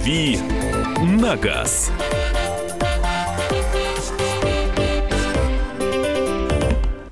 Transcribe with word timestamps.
«Дави 0.00 0.38
на 1.02 1.36
газ». 1.36 1.90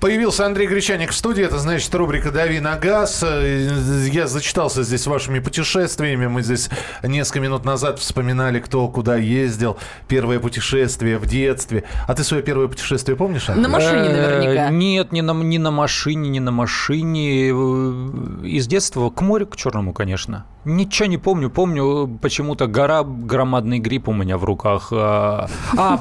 Появился 0.01 0.47
Андрей 0.47 0.67
Гречаник 0.69 1.11
в 1.11 1.15
студии, 1.15 1.45
это 1.45 1.59
значит 1.59 1.95
рубрика 1.95 2.31
«Дави 2.31 2.61
на 2.61 2.77
газ». 2.77 3.23
Я 3.23 4.27
зачитался 4.27 4.83
здесь 4.83 5.07
вашими 5.07 5.39
путешествиями. 5.39 6.29
Мы 6.29 6.43
здесь 6.43 6.71
несколько 7.03 7.41
минут 7.41 7.67
назад 7.67 7.99
вспоминали, 7.99 8.59
кто 8.61 8.89
куда 8.89 9.17
ездил. 9.17 9.77
Первое 10.07 10.39
путешествие 10.41 11.19
в 11.19 11.27
детстве. 11.27 11.85
А 12.07 12.15
ты 12.15 12.25
свое 12.25 12.43
первое 12.43 12.69
путешествие 12.69 13.19
помнишь? 13.19 13.51
Андрей? 13.51 13.65
На 13.65 13.69
машине 13.69 14.09
наверняка. 14.09 14.71
Нет, 14.71 15.13
не 15.13 15.21
на, 15.21 15.33
не 15.33 15.59
на 15.59 15.71
машине, 15.71 16.31
не 16.31 16.41
на 16.41 16.53
машине. 16.53 17.49
Из 17.49 18.67
детства 18.67 19.11
к 19.11 19.21
морю, 19.21 19.47
к 19.47 19.57
Черному, 19.57 19.93
конечно. 19.93 20.47
Ничего 20.69 21.07
не 21.07 21.17
помню. 21.17 21.49
Помню 21.49 22.19
почему-то 22.21 22.67
гора, 22.67 23.03
громадный 23.03 23.79
гриб 23.79 24.09
у 24.09 24.13
меня 24.13 24.37
в 24.37 24.45
руках. 24.45 24.89
А, 24.93 25.49
а 25.77 26.01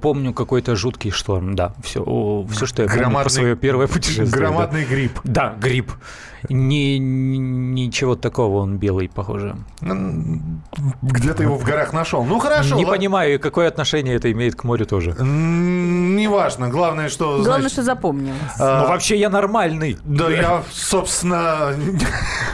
помню 0.00 0.32
какой-то 0.32 0.76
жуткий 0.76 1.10
шторм. 1.10 1.56
Да, 1.56 1.74
все, 1.82 2.46
все 2.50 2.66
что 2.66 2.82
я 2.82 2.88
помню 2.88 3.02
громадный, 3.02 3.30
свое 3.30 3.56
первое 3.56 3.88
путешествие. 3.88 4.30
Громадный 4.30 4.84
гриб. 4.84 5.18
Да, 5.24 5.54
гриб. 5.60 5.90
Не, 6.48 6.98
ничего 6.98 8.14
такого, 8.16 8.58
он 8.58 8.78
белый, 8.78 9.08
похоже. 9.08 9.56
Где-то 9.80 11.42
его 11.42 11.56
в 11.56 11.64
горах 11.64 11.92
нашел. 11.92 12.24
Ну 12.24 12.38
хорошо. 12.38 12.76
Не 12.76 12.84
ладно. 12.84 12.98
понимаю, 12.98 13.40
какое 13.40 13.68
отношение 13.68 14.16
это 14.16 14.30
имеет 14.32 14.56
к 14.56 14.64
морю 14.64 14.86
тоже. 14.86 15.12
Неважно. 15.12 16.68
Главное, 16.68 17.08
что. 17.08 17.36
Главное, 17.36 17.60
значит... 17.60 17.72
что 17.72 17.82
запомнил. 17.82 18.34
А... 18.58 18.82
Ну 18.82 18.88
вообще 18.88 19.18
я 19.18 19.30
нормальный. 19.30 19.98
Да, 20.04 20.30
я, 20.30 20.62
собственно. 20.72 21.74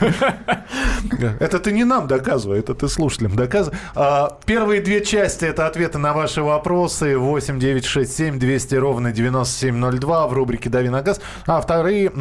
Это 1.40 1.58
ты 1.58 1.72
не 1.72 1.84
нам 1.84 2.06
доказывай, 2.06 2.58
это 2.58 2.74
ты 2.74 2.88
слушателям 2.88 3.34
доказывай. 3.34 3.78
А, 3.94 4.38
первые 4.44 4.80
две 4.80 5.04
части 5.04 5.44
это 5.44 5.66
ответы 5.66 5.98
на 5.98 6.12
ваши 6.12 6.42
вопросы. 6.42 7.16
8 7.16 7.58
9 7.58 7.84
6 7.84 8.16
7 8.16 8.38
200 8.38 8.74
ровно 8.76 9.12
9702 9.12 10.26
в 10.28 10.32
рубрике 10.32 10.70
«Дави 10.70 10.88
на 10.88 11.02
газ». 11.02 11.20
А 11.46 11.60
вторые 11.60 12.12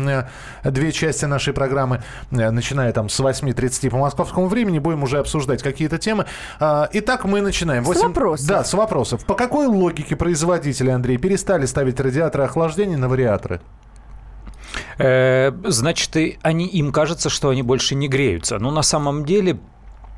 две 0.63 0.91
части 0.91 1.25
нашей 1.25 1.53
программы, 1.57 2.03
э, 2.29 2.51
начиная 2.51 2.93
там 2.93 3.09
с 3.09 3.19
8.30 3.19 3.89
по 3.89 3.97
московскому 3.97 4.47
времени, 4.47 4.77
будем 4.77 5.01
уже 5.01 5.17
обсуждать 5.17 5.63
какие-то 5.63 5.97
темы. 5.97 6.27
А, 6.59 6.87
итак, 6.93 7.25
мы 7.25 7.41
начинаем. 7.41 7.83
8... 7.83 7.99
С 7.99 8.03
вопросов. 8.03 8.47
Да, 8.47 8.63
с 8.63 8.73
вопросов. 8.73 9.25
По 9.25 9.33
какой 9.33 9.65
логике 9.65 10.15
производители, 10.15 10.91
Андрей, 10.91 11.17
перестали 11.17 11.65
ставить 11.65 11.99
радиаторы 11.99 12.43
охлаждения 12.43 12.97
на 12.97 13.09
вариаторы? 13.09 13.59
Э, 14.99 15.51
значит, 15.65 16.15
они, 16.43 16.67
им 16.67 16.91
кажется, 16.91 17.29
что 17.29 17.49
они 17.49 17.63
больше 17.63 17.95
не 17.95 18.07
греются. 18.07 18.59
Но 18.59 18.69
на 18.69 18.83
самом 18.83 19.25
деле 19.25 19.57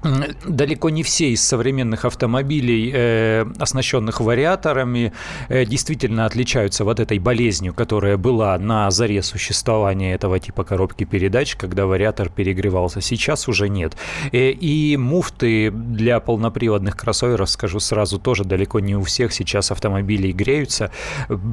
далеко 0.01 0.89
не 0.89 1.03
все 1.03 1.31
из 1.31 1.43
современных 1.43 2.05
автомобилей, 2.05 2.91
э, 2.93 3.45
оснащенных 3.59 4.21
вариаторами, 4.21 5.11
э, 5.49 5.65
действительно 5.65 6.25
отличаются 6.25 6.85
вот 6.85 6.99
этой 6.99 7.19
болезнью, 7.19 7.73
которая 7.73 8.15
была 8.15 8.57
на 8.57 8.89
заре 8.91 9.21
существования 9.21 10.13
этого 10.13 10.39
типа 10.39 10.63
коробки 10.63 11.03
передач, 11.03 11.55
когда 11.55 11.85
вариатор 11.85 12.29
перегревался. 12.29 13.01
Сейчас 13.01 13.49
уже 13.49 13.67
нет. 13.67 13.97
Э, 14.31 14.51
и 14.51 14.95
муфты 14.95 15.69
для 15.71 16.21
полноприводных 16.21 16.95
кроссоверов, 16.95 17.49
скажу 17.49 17.79
сразу, 17.79 18.19
тоже 18.19 18.45
далеко 18.45 18.79
не 18.79 18.95
у 18.95 19.03
всех 19.03 19.33
сейчас 19.33 19.71
автомобилей 19.71 20.31
греются. 20.31 20.91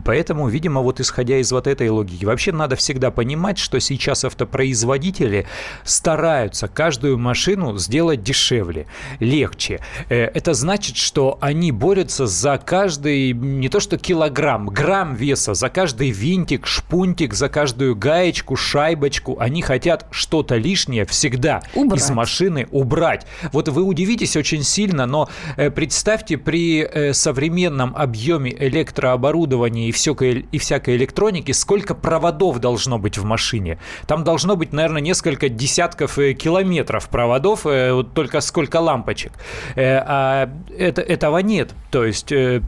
Поэтому, 0.04 0.48
видимо, 0.48 0.82
вот 0.82 1.00
исходя 1.00 1.38
из 1.38 1.50
вот 1.50 1.66
этой 1.66 1.88
логики, 1.88 2.24
вообще 2.24 2.52
надо 2.52 2.76
всегда 2.76 3.10
понимать, 3.10 3.58
что 3.58 3.80
сейчас 3.80 4.24
автопроизводители 4.24 5.46
стараются 5.82 6.68
каждую 6.68 7.18
машину 7.18 7.76
сделать 7.78 8.22
дешевле 8.22 8.35
дешевле, 8.36 8.86
легче. 9.20 9.80
Э, 10.08 10.24
это 10.24 10.54
значит, 10.54 10.96
что 10.96 11.38
они 11.40 11.72
борются 11.72 12.26
за 12.26 12.58
каждый, 12.58 13.32
не 13.32 13.68
то 13.68 13.80
что 13.80 13.96
килограмм, 13.98 14.66
грамм 14.66 15.14
веса, 15.14 15.54
за 15.54 15.68
каждый 15.68 16.10
винтик, 16.10 16.66
шпунтик, 16.66 17.34
за 17.34 17.48
каждую 17.48 17.96
гаечку, 17.96 18.56
шайбочку. 18.56 19.38
Они 19.40 19.62
хотят 19.62 20.06
что-то 20.10 20.56
лишнее 20.56 21.06
всегда 21.06 21.62
убрать. 21.74 22.00
из 22.00 22.10
машины 22.10 22.68
убрать. 22.70 23.26
Вот 23.52 23.68
вы 23.68 23.82
удивитесь 23.82 24.36
очень 24.36 24.62
сильно, 24.62 25.06
но 25.06 25.28
э, 25.56 25.70
представьте, 25.70 26.36
при 26.36 26.82
э, 26.82 27.12
современном 27.14 27.94
объеме 27.96 28.54
электрооборудования 28.58 29.88
и, 29.88 29.92
все, 29.92 30.12
и 30.12 30.58
всякой 30.58 30.96
электроники, 30.96 31.52
сколько 31.52 31.94
проводов 31.94 32.58
должно 32.58 32.98
быть 32.98 33.18
в 33.18 33.24
машине. 33.24 33.78
Там 34.06 34.24
должно 34.24 34.56
быть, 34.56 34.72
наверное, 34.72 35.00
несколько 35.00 35.48
десятков 35.48 36.16
километров 36.16 37.08
проводов, 37.08 37.66
только 38.14 38.25
только 38.26 38.40
сколько 38.40 38.80
лампочек. 38.80 39.32
Э, 39.76 40.02
а 40.04 40.48
это, 40.78 41.00
этого 41.00 41.38
нет. 41.42 41.70
То 41.90 42.04
есть 42.04 42.32
э, 42.32 42.60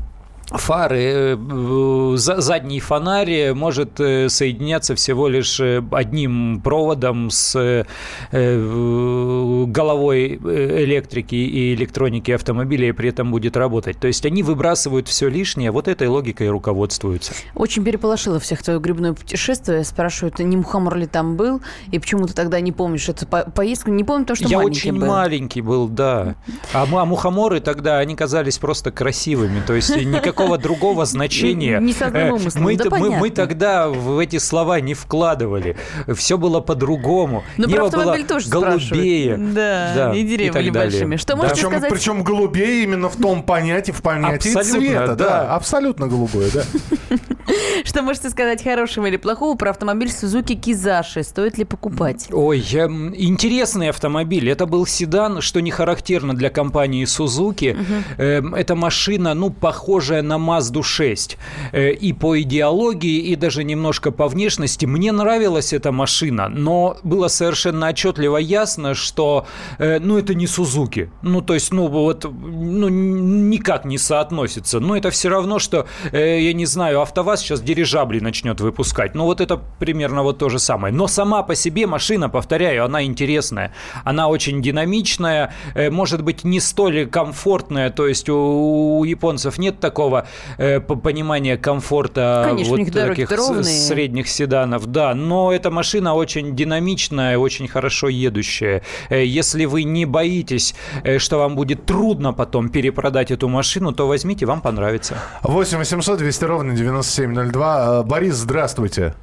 фары, 0.51 1.39
э, 1.39 2.15
задний 2.17 2.81
фонарь 2.81 3.53
может 3.53 4.01
э, 4.01 4.29
соединяться 4.29 4.95
всего 4.95 5.29
лишь 5.29 5.61
э, 5.61 5.83
одним 5.93 6.61
проводом 6.63 7.31
с 7.31 7.85
головой 8.31 10.37
электрики 10.37 11.35
и 11.35 11.75
электроники 11.75 12.31
автомобиля, 12.31 12.89
и 12.89 12.93
при 12.93 13.11
этом 13.11 13.31
будет 13.31 13.57
работать. 13.57 13.99
То 13.99 14.07
есть 14.07 14.25
они 14.27 14.43
выбрасывают 14.43 15.09
все 15.09 15.29
лишнее, 15.29 15.71
вот 15.71 15.89
этой 15.89 16.09
логикой 16.09 16.51
руководствуются. 16.51 17.33
Очень 17.55 17.85
переполошило 17.85 18.41
всех 18.41 18.63
твое 18.63 18.81
грибное 18.81 19.13
путешествие. 19.13 19.85
Спрашивают, 19.85 20.39
не 20.39 20.57
Мухомор 20.57 20.97
ли 20.97 21.07
там 21.07 21.37
был, 21.37 21.61
и 21.91 21.99
почему 21.99 22.27
ты 22.27 22.33
тогда 22.33 22.61
не 22.61 22.73
помнишь 22.73 23.09
эту 23.09 23.27
поездку? 23.27 23.91
Не 23.91 24.05
помню, 24.05 24.25
потому 24.25 24.37
что 24.37 24.49
Я 24.49 24.59
маленький 24.59 24.79
очень 24.79 25.01
был. 25.01 25.07
маленький 25.07 25.61
был, 25.61 25.89
да. 25.89 26.37
А, 26.73 26.87
а 26.91 27.05
мухоморы 27.05 27.61
тогда, 27.61 27.99
они 27.99 28.17
казались 28.17 28.59
просто 28.59 28.91
красивыми, 28.91 29.63
то 29.67 29.75
есть 29.75 29.95
никак 29.97 30.38
никакого 30.39 30.59
другого 30.59 31.05
значения. 31.05 31.79
Не 31.81 31.95
умыслом, 32.31 32.63
мы, 32.63 32.77
да 32.77 32.91
мы, 32.91 33.11
мы 33.11 33.31
тогда 33.31 33.89
в 33.89 34.19
эти 34.19 34.39
слова 34.39 34.81
не 34.81 34.95
вкладывали. 34.95 35.77
Все 36.15 36.39
было 36.39 36.61
по-другому. 36.61 37.45
Но 37.57 37.67
Небо 37.67 37.91
про 37.91 37.99
было 37.99 38.19
тоже 38.25 38.49
голубее. 38.49 39.37
Да, 39.37 39.93
да, 39.95 40.15
и 40.15 40.23
деревья 40.23 40.53
были 40.53 40.71
большими. 40.71 41.17
Что 41.17 41.35
да. 41.35 41.37
можете 41.37 41.55
причем, 41.57 41.71
сказать? 41.71 41.91
Причем 41.91 42.23
голубее 42.23 42.83
именно 42.85 43.09
в 43.09 43.17
том 43.17 43.43
понятии, 43.43 43.93
в 43.93 44.03
понятии 44.03 44.49
абсолютно, 44.49 44.81
цвета. 44.81 45.15
Да. 45.15 45.15
да, 45.15 45.55
абсолютно 45.55 46.09
голубое, 46.09 46.51
да. 46.53 46.63
Что 47.85 48.03
можете 48.03 48.31
сказать 48.31 48.63
хорошего 48.63 49.07
или 49.07 49.17
плохого 49.17 49.57
про 49.57 49.71
автомобиль 49.71 50.09
Suzuki 50.09 50.55
Кизаши? 50.55 51.23
Стоит 51.23 51.59
ли 51.59 51.65
покупать? 51.65 52.29
Ой, 52.31 52.61
интересный 52.61 53.89
автомобиль. 53.89 54.51
Это 54.51 54.67
был 54.67 54.87
седан, 54.87 55.41
что 55.41 55.61
не 55.61 55.71
характерно 55.71 56.35
для 56.35 56.51
компании 56.51 57.05
Suzuki. 57.05 57.77
Угу. 57.79 58.55
Это 58.57 58.75
машина, 58.75 59.35
ну, 59.35 59.51
похожая 59.51 60.23
на 60.29 60.37
Mazda 60.37 60.83
6. 60.83 61.39
Э, 61.73 61.91
и 61.91 62.13
по 62.13 62.41
идеологии, 62.41 63.19
и 63.19 63.37
даже 63.37 63.65
немножко 63.65 64.11
по 64.13 64.29
внешности. 64.29 64.87
Мне 64.87 65.13
нравилась 65.13 65.73
эта 65.73 65.91
машина, 65.93 66.49
но 66.49 66.97
было 67.03 67.29
совершенно 67.29 67.89
отчетливо 67.89 68.37
ясно, 68.37 68.95
что, 68.95 69.47
э, 69.79 69.99
ну, 69.99 70.19
это 70.19 70.35
не 70.35 70.47
Suzuki. 70.47 71.09
Ну, 71.23 71.41
то 71.41 71.55
есть, 71.55 71.73
ну, 71.73 71.89
вот, 71.89 72.25
ну, 72.25 72.89
никак 72.89 73.85
не 73.85 73.99
соотносится. 73.99 74.81
Но 74.81 74.97
это 74.97 75.11
все 75.11 75.29
равно, 75.29 75.59
что, 75.59 75.87
э, 76.13 76.41
я 76.41 76.53
не 76.53 76.67
знаю, 76.67 77.01
АвтоВАЗ 77.01 77.41
сейчас 77.41 77.61
дирижабли 77.61 78.21
начнет 78.21 78.61
выпускать. 78.61 79.15
Ну, 79.15 79.25
вот 79.25 79.41
это 79.41 79.61
примерно 79.79 80.23
вот 80.23 80.39
то 80.39 80.49
же 80.49 80.59
самое. 80.59 80.95
Но 80.95 81.07
сама 81.07 81.43
по 81.43 81.55
себе 81.55 81.87
машина, 81.87 82.29
повторяю, 82.29 82.85
она 82.85 83.03
интересная. 83.03 83.73
Она 84.05 84.29
очень 84.29 84.63
динамичная, 84.63 85.53
может 85.91 86.23
быть, 86.23 86.45
не 86.45 86.61
столь 86.61 87.07
комфортная, 87.07 87.91
то 87.91 88.07
есть 88.07 88.29
у, 88.29 88.99
у 88.99 89.05
японцев 89.05 89.59
нет 89.59 89.81
такого 89.81 90.18
э, 90.59 90.81
понимания 90.81 91.57
комфорта 91.57 92.45
Конечно, 92.49 92.77
вот 92.77 92.93
таких 92.93 93.31
средних 93.65 94.29
седанов, 94.29 94.87
да, 94.87 95.15
но 95.15 95.53
эта 95.53 95.71
машина 95.71 96.15
очень 96.15 96.55
динамичная, 96.55 97.39
очень 97.39 97.69
хорошо 97.69 98.09
едущая. 98.09 98.83
Э, 99.11 99.25
если 99.25 99.65
вы 99.65 99.85
не 99.85 100.05
боитесь, 100.05 100.75
э, 101.05 101.19
что 101.19 101.39
вам 101.39 101.57
будет 101.57 101.87
трудно 101.87 102.33
потом 102.33 102.69
перепродать 102.69 103.31
эту 103.31 103.49
машину, 103.49 103.93
то 103.93 104.07
возьмите, 104.09 104.47
вам 104.47 104.61
понравится. 104.61 105.17
8 105.43 105.79
800 105.79 106.19
200 106.19 106.45
ровно 106.45 106.75
9702. 106.75 108.01
Э, 108.01 108.03
Борис, 108.05 108.35
здравствуйте. 108.35 109.15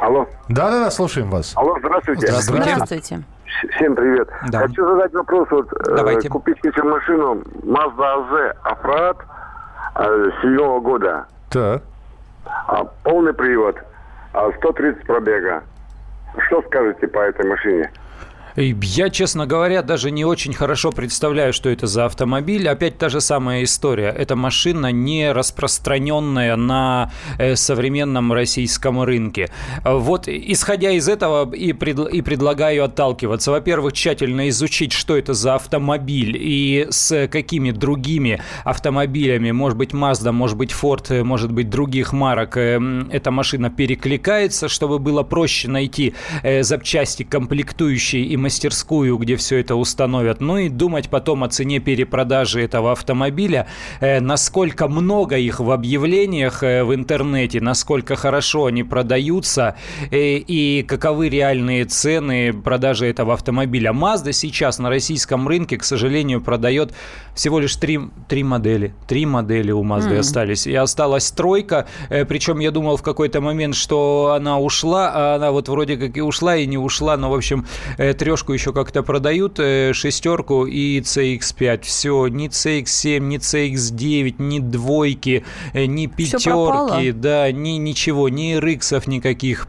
Алло. 0.00 0.26
Да-да-да, 0.48 0.90
слушаем 0.90 1.30
вас. 1.30 1.52
Алло, 1.56 1.76
здравствуйте. 1.80 2.28
Здравствуйте. 2.28 2.74
здравствуйте. 2.74 3.24
Всем 3.74 3.96
привет. 3.96 4.28
Да. 4.50 4.60
Хочу 4.60 4.86
задать 4.86 5.12
вопрос. 5.12 5.48
Вот, 5.50 5.68
Давайте. 5.84 6.28
Э, 6.28 6.30
купить 6.30 6.56
хочу 6.62 6.84
машину 6.84 7.42
Mazda 7.62 8.30
AZ 8.30 8.52
Афрат 8.62 9.16
седьмого 10.42 10.80
года. 10.80 11.26
Так. 11.50 11.82
А, 12.44 12.84
полный 13.02 13.34
привод. 13.34 13.76
А, 14.32 14.50
130 14.58 15.04
пробега. 15.06 15.62
Что 16.46 16.62
скажете 16.62 17.08
по 17.08 17.18
этой 17.18 17.46
машине? 17.48 17.90
Я, 18.60 19.08
честно 19.08 19.46
говоря, 19.46 19.82
даже 19.82 20.10
не 20.10 20.24
очень 20.24 20.52
хорошо 20.52 20.90
представляю, 20.90 21.52
что 21.52 21.68
это 21.68 21.86
за 21.86 22.06
автомобиль. 22.06 22.68
Опять 22.68 22.98
та 22.98 23.08
же 23.08 23.20
самая 23.20 23.62
история. 23.62 24.08
Это 24.08 24.34
машина 24.34 24.90
не 24.90 25.30
распространенная 25.30 26.56
на 26.56 27.12
э, 27.38 27.54
современном 27.54 28.32
российском 28.32 29.00
рынке. 29.00 29.48
Вот, 29.84 30.26
исходя 30.26 30.90
из 30.90 31.08
этого, 31.08 31.48
и, 31.54 31.72
пред, 31.72 32.00
и 32.00 32.20
предлагаю 32.20 32.84
отталкиваться. 32.84 33.52
Во-первых, 33.52 33.92
тщательно 33.92 34.48
изучить, 34.48 34.92
что 34.92 35.16
это 35.16 35.34
за 35.34 35.54
автомобиль 35.54 36.36
и 36.36 36.88
с 36.90 37.28
какими 37.28 37.70
другими 37.70 38.42
автомобилями, 38.64 39.52
может 39.52 39.78
быть, 39.78 39.92
Mazda, 39.92 40.32
может 40.32 40.56
быть, 40.56 40.72
Ford, 40.72 41.22
может 41.22 41.52
быть, 41.52 41.70
других 41.70 42.12
марок, 42.12 42.56
э, 42.56 42.80
эта 43.12 43.30
машина 43.30 43.70
перекликается, 43.70 44.66
чтобы 44.66 44.98
было 44.98 45.22
проще 45.22 45.68
найти 45.68 46.14
э, 46.42 46.64
запчасти, 46.64 47.22
комплектующие 47.22 48.24
и 48.24 48.47
мастерскую, 48.48 49.18
где 49.18 49.36
все 49.36 49.58
это 49.58 49.76
установят, 49.76 50.40
ну 50.40 50.56
и 50.56 50.70
думать 50.70 51.10
потом 51.10 51.44
о 51.44 51.48
цене 51.48 51.80
перепродажи 51.80 52.62
этого 52.62 52.92
автомобиля, 52.92 53.66
э, 54.00 54.20
насколько 54.20 54.88
много 54.88 55.36
их 55.36 55.60
в 55.60 55.70
объявлениях 55.70 56.62
э, 56.62 56.82
в 56.82 56.94
интернете, 56.94 57.60
насколько 57.60 58.16
хорошо 58.16 58.64
они 58.64 58.84
продаются 58.84 59.74
э, 60.10 60.38
и 60.38 60.82
каковы 60.82 61.28
реальные 61.28 61.84
цены 61.84 62.54
продажи 62.54 63.06
этого 63.06 63.34
автомобиля. 63.34 63.92
Mazda 63.92 64.32
сейчас 64.32 64.78
на 64.78 64.88
российском 64.88 65.46
рынке, 65.46 65.76
к 65.76 65.84
сожалению, 65.84 66.40
продает 66.40 66.94
всего 67.34 67.60
лишь 67.60 67.76
три, 67.76 68.00
три 68.28 68.42
модели. 68.42 68.94
Три 69.06 69.26
модели 69.26 69.72
у 69.72 69.84
Mazda 69.84 70.14
mm. 70.14 70.18
остались. 70.20 70.66
И 70.66 70.74
осталась 70.74 71.30
тройка, 71.30 71.86
причем 72.08 72.60
я 72.60 72.70
думал 72.70 72.96
в 72.96 73.02
какой-то 73.02 73.42
момент, 73.42 73.74
что 73.74 74.32
она 74.34 74.58
ушла, 74.58 75.12
а 75.14 75.34
она 75.36 75.50
вот 75.50 75.68
вроде 75.68 75.98
как 75.98 76.16
и 76.16 76.22
ушла, 76.22 76.56
и 76.56 76.66
не 76.66 76.78
ушла, 76.78 77.16
но, 77.18 77.30
в 77.30 77.34
общем, 77.34 77.66
трешка 77.96 78.37
трешку 78.38 78.52
еще 78.52 78.72
как-то 78.72 79.02
продают, 79.02 79.58
э, 79.58 79.92
шестерку 79.92 80.64
и 80.64 81.00
CX-5. 81.00 81.82
Все, 81.82 82.28
ни 82.28 82.48
CX-7, 82.48 83.18
ни 83.18 83.38
CX-9, 83.38 84.36
ни 84.38 84.60
двойки, 84.60 85.44
э, 85.72 85.86
ни 85.86 86.06
пятерки, 86.06 87.12
да, 87.12 87.50
ни 87.50 87.70
ничего, 87.70 88.28
ни 88.28 88.56
RX 88.56 89.02
никаких. 89.06 89.66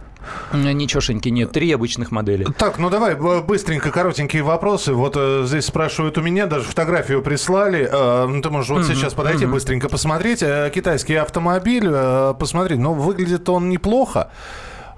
Ничегошеньки 0.53 1.29
нет, 1.29 1.51
три 1.51 1.71
обычных 1.71 2.11
модели. 2.11 2.45
Так, 2.57 2.77
ну 2.77 2.89
давай 2.89 3.15
быстренько 3.15 3.89
коротенькие 3.89 4.43
вопросы. 4.43 4.93
Вот 4.93 5.13
э, 5.15 5.45
здесь 5.47 5.65
спрашивают 5.65 6.17
у 6.19 6.21
меня, 6.21 6.45
даже 6.45 6.65
фотографию 6.65 7.23
прислали. 7.23 7.89
Э, 7.91 8.27
ну, 8.27 8.41
ты 8.41 8.49
можешь 8.51 8.69
вот 8.69 8.81
mm-hmm. 8.81 8.95
сейчас 8.95 9.13
подойти 9.13 9.45
mm-hmm. 9.45 9.51
быстренько 9.51 9.89
посмотреть. 9.89 10.43
Э, 10.43 10.69
китайский 10.73 11.15
автомобиль, 11.15 11.87
э, 11.89 12.35
посмотри, 12.37 12.75
ну 12.77 12.93
выглядит 12.93 13.49
он 13.49 13.69
неплохо. 13.69 14.29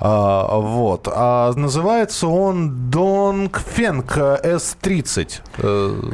А, 0.04 0.58
вот. 0.58 1.08
А 1.14 1.54
называется 1.54 2.28
он 2.28 2.90
Донгфенг 2.90 4.18
S30. 4.18 5.42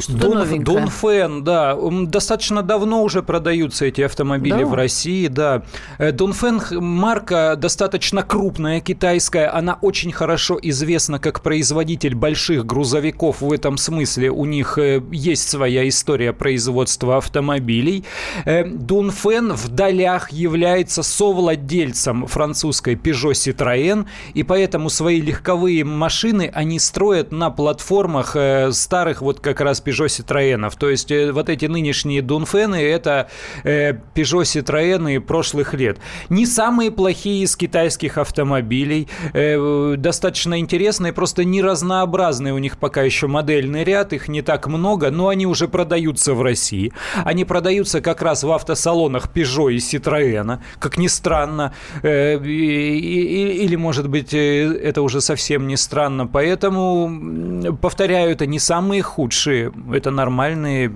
Дон, 0.10 0.63
Донфен, 0.63 1.44
да. 1.45 1.78
Достаточно 2.07 2.63
давно 2.63 3.01
уже 3.04 3.24
продаются 3.24 3.86
эти 3.86 4.01
автомобили 4.01 4.60
да? 4.60 4.66
в 4.66 4.74
России, 4.74 5.28
да. 5.28 5.63
Э, 6.00 6.12
Донфен 6.12 6.62
марка 6.84 7.56
достаточно 7.56 8.24
крупная, 8.24 8.81
китайская. 8.81 9.48
Она 9.48 9.78
очень 9.81 10.12
хорошо 10.12 10.60
известна 10.62 11.18
как 11.18 11.42
производитель 11.42 12.13
больших 12.13 12.66
грузовиков. 12.66 13.40
В 13.40 13.54
этом 13.54 13.78
смысле 13.78 14.31
у 14.31 14.44
них 14.44 14.78
э, 14.78 15.01
есть 15.12 15.48
своя 15.48 15.88
история 15.88 16.33
производства 16.33 17.18
автомобилей. 17.18 18.04
Э, 18.44 18.66
Донфен 18.66 19.54
в 19.54 19.69
долях 19.69 20.33
является 20.33 21.04
совладельцем 21.04 22.28
французской 22.28 22.95
Peugeot 22.95 23.31
Citroën 23.31 23.76
Citroën, 23.77 24.06
и 24.33 24.44
поэтому 24.44 24.89
свои 24.89 25.21
легковые 25.21 25.83
машины 25.83 26.51
они 26.53 26.79
строят 26.79 27.31
на 27.31 27.50
платформах 27.50 28.35
э, 28.35 28.71
старых 28.71 29.21
вот 29.21 29.39
как 29.39 29.62
раз 29.62 29.81
Peugeot 29.85 30.07
Citroёнов. 30.07 30.75
То 30.77 30.89
есть 30.89 31.12
э, 31.12 31.31
вот 31.31 31.50
эти 31.50 31.65
нынешние 31.65 32.21
Дунфены 32.21 32.81
это 32.81 33.29
э, 33.63 33.94
Peugeot 34.15 34.44
Citroёны 34.44 35.19
прошлых 35.19 35.74
лет. 35.74 35.97
Не 36.29 36.45
самые 36.45 36.91
плохие 36.91 37.44
из 37.44 37.56
китайских 37.56 38.18
автомобилей, 38.18 39.07
достаточно 39.33 40.59
интересные, 40.59 41.13
просто 41.13 41.44
не 41.44 41.62
разнообразные 41.62 42.53
у 42.53 42.57
них 42.57 42.77
пока 42.77 43.01
еще 43.01 43.27
модельный 43.27 43.83
ряд, 43.83 44.13
их 44.13 44.27
не 44.27 44.41
так 44.41 44.68
много, 44.68 45.12
но 45.12 45.30
они 45.30 45.45
уже 45.45 45.68
продаются 45.68 46.33
в 46.33 46.41
России. 46.41 46.94
Они 47.23 47.45
продаются 47.45 48.01
как 48.01 48.21
раз 48.21 48.44
в 48.44 48.51
автосалонах 48.51 49.30
Peugeot 49.33 49.73
и 49.73 49.77
Citroёна, 49.77 50.62
как 50.80 50.97
ни 50.97 51.07
странно. 51.07 51.73
И, 52.03 53.57
и, 53.57 53.67
или, 53.68 53.75
может 53.75 54.08
быть, 54.08 54.34
э, 54.34 54.80
это 54.81 55.02
уже 55.02 55.19
совсем 55.19 55.68
не 55.68 55.75
странно. 55.75 56.25
Поэтому, 56.25 57.75
повторяю, 57.81 58.31
это 58.31 58.46
не 58.46 58.60
самые 58.60 59.02
худшие, 59.02 59.74
это 59.94 60.10
нормальные, 60.10 60.90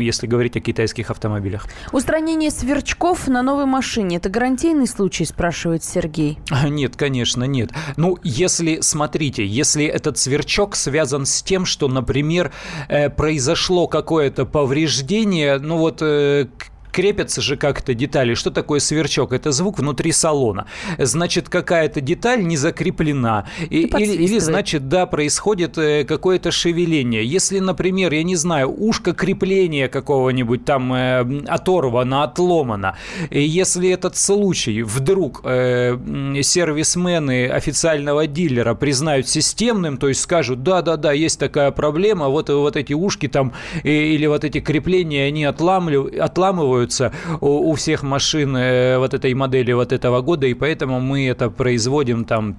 если 0.00 0.26
говорить 0.26 0.56
о 0.56 0.60
китайских 0.60 1.10
автомобилях. 1.10 1.66
Устранение 1.92 2.50
сверчков 2.50 3.28
на 3.28 3.42
новой 3.42 3.66
машине– 3.66 4.16
это 4.18 4.30
гарантийный 4.30 4.86
случай, 4.86 5.26
спрашивает 5.26 5.84
Сергей? 5.84 6.38
Нет, 6.68 6.96
конечно, 6.96 7.44
нет. 7.44 7.70
Ну, 7.96 8.18
если, 8.22 8.80
смотрите, 8.80 9.46
если 9.46 9.84
этот 9.84 10.16
сверчок 10.16 10.76
связан 10.76 11.26
с 11.26 11.42
тем, 11.42 11.66
что, 11.66 11.88
например, 11.88 12.50
э, 12.88 13.10
произошло 13.10 13.88
какое-то 13.88 14.46
повреждение, 14.46 15.58
ну 15.58 15.76
вот 15.76 16.00
э, 16.00 16.46
крепятся 16.90 17.40
же 17.40 17.56
как-то 17.56 17.94
детали. 17.94 18.34
Что 18.34 18.50
такое 18.50 18.80
сверчок? 18.80 19.32
Это 19.32 19.52
звук 19.52 19.78
внутри 19.78 20.12
салона. 20.12 20.66
Значит, 20.98 21.48
какая-то 21.48 22.00
деталь 22.00 22.44
не 22.44 22.56
закреплена. 22.56 23.46
И, 23.70 23.82
или, 23.82 24.12
или, 24.24 24.38
значит, 24.38 24.88
да, 24.88 25.06
происходит 25.06 25.78
э, 25.78 26.04
какое-то 26.04 26.50
шевеление. 26.50 27.24
Если, 27.24 27.58
например, 27.58 28.12
я 28.12 28.22
не 28.22 28.36
знаю, 28.36 28.70
ушко 28.70 29.12
крепления 29.12 29.88
какого-нибудь 29.88 30.64
там 30.64 30.92
э, 30.92 31.44
оторвано, 31.46 32.24
отломано. 32.24 32.96
И 33.30 33.42
если 33.42 33.90
этот 33.90 34.16
случай 34.16 34.82
вдруг 34.82 35.42
э, 35.44 35.96
сервисмены 36.42 37.48
официального 37.48 38.26
дилера 38.26 38.74
признают 38.74 39.28
системным, 39.28 39.96
то 39.96 40.08
есть 40.08 40.20
скажут, 40.20 40.62
да-да-да, 40.62 41.12
есть 41.12 41.38
такая 41.38 41.70
проблема, 41.70 42.28
вот, 42.28 42.48
вот 42.48 42.76
эти 42.76 42.92
ушки 42.92 43.28
там 43.28 43.52
э, 43.84 43.90
или 43.90 44.26
вот 44.26 44.44
эти 44.44 44.60
крепления, 44.60 45.28
они 45.28 45.44
отламливают, 45.44 46.18
отламывают 46.18 46.79
требуются 46.80 47.12
у, 47.40 47.70
у 47.70 47.74
всех 47.74 48.02
машин 48.02 48.56
э, 48.56 48.98
вот 48.98 49.14
этой 49.14 49.34
модели 49.34 49.72
вот 49.72 49.92
этого 49.92 50.22
года, 50.22 50.46
и 50.46 50.54
поэтому 50.54 51.00
мы 51.00 51.28
это 51.28 51.50
производим 51.50 52.24
там 52.24 52.56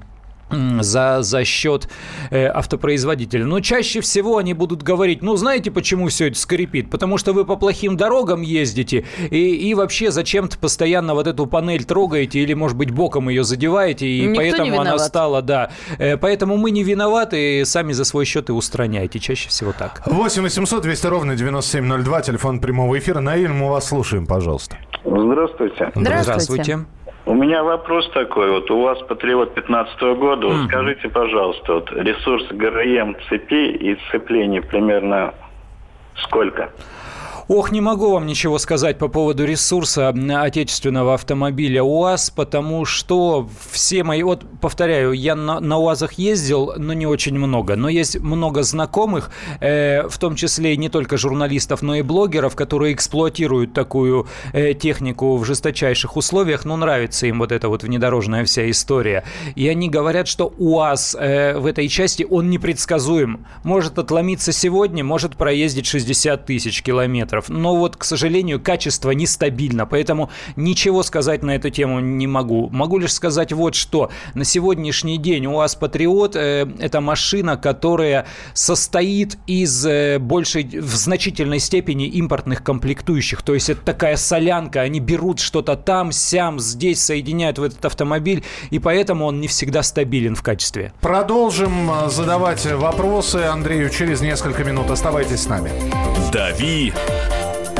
за, 0.81 1.21
за 1.21 1.45
счет 1.45 1.87
э, 2.29 2.47
автопроизводителя. 2.47 3.45
Но 3.45 3.59
чаще 3.59 4.01
всего 4.01 4.37
они 4.37 4.53
будут 4.53 4.83
говорить, 4.83 5.21
ну, 5.21 5.35
знаете, 5.35 5.71
почему 5.71 6.07
все 6.07 6.27
это 6.27 6.37
скрипит? 6.37 6.89
Потому 6.89 7.17
что 7.17 7.33
вы 7.33 7.45
по 7.45 7.55
плохим 7.55 7.97
дорогам 7.97 8.41
ездите 8.41 9.05
и, 9.29 9.69
и 9.69 9.73
вообще 9.73 10.11
зачем-то 10.11 10.57
постоянно 10.57 11.13
вот 11.13 11.27
эту 11.27 11.45
панель 11.45 11.83
трогаете 11.85 12.39
или, 12.39 12.53
может 12.53 12.77
быть, 12.77 12.91
боком 12.91 13.29
ее 13.29 13.43
задеваете, 13.43 14.07
и 14.07 14.21
Никто 14.27 14.35
поэтому 14.41 14.79
она 14.79 14.97
стала, 14.99 15.41
да. 15.41 15.71
Э, 15.97 16.17
поэтому 16.17 16.57
мы 16.57 16.71
не 16.71 16.83
виноваты, 16.83 17.63
сами 17.65 17.93
за 17.93 18.05
свой 18.05 18.25
счет 18.25 18.49
и 18.49 18.51
устраняете. 18.51 19.19
Чаще 19.19 19.49
всего 19.49 19.73
так. 19.77 20.01
8 20.05 20.41
800 20.43 20.83
200 20.83 21.07
ровно 21.07 21.35
9702, 21.35 22.21
телефон 22.21 22.59
прямого 22.59 22.97
эфира. 22.97 23.19
Наиль, 23.19 23.49
мы 23.49 23.69
вас 23.69 23.87
слушаем, 23.87 24.25
пожалуйста. 24.25 24.77
Здравствуйте. 25.03 25.91
Здравствуйте. 25.95 26.23
Здравствуйте. 26.23 26.85
У 27.31 27.33
меня 27.33 27.63
вопрос 27.63 28.09
такой. 28.09 28.51
Вот 28.51 28.69
у 28.71 28.81
вас 28.81 29.01
Патриот 29.03 29.53
15 29.53 30.01
года. 30.17 30.47
Mm. 30.47 30.65
Скажите, 30.65 31.07
пожалуйста, 31.07 31.75
вот 31.75 31.89
ресурс 31.93 32.45
ГРМ 32.51 33.15
цепи 33.29 33.71
и 33.71 33.97
сцеплений 34.09 34.61
примерно 34.61 35.33
сколько? 36.15 36.71
Ох, 37.53 37.69
не 37.73 37.81
могу 37.81 38.11
вам 38.11 38.27
ничего 38.27 38.57
сказать 38.59 38.97
по 38.97 39.09
поводу 39.09 39.43
ресурса 39.43 40.13
отечественного 40.41 41.15
автомобиля 41.15 41.83
УАЗ, 41.83 42.29
потому 42.29 42.85
что 42.85 43.49
все 43.71 44.05
мои... 44.05 44.23
Вот, 44.23 44.45
повторяю, 44.61 45.11
я 45.11 45.35
на, 45.35 45.59
на 45.59 45.77
УАЗах 45.77 46.13
ездил, 46.13 46.75
но 46.77 46.93
не 46.93 47.05
очень 47.05 47.37
много. 47.37 47.75
Но 47.75 47.89
есть 47.89 48.17
много 48.21 48.63
знакомых, 48.63 49.31
э, 49.59 50.07
в 50.07 50.17
том 50.17 50.37
числе 50.37 50.77
не 50.77 50.87
только 50.87 51.17
журналистов, 51.17 51.81
но 51.81 51.95
и 51.95 52.03
блогеров, 52.03 52.55
которые 52.55 52.93
эксплуатируют 52.93 53.73
такую 53.73 54.27
э, 54.53 54.73
технику 54.73 55.35
в 55.35 55.43
жесточайших 55.43 56.15
условиях. 56.15 56.63
Но 56.63 56.77
нравится 56.77 57.27
им 57.27 57.39
вот 57.39 57.51
эта 57.51 57.67
вот 57.67 57.83
внедорожная 57.83 58.45
вся 58.45 58.71
история. 58.71 59.25
И 59.55 59.67
они 59.67 59.89
говорят, 59.89 60.29
что 60.29 60.53
УАЗ 60.57 61.17
э, 61.19 61.57
в 61.57 61.65
этой 61.65 61.89
части, 61.89 62.25
он 62.29 62.49
непредсказуем. 62.49 63.45
Может 63.65 63.99
отломиться 63.99 64.53
сегодня, 64.53 65.03
может 65.03 65.35
проездить 65.35 65.85
60 65.85 66.45
тысяч 66.45 66.81
километров 66.81 67.40
километров. 67.41 67.49
Но 67.49 67.75
вот, 67.75 67.97
к 67.97 68.03
сожалению, 68.03 68.59
качество 68.59 69.11
нестабильно, 69.11 69.85
поэтому 69.85 70.29
ничего 70.55 71.03
сказать 71.03 71.43
на 71.43 71.55
эту 71.55 71.69
тему 71.69 71.99
не 71.99 72.27
могу. 72.27 72.69
Могу 72.69 72.97
лишь 72.97 73.13
сказать 73.13 73.53
вот 73.53 73.75
что. 73.75 74.09
На 74.33 74.45
сегодняшний 74.45 75.17
день 75.17 75.47
УАЗ 75.47 75.75
Патриот 75.75 76.35
э, 76.35 76.67
это 76.79 77.01
машина, 77.01 77.57
которая 77.57 78.25
состоит 78.53 79.37
из 79.47 79.85
э, 79.85 80.19
большей, 80.19 80.63
в 80.63 80.95
значительной 80.95 81.59
степени 81.59 82.07
импортных 82.07 82.63
комплектующих. 82.63 83.41
То 83.41 83.53
есть 83.53 83.69
это 83.69 83.81
такая 83.81 84.17
солянка, 84.17 84.81
они 84.81 84.99
берут 84.99 85.39
что-то 85.39 85.75
там, 85.75 86.11
сям, 86.11 86.59
здесь, 86.59 87.01
соединяют 87.01 87.59
в 87.59 87.63
этот 87.63 87.85
автомобиль, 87.85 88.43
и 88.69 88.79
поэтому 88.79 89.25
он 89.25 89.41
не 89.41 89.47
всегда 89.47 89.83
стабилен 89.83 90.35
в 90.35 90.43
качестве. 90.43 90.93
Продолжим 91.01 91.91
э, 91.91 92.09
задавать 92.09 92.65
вопросы 92.65 93.37
Андрею 93.37 93.89
через 93.89 94.21
несколько 94.21 94.63
минут. 94.63 94.89
Оставайтесь 94.89 95.41
с 95.41 95.47
нами. 95.47 95.71
«Дави 96.31 96.93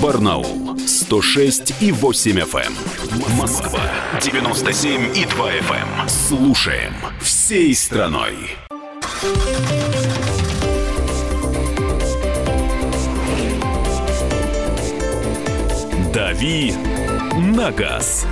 Барнаул 0.00 0.78
106 0.86 1.74
и 1.80 1.92
8 1.92 2.38
FM. 2.40 2.72
Москва 3.36 3.80
97 4.20 5.16
и 5.16 5.24
2 5.24 5.50
FM. 5.50 6.08
Слушаем 6.08 6.94
всей 7.20 7.74
страной. 7.74 8.34
«Дави 16.12 16.74
на 17.36 17.70
газ». 17.72 18.26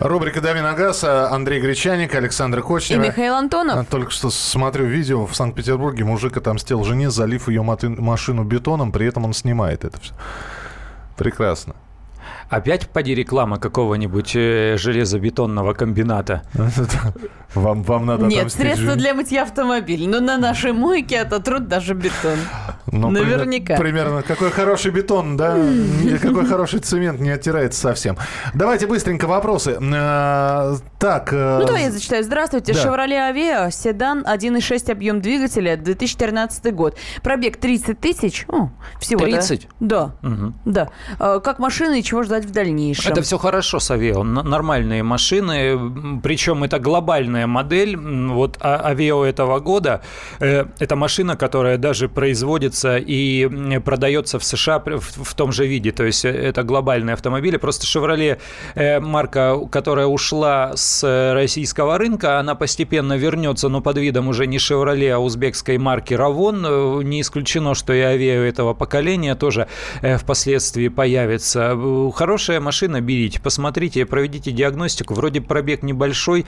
Рубрика 0.00 0.40
«Дави 0.40 0.60
на 0.60 0.74
газ». 0.74 1.02
Андрей 1.02 1.60
Гречаник, 1.60 2.14
Александр 2.14 2.60
И 2.60 2.62
Кочнев. 2.62 3.00
Михаил 3.00 3.34
Антонов. 3.34 3.86
Только 3.88 4.12
что 4.12 4.30
смотрю 4.30 4.86
видео 4.86 5.26
в 5.26 5.34
Санкт-Петербурге. 5.34 6.04
Мужик 6.04 6.36
отомстил 6.36 6.84
жене, 6.84 7.10
залив 7.10 7.48
ее 7.48 7.62
машину 7.62 8.44
бетоном, 8.44 8.92
при 8.92 9.06
этом 9.06 9.24
он 9.24 9.32
снимает 9.32 9.84
это 9.84 10.00
все. 10.00 10.14
Прекрасно. 11.16 11.74
Опять 12.48 12.88
поди 12.88 13.14
реклама 13.14 13.58
какого-нибудь 13.58 14.36
э, 14.36 14.76
железобетонного 14.78 15.74
комбината. 15.74 16.42
Вам, 17.54 17.82
вам 17.82 18.06
надо 18.06 18.26
Нет, 18.26 18.52
средства 18.52 18.94
для 18.94 19.14
мытья 19.14 19.42
автомобиля. 19.42 20.08
Но 20.08 20.20
на 20.20 20.38
нашей 20.38 20.72
мойке 20.72 21.16
это 21.16 21.40
труд 21.40 21.66
даже 21.66 21.94
бетон. 21.94 22.38
Ну, 22.92 23.10
Наверняка. 23.10 23.76
Примерно. 23.76 24.22
Какой 24.22 24.50
хороший 24.50 24.90
бетон, 24.90 25.36
да? 25.36 25.56
Какой 26.22 26.46
хороший 26.46 26.80
цемент 26.80 27.20
не 27.20 27.30
оттирается 27.30 27.80
совсем. 27.80 28.16
Давайте 28.54 28.86
быстренько 28.86 29.26
вопросы. 29.26 29.78
Э, 29.80 30.76
Так. 30.98 31.32
э, 31.32 31.58
Ну, 31.60 31.66
давай 31.66 31.84
я 31.84 31.90
зачитаю. 31.90 32.22
Здравствуйте. 32.24 32.72
Chevrolet 32.72 33.32
Aveo, 33.32 33.70
седан, 33.70 34.24
1.6 34.26 34.90
объем 34.90 35.20
двигателя, 35.20 35.76
2013 35.76 36.72
год. 36.74 36.96
Пробег 37.22 37.56
30 37.56 38.00
тысяч. 38.00 38.44
О, 38.48 38.70
всего 39.00 39.20
30? 39.24 39.68
Да, 39.80 40.12
да. 40.64 40.88
Э, 41.20 41.40
Как 41.42 41.58
машина 41.58 41.94
и 41.98 42.02
чего 42.02 42.22
ждать 42.22 42.44
в 42.44 42.50
дальнейшем? 42.50 43.12
Это 43.12 43.22
все 43.22 43.38
хорошо 43.38 43.80
с 43.80 43.90
Авео. 43.90 44.22
Нормальные 44.24 45.02
машины, 45.02 46.20
причем 46.22 46.64
это 46.64 46.78
глобальная 46.78 47.46
модель. 47.46 47.96
Вот 47.96 48.56
а- 48.60 48.76
Авео 48.90 49.24
этого 49.24 49.60
года 49.60 50.00
это 50.38 50.96
машина, 50.96 51.36
которая 51.36 51.76
даже 51.78 52.08
производится 52.08 52.77
и 52.84 53.44
м, 53.44 53.82
продается 53.82 54.38
в 54.38 54.44
США 54.44 54.78
в, 54.78 55.34
том 55.34 55.52
же 55.52 55.66
виде. 55.66 55.92
То 55.92 56.04
есть 56.04 56.24
э, 56.24 56.30
это 56.30 56.62
глобальные 56.62 57.14
автомобили. 57.14 57.56
Просто 57.56 57.86
Chevrolet 57.86 58.38
э, 58.74 59.00
марка, 59.00 59.58
которая 59.70 60.06
ушла 60.06 60.72
с 60.74 61.04
э, 61.04 61.32
российского 61.32 61.98
рынка, 61.98 62.38
она 62.38 62.54
постепенно 62.54 63.16
вернется, 63.16 63.68
но 63.68 63.80
под 63.80 63.98
видом 63.98 64.28
уже 64.28 64.46
не 64.46 64.58
Chevrolet, 64.58 65.10
а 65.10 65.18
узбекской 65.18 65.78
марки. 65.78 66.14
Э, 66.14 67.02
Не 67.02 67.20
исключено, 67.20 67.74
что 67.74 67.92
и 67.92 68.00
Авео 68.00 68.42
этого 68.42 68.74
поколения 68.74 69.34
тоже 69.34 69.68
впоследствии 70.18 70.88
появится. 70.88 71.76
Хорошая 72.14 72.60
машина, 72.60 73.00
берите, 73.00 73.40
посмотрите, 73.40 74.04
проведите 74.06 74.50
диагностику. 74.52 75.14
Вроде 75.14 75.40
пробег 75.40 75.82
небольшой, 75.82 76.46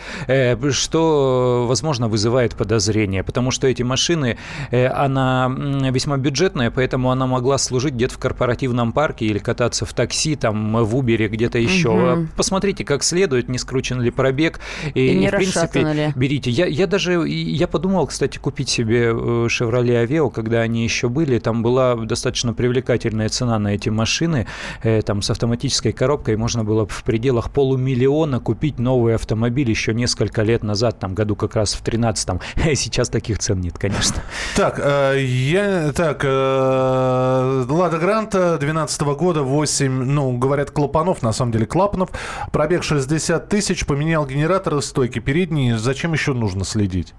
что, 0.70 1.66
возможно, 1.68 2.08
вызывает 2.08 2.54
подозрение, 2.54 3.22
потому 3.22 3.50
что 3.50 3.66
эти 3.66 3.82
машины, 3.82 4.38
она 4.70 5.52
весьма 5.90 6.16
бюджетная, 6.20 6.70
поэтому 6.70 7.10
она 7.10 7.26
могла 7.26 7.58
служить 7.58 7.94
где-то 7.94 8.14
в 8.14 8.18
корпоративном 8.18 8.92
парке 8.92 9.26
или 9.26 9.38
кататься 9.38 9.84
в 9.84 9.92
такси, 9.92 10.36
там, 10.36 10.84
в 10.84 10.96
Убере, 10.96 11.28
где-то 11.28 11.58
еще. 11.58 11.90
Мгм. 11.90 12.28
Посмотрите, 12.36 12.84
как 12.84 13.02
следует, 13.02 13.48
не 13.48 13.58
скручен 13.58 14.00
ли 14.00 14.10
пробег. 14.10 14.60
И 14.94 15.14
не 15.14 15.28
в 15.28 15.30
принципе, 15.30 16.12
берите. 16.14 16.50
Я, 16.50 16.66
я 16.66 16.86
даже, 16.86 17.28
и 17.28 17.34
я 17.34 17.66
подумал, 17.66 18.06
кстати, 18.06 18.38
купить 18.38 18.68
себе 18.68 19.06
э, 19.06 19.12
Chevrolet 19.12 20.06
Aveo, 20.06 20.30
когда 20.30 20.60
они 20.60 20.84
еще 20.84 21.08
были. 21.08 21.38
Там 21.38 21.62
была 21.62 21.96
достаточно 21.96 22.52
привлекательная 22.52 23.28
цена 23.28 23.58
на 23.58 23.74
эти 23.74 23.88
машины. 23.88 24.46
Э, 24.82 25.02
Там 25.02 25.22
с 25.22 25.30
автоматической 25.30 25.92
коробкой 25.92 26.36
можно 26.36 26.64
было 26.64 26.86
в 26.86 27.02
пределах 27.04 27.50
полумиллиона 27.50 28.40
купить 28.40 28.78
новый 28.78 29.14
автомобиль 29.14 29.70
еще 29.70 29.94
несколько 29.94 30.42
лет 30.42 30.62
назад, 30.62 30.98
там 30.98 31.14
году 31.14 31.36
как 31.36 31.56
раз 31.56 31.74
в 31.74 31.82
13-м. 31.82 32.40
Сейчас 32.74 33.08
таких 33.08 33.38
цен 33.38 33.60
нет, 33.60 33.78
конечно. 33.78 34.22
Так, 34.56 34.80
э, 34.82 35.22
я, 35.22 35.92
так, 35.92 36.09
э, 36.22 37.64
Лада 37.68 37.98
Гранта 37.98 38.58
12 38.58 39.00
года, 39.02 39.42
8, 39.42 40.04
ну, 40.04 40.36
говорят, 40.36 40.70
клапанов, 40.70 41.22
на 41.22 41.32
самом 41.32 41.52
деле 41.52 41.66
клапанов. 41.66 42.10
Пробег 42.52 42.82
60 42.82 43.48
тысяч, 43.48 43.86
поменял 43.86 44.26
генераторы, 44.26 44.82
стойки 44.82 45.18
передние. 45.18 45.78
Зачем 45.78 46.12
еще 46.12 46.32
нужно 46.32 46.64
следить? 46.64 47.14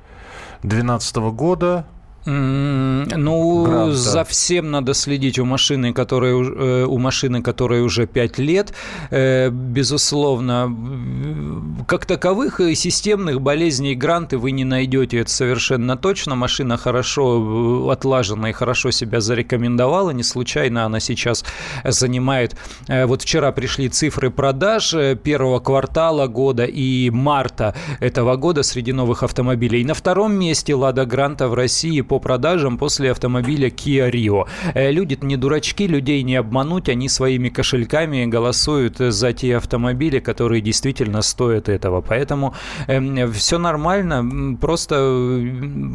12 0.64 1.16
года. 1.34 1.86
Ну, 2.26 3.64
Гранта. 3.66 3.96
за 3.96 4.24
всем 4.24 4.70
надо 4.70 4.94
следить 4.94 5.40
у 5.40 5.46
машины, 5.46 5.92
которая, 5.92 6.34
э, 6.34 6.86
у 6.86 6.98
машины, 7.00 7.42
которой 7.42 7.82
уже 7.82 8.06
5 8.06 8.38
лет. 8.38 8.74
Э, 9.10 9.50
Безусловно, 9.50 10.76
как 11.88 12.06
таковых 12.06 12.60
системных 12.76 13.42
болезней 13.42 13.96
гранты 13.96 14.38
вы 14.38 14.52
не 14.52 14.64
найдете, 14.64 15.20
это 15.20 15.32
совершенно 15.32 15.98
точно. 15.98 16.36
Машина 16.36 16.78
хорошо 16.78 17.88
э, 17.88 17.92
отлажена 17.92 18.50
и 18.50 18.54
хорошо 18.54 18.92
себя 18.92 19.20
зарекомендовала. 19.20 20.12
Не 20.12 20.24
случайно 20.24 20.86
она 20.86 21.00
сейчас 21.00 21.44
занимает... 21.84 22.56
Вот 22.88 23.22
вчера 23.24 23.52
пришли 23.52 23.90
цифры 23.90 24.30
продаж 24.30 24.94
первого 25.24 25.60
квартала 25.60 26.28
года 26.28 26.66
и 26.66 27.10
марта 27.10 27.74
этого 28.00 28.36
года 28.36 28.64
среди 28.64 28.94
новых 28.94 29.24
автомобилей. 29.24 29.84
На 29.84 29.94
втором 29.94 30.34
месте 30.34 30.76
Лада 30.76 31.06
Гранта 31.06 31.48
в 31.48 31.54
России 31.54 32.02
по 32.12 32.20
продажам 32.20 32.78
после 32.78 33.12
автомобиля 33.12 33.70
Kia 33.70 34.12
Rio. 34.12 34.46
Э, 34.74 34.92
Люди 34.92 35.18
не 35.22 35.38
дурачки, 35.38 35.88
людей 35.88 36.22
не 36.24 36.36
обмануть, 36.36 36.90
они 36.90 37.08
своими 37.08 37.48
кошельками 37.48 38.26
голосуют 38.26 38.98
за 38.98 39.32
те 39.32 39.56
автомобили, 39.56 40.20
которые 40.20 40.60
действительно 40.60 41.22
стоят 41.22 41.70
этого. 41.70 42.02
Поэтому 42.02 42.54
все 43.34 43.58
нормально, 43.58 44.58
просто 44.60 44.96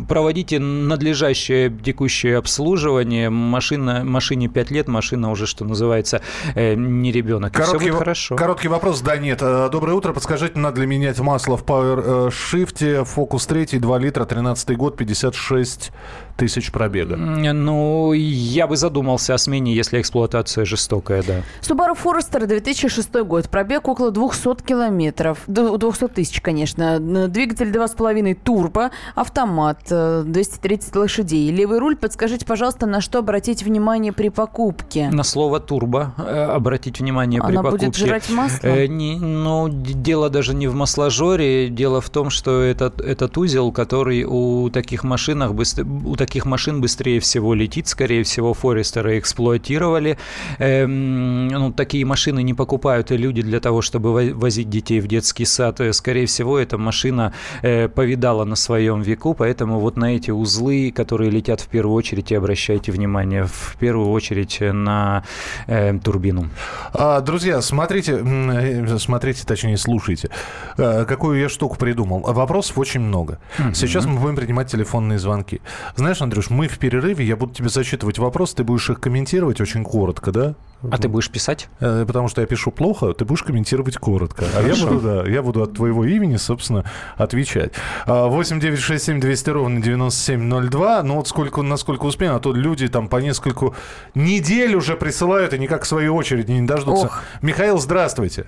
проводите 0.08 0.58
надлежащее 0.58 1.70
текущее 1.84 2.38
обслуживание. 2.38 3.28
Машина, 3.28 4.02
машине 4.02 4.48
5 4.48 4.70
лет, 4.70 4.88
машина 4.88 5.30
уже, 5.30 5.46
что 5.46 5.66
называется, 5.66 6.22
э, 6.54 6.74
не 6.76 7.12
ребенок. 7.12 7.52
Короткий, 7.52 7.90
будет 7.90 7.98
хорошо. 7.98 8.36
короткий 8.36 8.68
вопрос, 8.68 9.02
да, 9.02 9.18
нет. 9.18 9.40
Э, 9.42 9.68
Доброе 9.70 9.92
утро, 9.92 10.14
подскажите, 10.14 10.58
надо 10.58 10.80
ли 10.80 10.86
менять 10.86 11.20
масло 11.20 11.58
в 11.58 11.64
Power 11.64 12.30
Shift, 12.30 13.04
Focus 13.04 13.46
3, 13.46 13.78
2 13.78 13.98
литра, 13.98 14.24
13 14.24 14.76
год, 14.78 14.96
56 14.96 15.92
тысяч 16.36 16.70
пробега. 16.70 17.16
Ну, 17.16 18.12
я 18.12 18.66
бы 18.66 18.76
задумался 18.76 19.34
о 19.34 19.38
смене, 19.38 19.74
если 19.74 20.00
эксплуатация 20.00 20.64
жестокая, 20.64 21.22
да. 21.22 21.40
Subaru 21.62 21.96
Forester 21.96 22.46
2006 22.46 23.12
год. 23.24 23.48
Пробег 23.48 23.88
около 23.88 24.10
200 24.10 24.62
километров. 24.62 25.38
Д- 25.46 25.76
200 25.78 26.08
тысяч, 26.08 26.40
конечно. 26.40 26.98
Двигатель 27.28 27.70
2,5 27.70 28.34
турбо, 28.34 28.90
автомат, 29.14 29.80
э, 29.90 30.22
230 30.26 30.94
лошадей. 30.96 31.50
Левый 31.50 31.78
руль. 31.78 31.96
Подскажите, 31.96 32.44
пожалуйста, 32.44 32.86
на 32.86 33.00
что 33.00 33.18
обратить 33.20 33.62
внимание 33.62 34.12
при 34.12 34.28
покупке? 34.28 35.08
На 35.10 35.22
слово 35.22 35.58
турбо 35.60 36.12
э, 36.18 36.22
обратить 36.44 37.00
внимание 37.00 37.40
при 37.40 37.52
Она 37.52 37.62
покупке. 37.62 37.86
будет 37.86 37.96
жрать 37.96 38.28
масло? 38.30 38.66
Э, 38.66 38.86
не- 38.86 39.16
ну, 39.18 39.68
дело 39.70 40.28
даже 40.28 40.54
не 40.54 40.66
в 40.68 40.74
масложоре. 40.74 41.68
Дело 41.68 42.00
в 42.00 42.10
том, 42.10 42.28
что 42.30 42.60
этот, 42.60 43.00
этот 43.00 43.38
узел, 43.38 43.72
который 43.72 44.24
у 44.24 44.68
таких 44.70 45.02
машинах 45.04 45.54
быстро, 45.54 45.84
у 46.04 46.16
таких 46.16 46.46
машин 46.46 46.80
быстрее 46.80 47.20
всего 47.20 47.54
летит, 47.54 47.88
скорее 47.88 48.22
всего, 48.22 48.54
Форестера 48.54 49.18
эксплуатировали. 49.18 50.18
Эм, 50.58 51.48
ну, 51.48 51.72
такие 51.72 52.04
машины 52.04 52.42
не 52.42 52.54
покупают 52.54 53.10
и 53.10 53.16
люди 53.16 53.42
для 53.42 53.60
того, 53.60 53.82
чтобы 53.82 54.32
возить 54.34 54.70
детей 54.70 55.00
в 55.00 55.06
детский 55.06 55.44
сад. 55.44 55.80
Э, 55.80 55.92
скорее 55.92 56.26
всего, 56.26 56.58
эта 56.58 56.78
машина 56.78 57.32
э, 57.62 57.88
повидала 57.88 58.44
на 58.44 58.56
своем 58.56 59.02
веку, 59.02 59.34
поэтому 59.34 59.78
вот 59.80 59.96
на 59.96 60.16
эти 60.16 60.30
узлы, 60.30 60.92
которые 60.94 61.30
летят 61.30 61.60
в 61.60 61.68
первую 61.68 61.94
очередь, 61.94 62.32
и 62.32 62.34
обращайте 62.34 62.92
внимание 62.92 63.44
в 63.44 63.76
первую 63.78 64.10
очередь 64.10 64.58
на 64.60 65.24
э, 65.66 65.98
турбину. 66.02 66.50
А, 66.92 67.20
друзья, 67.20 67.60
смотрите, 67.60 68.20
э, 68.22 68.98
смотрите, 68.98 69.44
точнее, 69.46 69.76
слушайте, 69.76 70.30
какую 70.76 71.40
я 71.40 71.48
штуку 71.48 71.76
придумал. 71.76 72.20
Вопросов 72.20 72.78
очень 72.78 73.00
много. 73.00 73.38
Сейчас 73.74 74.06
мы 74.06 74.20
будем 74.20 74.36
принимать 74.36 74.70
телефонные 74.70 75.18
звонки. 75.18 75.60
Знаешь, 75.94 76.20
Андрюш, 76.20 76.50
мы 76.50 76.68
в 76.68 76.78
перерыве, 76.78 77.24
я 77.24 77.36
буду 77.36 77.54
тебе 77.54 77.68
зачитывать 77.68 78.18
вопросы, 78.18 78.56
ты 78.56 78.64
будешь 78.64 78.90
их 78.90 79.00
комментировать 79.00 79.60
очень 79.60 79.84
коротко, 79.84 80.32
да? 80.32 80.54
А 80.90 80.98
ты 80.98 81.08
будешь 81.08 81.30
писать? 81.30 81.68
Э, 81.80 82.04
потому 82.06 82.28
что 82.28 82.40
я 82.40 82.46
пишу 82.46 82.70
плохо, 82.70 83.12
ты 83.12 83.24
будешь 83.24 83.42
комментировать 83.42 83.96
коротко. 83.96 84.44
А 84.56 84.62
я 84.62 84.74
буду, 84.76 85.00
да, 85.00 85.24
я 85.24 85.42
буду 85.42 85.62
от 85.62 85.74
твоего 85.74 86.04
имени, 86.04 86.36
собственно, 86.36 86.84
отвечать. 87.16 87.72
8 88.06 88.60
9 88.60 88.78
6 88.78 89.04
7 89.04 89.20
200 89.20 89.50
ровно 89.50 89.82
9702. 89.82 91.02
Ну 91.02 91.16
вот 91.16 91.28
сколько, 91.28 91.62
насколько 91.62 92.04
успеем, 92.04 92.34
а 92.34 92.40
то 92.40 92.52
люди 92.52 92.88
там 92.88 93.08
по 93.08 93.16
нескольку 93.16 93.74
недель 94.14 94.74
уже 94.74 94.96
присылают 94.96 95.54
и 95.54 95.58
никак 95.58 95.82
в 95.82 95.86
свою 95.86 96.14
очередь 96.14 96.48
не 96.48 96.62
дождутся. 96.66 97.06
Ох. 97.06 97.22
Михаил, 97.42 97.78
здравствуйте. 97.78 98.46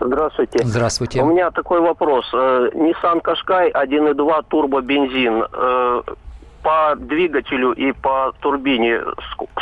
Здравствуйте. 0.00 0.60
Здравствуйте. 0.64 1.22
У 1.22 1.26
меня 1.26 1.50
такой 1.50 1.80
вопрос. 1.80 2.26
Э, 2.32 2.70
Nissan 2.74 3.22
Qashqai 3.22 3.72
1.2 3.72 4.44
турбо-бензин 4.48 5.44
э, 5.52 6.02
по 6.62 6.94
двигателю 6.96 7.72
и 7.72 7.92
по 7.92 8.32
турбине, 8.40 9.00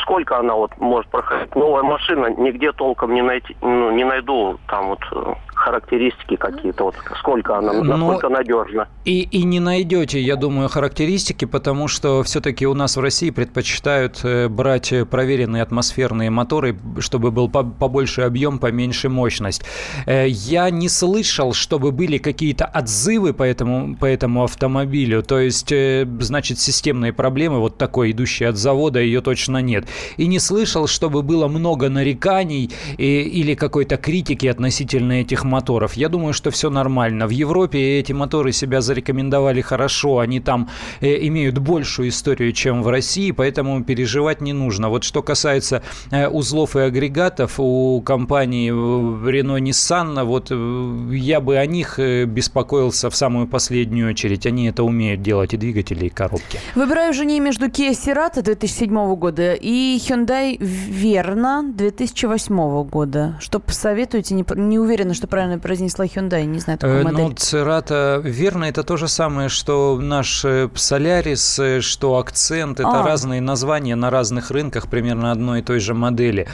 сколько 0.01 0.39
она 0.39 0.55
вот 0.55 0.77
может 0.79 1.11
проходить? 1.11 1.55
Новая 1.55 1.83
машина, 1.83 2.27
нигде 2.37 2.73
толком 2.73 3.15
не 3.15 3.23
найти, 3.23 3.57
ну, 3.61 3.91
не 3.91 4.05
найду 4.05 4.59
там 4.67 4.89
вот 4.89 5.01
э, 5.13 5.35
характеристики 5.59 6.37
какие-то, 6.37 6.85
вот 6.85 6.95
сколько 7.19 7.59
она, 7.59 7.73
насколько 7.73 8.29
надежна. 8.29 8.89
И, 9.05 9.23
и 9.23 9.43
не 9.43 9.61
найдете, 9.61 10.21
я 10.21 10.37
думаю, 10.37 10.69
характеристики, 10.69 11.45
потому 11.45 11.89
что 11.89 12.23
все-таки 12.23 12.67
у 12.67 12.75
нас 12.75 12.97
в 12.97 13.01
России 13.01 13.31
предпочитают 13.31 14.21
э, 14.23 14.49
брать 14.49 14.93
проверенные 15.11 15.63
атмосферные 15.63 16.31
моторы, 16.31 16.79
чтобы 17.01 17.31
был 17.31 17.49
побольше 17.49 18.23
объем, 18.23 18.59
поменьше 18.59 19.09
мощность. 19.09 19.65
Э, 20.07 20.27
я 20.29 20.71
не 20.71 20.89
слышал, 20.89 21.53
чтобы 21.53 21.91
были 21.91 22.19
какие-то 22.19 22.65
отзывы 22.65 23.33
по 23.35 23.43
этому, 23.43 23.97
по 23.97 24.07
этому 24.07 24.45
автомобилю, 24.45 25.23
то 25.23 25.41
есть, 25.41 25.73
э, 25.73 26.07
значит, 26.21 26.61
системные 26.61 27.13
проблемы, 27.13 27.59
вот 27.59 27.79
такой, 27.79 28.13
идущей 28.13 28.49
от 28.49 28.57
завода, 28.57 29.01
ее 29.01 29.21
точно 29.21 29.59
нет. 29.59 29.87
И 30.17 30.27
не 30.27 30.39
слышал, 30.39 30.87
чтобы 30.87 31.23
было 31.23 31.49
много 31.49 31.89
нареканий 31.89 32.71
или 32.97 33.55
какой-то 33.55 33.97
критики 33.97 34.47
относительно 34.47 35.13
этих 35.13 35.45
моторов. 35.49 35.95
Я 35.95 36.09
думаю, 36.09 36.33
что 36.33 36.51
все 36.51 36.71
нормально. 36.71 37.27
В 37.27 37.31
Европе 37.31 37.99
эти 37.99 38.13
моторы 38.13 38.53
себя 38.53 38.81
зарекомендовали 38.81 39.61
хорошо, 39.61 40.19
они 40.19 40.41
там 40.41 40.69
э, 41.01 41.27
имеют 41.27 41.59
большую 41.59 42.11
историю, 42.11 42.53
чем 42.53 42.83
в 42.83 42.89
России, 42.89 43.31
поэтому 43.33 43.83
переживать 43.83 44.41
не 44.41 44.53
нужно. 44.53 44.89
Вот 44.89 45.05
что 45.05 45.23
касается 45.23 45.83
э, 46.11 46.29
узлов 46.29 46.77
и 46.77 46.81
агрегатов 46.81 47.55
у 47.59 48.01
компании 48.03 48.71
э, 48.71 49.31
Renault 49.31 49.61
Nissan, 49.61 50.25
вот 50.25 50.49
э, 50.51 51.15
я 51.15 51.41
бы 51.41 51.57
о 51.57 51.67
них 51.67 51.99
э, 51.99 52.25
беспокоился 52.25 53.11
в 53.11 53.17
самую 53.17 53.47
последнюю 53.47 54.11
очередь. 54.11 54.47
Они 54.47 54.69
это 54.69 54.85
умеют 54.85 55.23
делать, 55.23 55.55
и 55.55 55.57
двигатели, 55.57 56.07
и 56.07 56.09
коробки. 56.09 56.61
Выбираю 56.75 57.13
жене 57.13 57.41
между 57.41 57.67
Kia 57.67 57.91
Cerato 57.91 58.43
2007 58.43 59.15
года 59.17 59.55
и 59.55 59.99
Hyundai 59.99 60.59
Verna 60.59 61.73
2008 61.73 62.85
года. 62.85 63.37
Что 63.41 63.61
посоветуете? 63.61 64.35
Не, 64.35 64.45
не 64.55 64.79
уверена, 64.79 65.15
что 65.15 65.27
правильно 65.39 65.61
произнесла 65.61 66.05
Hyundai, 66.05 66.47
не 66.47 66.59
знаю 66.59 66.81
такую 66.81 67.01
э, 67.01 67.05
модель. 67.05 67.21
Ну, 67.21 67.33
Церата, 67.33 68.21
верно, 68.25 68.65
это 68.65 68.83
то 68.83 68.97
же 68.97 69.07
самое, 69.07 69.49
что 69.49 69.97
наш 70.03 70.45
Солярис, 70.75 71.61
э, 71.61 71.77
э, 71.77 71.81
что 71.81 72.17
Акцент, 72.17 72.81
это 72.81 73.03
а. 73.03 73.07
разные 73.07 73.41
названия 73.41 73.95
на 73.95 74.11
разных 74.11 74.51
рынках 74.51 74.89
примерно 74.89 75.31
одной 75.31 75.61
и 75.61 75.63
той 75.63 75.79
же 75.79 75.95
модели. 75.95 76.49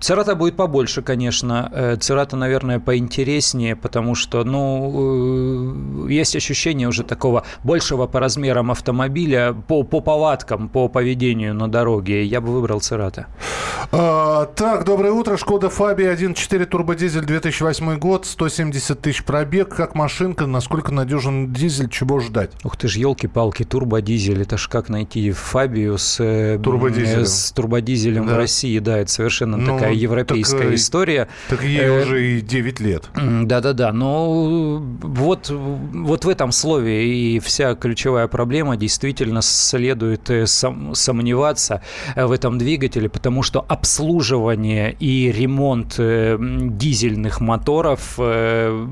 Церата 0.00 0.36
будет 0.36 0.54
побольше, 0.54 1.02
конечно. 1.02 1.96
Церата, 2.00 2.36
наверное, 2.36 2.78
поинтереснее, 2.78 3.74
потому 3.74 4.14
что, 4.14 4.44
ну, 4.44 6.06
есть 6.06 6.36
ощущение 6.36 6.86
уже 6.86 7.02
такого 7.02 7.42
большего 7.64 8.06
по 8.06 8.20
размерам 8.20 8.70
автомобиля, 8.70 9.52
по, 9.66 9.82
по 9.82 10.00
повадкам, 10.00 10.68
по 10.68 10.88
поведению 10.88 11.54
на 11.54 11.68
дороге. 11.68 12.24
Я 12.24 12.40
бы 12.40 12.52
выбрал 12.52 12.80
Церата. 12.80 13.26
А, 13.90 14.46
так, 14.46 14.84
доброе 14.84 15.10
утро. 15.10 15.36
Шкода 15.36 15.70
Фабия 15.70 16.14
1.4 16.14 16.66
турбодизель 16.66 17.24
2008 17.24 17.95
год, 17.96 18.26
170 18.26 19.00
тысяч 19.00 19.24
пробег. 19.24 19.74
Как 19.74 19.94
машинка, 19.94 20.46
насколько 20.46 20.92
надежен 20.92 21.52
дизель, 21.52 21.88
чего 21.88 22.20
ждать? 22.20 22.50
Ух 22.64 22.76
ты 22.76 22.88
ж, 22.88 22.96
елки-палки, 22.96 23.64
турбодизель. 23.64 24.42
Это 24.42 24.58
ж 24.58 24.68
как 24.68 24.88
найти 24.88 25.30
Фабию 25.30 25.98
с 25.98 26.20
э, 26.20 26.58
турбодизелем, 26.62 27.22
э, 27.22 27.26
с 27.26 27.52
турбодизелем 27.52 28.26
да. 28.26 28.34
в 28.34 28.36
России. 28.36 28.78
Да, 28.78 28.98
это 28.98 29.10
совершенно 29.10 29.56
ну, 29.56 29.74
такая 29.74 29.94
европейская 29.94 30.58
так, 30.58 30.72
э, 30.72 30.74
история. 30.74 31.28
Так 31.48 31.62
ей 31.62 31.80
э, 31.80 32.02
уже 32.02 32.38
и 32.38 32.40
9 32.40 32.80
лет. 32.80 33.04
Да-да-да, 33.14 33.92
но 33.92 34.78
вот, 35.02 35.48
вот 35.50 36.24
в 36.24 36.28
этом 36.28 36.52
слове 36.52 37.08
и 37.08 37.40
вся 37.40 37.74
ключевая 37.74 38.28
проблема 38.28 38.76
действительно 38.76 39.42
следует 39.42 40.30
сом, 40.48 40.94
сомневаться 40.94 41.82
в 42.14 42.30
этом 42.30 42.58
двигателе, 42.58 43.08
потому 43.08 43.42
что 43.42 43.64
обслуживание 43.66 44.94
и 44.98 45.32
ремонт 45.32 45.96
дизельных 45.98 47.40
моторов 47.40 47.85
моторов 47.86 48.14
э, 48.18 48.86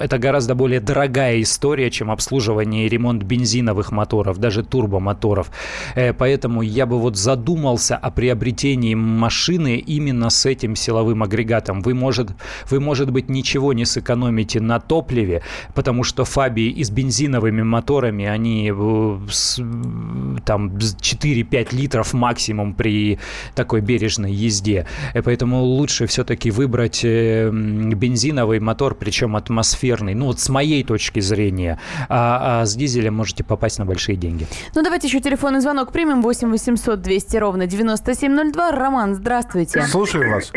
это 0.00 0.18
гораздо 0.18 0.54
более 0.54 0.80
дорогая 0.80 1.40
история, 1.40 1.90
чем 1.90 2.10
обслуживание 2.10 2.86
и 2.86 2.88
ремонт 2.88 3.22
бензиновых 3.22 3.92
моторов, 3.92 4.38
даже 4.38 4.62
турбомоторов. 4.62 5.50
Э, 5.94 6.12
поэтому 6.12 6.62
я 6.62 6.86
бы 6.86 6.98
вот 6.98 7.16
задумался 7.16 7.96
о 7.96 8.10
приобретении 8.10 8.94
машины 8.94 9.76
именно 9.76 10.30
с 10.30 10.46
этим 10.46 10.76
силовым 10.76 11.22
агрегатом. 11.22 11.82
Вы, 11.82 11.94
может, 11.94 12.30
вы, 12.70 12.80
может 12.80 13.10
быть, 13.10 13.28
ничего 13.28 13.72
не 13.72 13.84
сэкономите 13.84 14.60
на 14.60 14.80
топливе, 14.80 15.42
потому 15.74 16.04
что 16.04 16.24
Фабии 16.24 16.68
и 16.68 16.84
с 16.84 16.90
бензиновыми 16.90 17.62
моторами, 17.62 18.26
они 18.26 18.72
э, 18.72 19.18
там 20.44 20.76
4-5 20.76 21.76
литров 21.76 22.14
максимум 22.14 22.74
при 22.74 23.18
такой 23.54 23.80
бережной 23.80 24.32
езде. 24.32 24.86
Поэтому 25.24 25.62
лучше 25.62 26.06
все-таки 26.06 26.50
выбрать 26.50 27.04
бензиновый 27.80 28.60
мотор, 28.60 28.94
причем 28.94 29.36
атмосферный, 29.36 30.14
ну 30.14 30.26
вот 30.26 30.40
с 30.40 30.48
моей 30.48 30.84
точки 30.84 31.20
зрения, 31.20 31.78
а, 32.08 32.60
а 32.60 32.66
с 32.66 32.74
дизелем 32.74 33.14
можете 33.14 33.44
попасть 33.44 33.78
на 33.78 33.84
большие 33.84 34.16
деньги. 34.16 34.46
Ну 34.74 34.82
давайте 34.82 35.06
еще 35.08 35.20
телефонный 35.20 35.60
звонок 35.60 35.92
примем 35.92 36.22
8 36.22 36.50
800 36.50 37.00
200 37.00 37.36
ровно 37.36 37.66
9702. 37.66 38.72
Роман, 38.72 39.14
здравствуйте. 39.14 39.82
Слушаю 39.82 40.30
вас. 40.32 40.52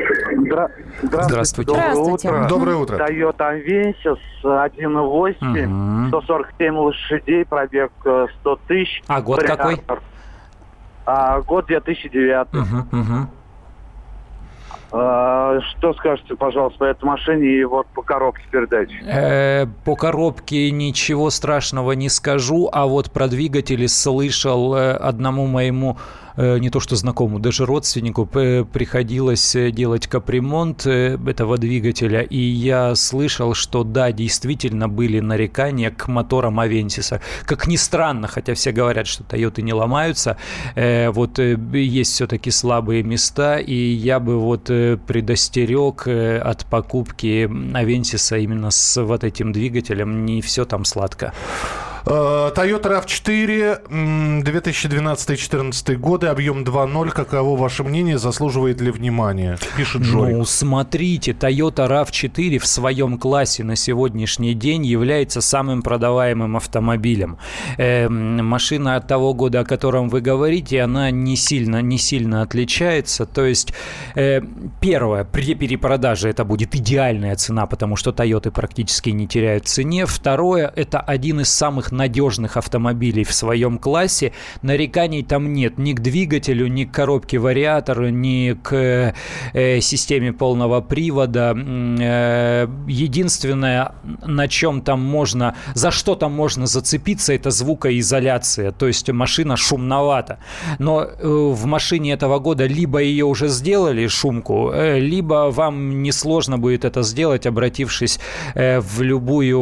Здра... 0.46 0.70
Здравствуйте. 1.02 1.72
Здравствуйте. 1.72 2.28
Доброе 2.28 2.44
утро. 2.44 2.48
Доброе 2.50 2.76
утро. 2.78 2.98
Toyota 2.98 3.66
Avensis 3.66 4.20
1.8, 4.44 6.06
угу. 6.06 6.08
147 6.10 6.76
лошадей, 6.76 7.46
пробег 7.46 7.92
100 8.00 8.30
э, 8.44 8.56
тысяч. 8.68 9.04
А 9.08 9.22
год 9.22 9.44
какой? 9.44 9.82
А, 11.06 11.42
год 11.42 11.66
2009. 11.68 12.48
Угу, 12.54 13.00
угу. 13.00 13.28
А, 14.96 15.60
что 15.72 15.92
скажете, 15.96 16.36
пожалуйста, 16.36 16.78
по 16.78 16.84
этой 16.84 17.04
машине 17.06 17.48
и 17.48 17.64
вот 17.64 17.88
по 17.96 18.04
коробке 18.04 18.44
передач? 18.52 18.90
Э, 19.08 19.66
по 19.86 19.96
коробке 19.96 20.70
ничего 20.70 21.32
страшного 21.32 21.94
не 21.94 22.10
скажу, 22.10 22.70
а 22.72 22.86
вот 22.86 23.10
про 23.12 23.28
двигатели 23.28 23.88
слышал 23.88 24.76
э, 24.76 24.92
одному 24.92 25.48
моему 25.48 25.98
не 26.38 26.70
то 26.70 26.80
что 26.80 26.96
знакомому, 26.96 27.40
даже 27.40 27.66
родственнику 27.66 28.26
приходилось 28.26 29.56
э, 29.56 29.72
делать 29.72 30.08
капремонт 30.08 30.86
э, 30.86 31.18
этого 31.28 31.58
двигателя, 31.58 32.22
и 32.22 32.38
я 32.38 32.96
слышал, 32.96 33.54
что 33.54 33.84
да, 33.84 34.12
действительно 34.12 34.90
были 34.90 35.20
нарекания 35.20 35.92
к 35.92 36.08
моторам 36.08 36.60
Авентиса. 36.60 37.22
Как 37.46 37.68
ни 37.68 37.76
странно, 37.76 38.28
хотя 38.28 38.54
все 38.54 38.72
говорят, 38.72 39.08
что 39.08 39.24
Тойоты 39.24 39.62
не 39.62 39.74
ломаются, 39.74 40.38
вот 40.76 41.40
есть 41.40 42.14
все-таки 42.14 42.52
слабые 42.52 43.04
места, 43.04 43.58
и 43.58 43.76
я 43.76 44.20
бы 44.20 44.40
вот 44.40 44.66
предостерег 44.66 46.08
от 46.08 46.66
покупки 46.66 47.50
Авентиса 47.76 48.38
именно 48.38 48.72
с 48.72 49.02
вот 49.02 49.24
этим 49.24 49.52
двигателем, 49.52 50.26
не 50.26 50.42
все 50.42 50.66
там 50.66 50.86
сладко. 50.86 51.34
Э, 52.06 52.52
Toyota 52.54 53.02
RAV4, 53.02 54.44
2012-2014 54.44 55.96
годы, 55.96 56.28
объем 56.28 56.64
2.0. 56.64 57.12
Каково 57.12 57.58
ваше 57.58 57.84
мнение? 57.84 58.18
Заслуживает 58.18 58.82
ли 58.82 58.92
внимания? 58.92 59.58
Пишет 59.78 60.02
Джой. 60.02 60.34
Ну, 60.34 60.46
смотрите, 60.46 61.32
Toyota 61.32 61.88
RAV4 61.88 62.60
в 62.60 62.68
своем 62.68 63.18
классе 63.18 63.64
на 63.64 63.76
сегодняшний 63.76 64.54
день 64.54 64.86
является 64.86 65.40
самым 65.40 65.82
продаваемым 65.82 66.58
автомобилем. 66.58 67.38
Э, 67.78 68.10
машина 68.10 68.98
от 68.98 69.08
того 69.08 69.34
года, 69.34 69.62
о 69.62 69.66
котором 69.66 70.10
вы 70.10 70.20
говорите, 70.20 70.82
она 70.82 71.10
не 71.10 71.38
сильно, 71.38 71.82
не 71.82 71.98
сильно 71.98 72.42
отличается. 72.42 73.26
То 73.26 73.46
есть, 73.46 73.74
э, 74.16 74.42
первое, 74.82 75.24
при 75.24 75.54
перепродаже 75.54 76.30
это 76.30 76.44
будет 76.44 76.76
идеальная 76.76 77.36
цена, 77.36 77.66
потому 77.66 77.96
что 77.96 78.12
Toyota 78.12 78.52
практически 78.52 79.12
не 79.12 79.26
теряют 79.26 79.66
в 79.66 79.70
цене. 79.70 80.06
Второе, 80.06 80.72
это 80.76 81.00
один 81.00 81.40
из 81.40 81.50
самых 81.50 81.93
надежных 81.94 82.58
автомобилей 82.58 83.24
в 83.24 83.34
своем 83.34 83.78
классе. 83.78 84.34
Нареканий 84.62 85.24
там 85.24 85.54
нет 85.54 85.78
ни 85.78 85.94
к 85.94 86.02
двигателю, 86.02 86.68
ни 86.68 86.84
к 86.84 86.92
коробке 86.92 87.38
вариатора, 87.38 88.10
ни 88.10 88.54
к 88.62 89.14
э, 89.54 89.82
системе 89.82 90.34
полного 90.34 90.82
привода. 90.82 91.56
Э, 91.56 92.68
единственное, 92.88 93.94
на 94.26 94.48
чем 94.48 94.82
там 94.82 95.02
можно, 95.02 95.56
за 95.74 95.92
что 95.92 96.16
там 96.16 96.34
можно 96.34 96.68
зацепиться, 96.68 97.34
это 97.34 97.52
звукоизоляция. 97.52 98.72
То 98.72 98.88
есть 98.88 99.10
машина 99.10 99.58
шумновата. 99.58 100.40
Но 100.80 101.04
э, 101.04 101.28
в 101.28 101.66
машине 101.66 102.14
этого 102.14 102.40
года 102.40 102.66
либо 102.66 103.00
ее 103.00 103.26
уже 103.26 103.48
сделали 103.48 104.08
шумку, 104.08 104.72
э, 104.74 105.00
либо 105.00 105.50
вам 105.52 106.04
несложно 106.04 106.58
будет 106.58 106.86
это 106.86 107.04
сделать, 107.04 107.46
обратившись 107.46 108.20
э, 108.56 108.80
в 108.80 109.02
любую 109.02 109.60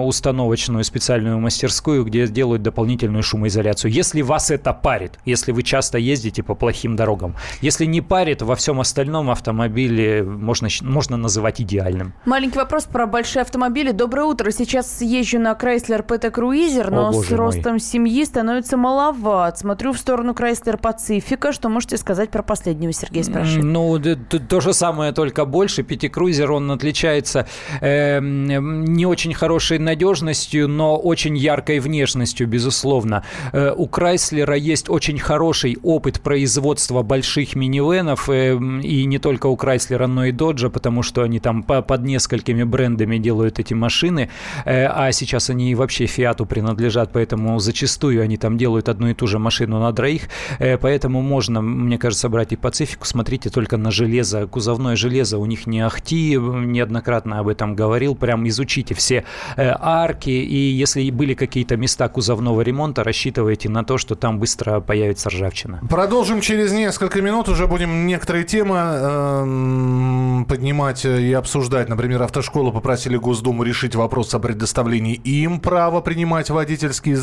установочную 0.00 0.84
специальную 0.84 1.38
мастерскую, 1.38 1.59
где 2.04 2.26
делают 2.26 2.62
дополнительную 2.62 3.22
шумоизоляцию. 3.22 3.90
Если 3.90 4.22
вас 4.22 4.50
это 4.50 4.72
парит, 4.72 5.18
если 5.24 5.52
вы 5.52 5.62
часто 5.62 5.98
ездите 5.98 6.42
по 6.42 6.54
плохим 6.54 6.96
дорогам, 6.96 7.34
если 7.60 7.84
не 7.84 8.00
парит, 8.00 8.42
во 8.42 8.54
всем 8.56 8.80
остальном 8.80 9.30
автомобиле 9.30 10.22
можно, 10.22 10.68
можно 10.82 11.16
называть 11.16 11.60
идеальным. 11.60 12.14
Маленький 12.24 12.58
вопрос 12.58 12.84
про 12.84 13.06
большие 13.06 13.42
автомобили. 13.42 13.92
Доброе 13.92 14.24
утро. 14.24 14.50
Сейчас 14.50 15.00
езжу 15.02 15.38
на 15.38 15.52
Chrysler 15.52 16.06
PT 16.06 16.32
Cruiser, 16.32 16.90
но 16.90 17.10
О, 17.10 17.12
с 17.12 17.30
ростом 17.30 17.72
мой. 17.72 17.80
семьи 17.80 18.24
становится 18.24 18.76
маловат. 18.76 19.58
Смотрю 19.58 19.92
в 19.92 19.98
сторону 19.98 20.32
Chrysler 20.32 20.80
Pacifica. 20.80 21.52
Что 21.52 21.68
можете 21.68 21.96
сказать 21.96 22.30
про 22.30 22.42
последнего, 22.42 22.92
Сергей 22.92 23.24
спрашивает? 23.24 23.64
Ну, 23.64 23.98
то, 23.98 24.38
то 24.38 24.60
же 24.60 24.72
самое, 24.72 25.12
только 25.12 25.44
больше. 25.44 25.82
Пятикрузер, 25.82 26.52
он 26.52 26.70
отличается 26.70 27.46
э, 27.80 28.20
не 28.20 29.06
очень 29.06 29.34
хорошей 29.34 29.78
надежностью, 29.78 30.68
но 30.68 30.96
очень 30.96 31.36
яркой 31.50 31.80
внешностью, 31.80 32.46
безусловно. 32.46 33.22
Э, 33.52 33.72
у 33.76 33.86
Крайслера 33.86 34.56
есть 34.56 34.88
очень 34.88 35.18
хороший 35.18 35.76
опыт 35.82 36.20
производства 36.20 37.02
больших 37.02 37.56
минивенов, 37.56 38.28
э, 38.28 38.56
и 38.82 39.06
не 39.06 39.18
только 39.18 39.46
у 39.46 39.56
Крайслера, 39.56 40.06
но 40.06 40.26
и 40.26 40.32
Доджа, 40.32 40.70
потому 40.70 41.02
что 41.02 41.22
они 41.22 41.40
там 41.40 41.62
по, 41.62 41.82
под 41.82 42.02
несколькими 42.02 42.62
брендами 42.64 43.18
делают 43.18 43.58
эти 43.58 43.74
машины, 43.74 44.28
э, 44.64 44.86
а 44.86 45.12
сейчас 45.12 45.50
они 45.50 45.74
вообще 45.74 46.06
Фиату 46.06 46.46
принадлежат, 46.46 47.10
поэтому 47.12 47.58
зачастую 47.58 48.22
они 48.22 48.36
там 48.36 48.56
делают 48.56 48.88
одну 48.88 49.08
и 49.08 49.14
ту 49.14 49.26
же 49.26 49.38
машину 49.38 49.80
на 49.80 49.92
троих, 49.92 50.22
э, 50.58 50.78
поэтому 50.78 51.22
можно, 51.22 51.62
мне 51.62 51.98
кажется, 51.98 52.28
брать 52.28 52.52
и 52.52 52.56
Пацифику, 52.56 53.06
смотрите 53.06 53.50
только 53.50 53.76
на 53.76 53.90
железо, 53.90 54.46
кузовное 54.46 54.96
железо. 54.96 55.38
У 55.38 55.46
них 55.46 55.66
не 55.66 55.80
ахти, 55.80 56.36
неоднократно 56.36 57.38
об 57.40 57.48
этом 57.48 57.74
говорил, 57.74 58.14
прям 58.14 58.46
изучите 58.48 58.94
все 58.94 59.24
арки, 59.56 60.30
и 60.30 60.56
если 60.56 61.10
были 61.10 61.34
какие-то 61.40 61.76
места 61.76 62.08
кузовного 62.08 62.60
ремонта, 62.60 63.02
рассчитывайте 63.02 63.70
на 63.70 63.82
то, 63.82 63.96
что 63.96 64.14
там 64.14 64.38
быстро 64.38 64.80
появится 64.80 65.30
ржавчина. 65.30 65.80
Продолжим 65.88 66.42
через 66.42 66.70
несколько 66.72 67.22
минут, 67.22 67.48
уже 67.48 67.66
будем 67.66 68.06
некоторые 68.06 68.44
темы 68.44 68.76
э, 68.78 70.44
поднимать 70.46 71.06
и 71.06 71.32
обсуждать. 71.32 71.88
Например, 71.88 72.22
автошколу 72.22 72.72
попросили 72.72 73.16
Госдуму 73.16 73.62
решить 73.62 73.94
вопрос 73.94 74.34
о 74.34 74.38
предоставлении 74.38 75.14
им 75.14 75.60
права 75.60 76.02
принимать 76.02 76.50
водительские 76.50 77.16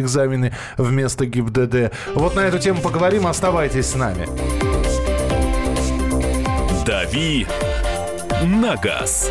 экзамены 0.00 0.54
вместо 0.78 1.26
ГИБДД. 1.26 1.92
Вот 2.14 2.34
на 2.34 2.40
эту 2.40 2.58
тему 2.58 2.80
поговорим, 2.80 3.26
оставайтесь 3.26 3.86
с 3.86 3.94
нами. 3.94 4.26
«Дави 6.86 7.46
на 8.42 8.76
газ». 8.76 9.30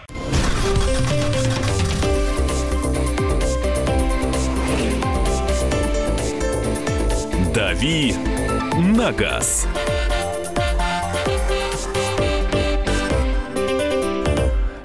«Дави 7.71 8.13
на 8.75 9.13
газ». 9.13 9.65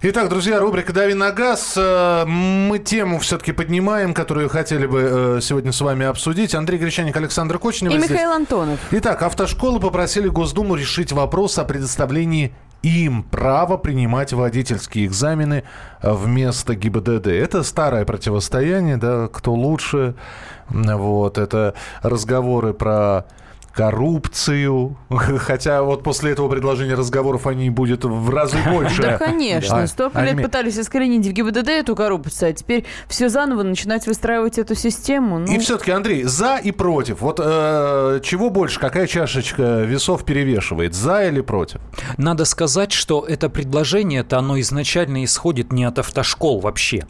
Итак, 0.02 0.28
друзья, 0.28 0.60
рубрика 0.60 0.92
«Дави 0.92 1.14
на 1.14 1.32
газ». 1.32 1.74
Э, 1.76 2.24
мы 2.26 2.78
тему 2.78 3.18
все-таки 3.18 3.50
поднимаем, 3.50 4.14
которую 4.14 4.48
хотели 4.48 4.86
бы 4.86 5.00
э, 5.00 5.40
сегодня 5.42 5.72
с 5.72 5.80
вами 5.80 6.06
обсудить. 6.06 6.54
Андрей 6.54 6.78
Гречаник, 6.78 7.16
Александр 7.16 7.58
Кочнев. 7.58 7.92
И 7.92 7.98
Михаил 7.98 8.30
Антонов. 8.30 8.78
Итак, 8.92 9.20
автошколы 9.22 9.80
попросили 9.80 10.28
Госдуму 10.28 10.76
решить 10.76 11.10
вопрос 11.10 11.58
о 11.58 11.64
предоставлении 11.64 12.54
им 12.86 13.22
право 13.24 13.76
принимать 13.76 14.32
водительские 14.32 15.06
экзамены 15.06 15.64
вместо 16.02 16.74
ГИБДД. 16.74 17.26
Это 17.26 17.62
старое 17.62 18.04
противостояние, 18.04 18.96
да, 18.96 19.28
кто 19.28 19.54
лучше. 19.54 20.14
Вот, 20.68 21.38
это 21.38 21.74
разговоры 22.02 22.74
про 22.74 23.24
коррупцию. 23.76 24.96
Хотя 25.10 25.82
вот 25.82 26.02
после 26.02 26.32
этого 26.32 26.48
предложения 26.48 26.94
разговоров 26.94 27.46
они 27.46 27.68
будет 27.70 28.04
в 28.04 28.30
разы 28.30 28.56
больше. 28.68 29.02
Да, 29.06 29.18
конечно. 29.18 29.86
Столько 29.86 30.22
лет 30.22 30.42
пытались 30.42 30.78
искоренить 30.78 31.26
в 31.26 31.32
ГИБДД 31.32 31.68
эту 31.68 31.94
коррупцию, 31.94 32.50
а 32.50 32.52
теперь 32.52 32.84
все 33.08 33.28
заново 33.28 33.62
начинать 33.62 34.06
выстраивать 34.06 34.58
эту 34.58 34.74
систему. 34.74 35.44
И 35.44 35.58
все-таки, 35.58 35.90
Андрей, 35.90 36.24
за 36.24 36.56
и 36.56 36.72
против. 36.72 37.20
Вот 37.20 37.40
э, 37.42 38.20
чего 38.24 38.50
больше, 38.50 38.80
какая 38.80 39.06
чашечка 39.06 39.82
весов 39.82 40.24
перевешивает, 40.24 40.94
за 40.94 41.26
или 41.26 41.40
против? 41.40 41.80
Надо 42.16 42.44
сказать, 42.46 42.92
что 42.92 43.24
это 43.28 43.48
предложение-то, 43.48 44.38
оно 44.38 44.58
изначально 44.60 45.24
исходит 45.24 45.72
не 45.72 45.84
от 45.84 45.98
автошкол 45.98 46.60
вообще. 46.60 47.06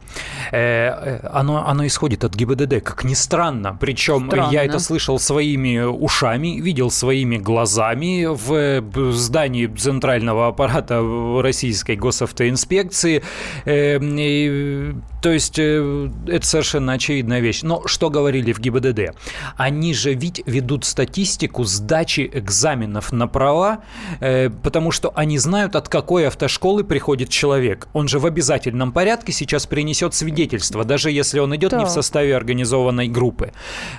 Э, 0.50 1.20
оно, 1.33 1.66
оно 1.66 1.87
исходит 1.87 2.24
от 2.24 2.35
ГИБДД, 2.35 2.83
как 2.83 3.05
ни 3.05 3.14
странно. 3.14 3.76
Причем 3.81 4.26
странно. 4.26 4.50
я 4.50 4.64
это 4.64 4.79
слышал 4.79 5.18
своими 5.18 5.83
ушами, 5.83 6.55
видел 6.60 6.90
своими 6.90 7.36
глазами 7.36 8.26
в 8.26 9.12
здании 9.12 9.66
центрального 9.66 10.48
аппарата 10.48 11.02
российской 11.42 11.96
госавтоинспекции. 11.96 13.22
То 15.26 15.32
есть 15.32 15.58
э, 15.58 16.08
это 16.28 16.46
совершенно 16.46 16.92
очевидная 16.92 17.40
вещь. 17.40 17.62
Но 17.64 17.82
что 17.86 18.10
говорили 18.10 18.52
в 18.52 18.60
ГИБДД? 18.60 19.16
Они 19.56 19.92
же 19.92 20.14
ведь 20.14 20.40
ведут 20.46 20.84
статистику 20.84 21.64
сдачи 21.64 22.30
экзаменов 22.32 23.10
на 23.10 23.26
права, 23.26 23.80
э, 24.20 24.50
потому 24.50 24.92
что 24.92 25.10
они 25.16 25.38
знают, 25.38 25.74
от 25.74 25.88
какой 25.88 26.28
автошколы 26.28 26.84
приходит 26.84 27.28
человек. 27.28 27.88
Он 27.92 28.06
же 28.06 28.20
в 28.20 28.26
обязательном 28.26 28.92
порядке 28.92 29.32
сейчас 29.32 29.66
принесет 29.66 30.14
свидетельство, 30.14 30.84
даже 30.84 31.10
если 31.10 31.40
он 31.40 31.56
идет 31.56 31.72
да. 31.72 31.78
не 31.78 31.86
в 31.86 31.88
составе 31.88 32.36
организованной 32.36 33.08
группы. 33.08 33.50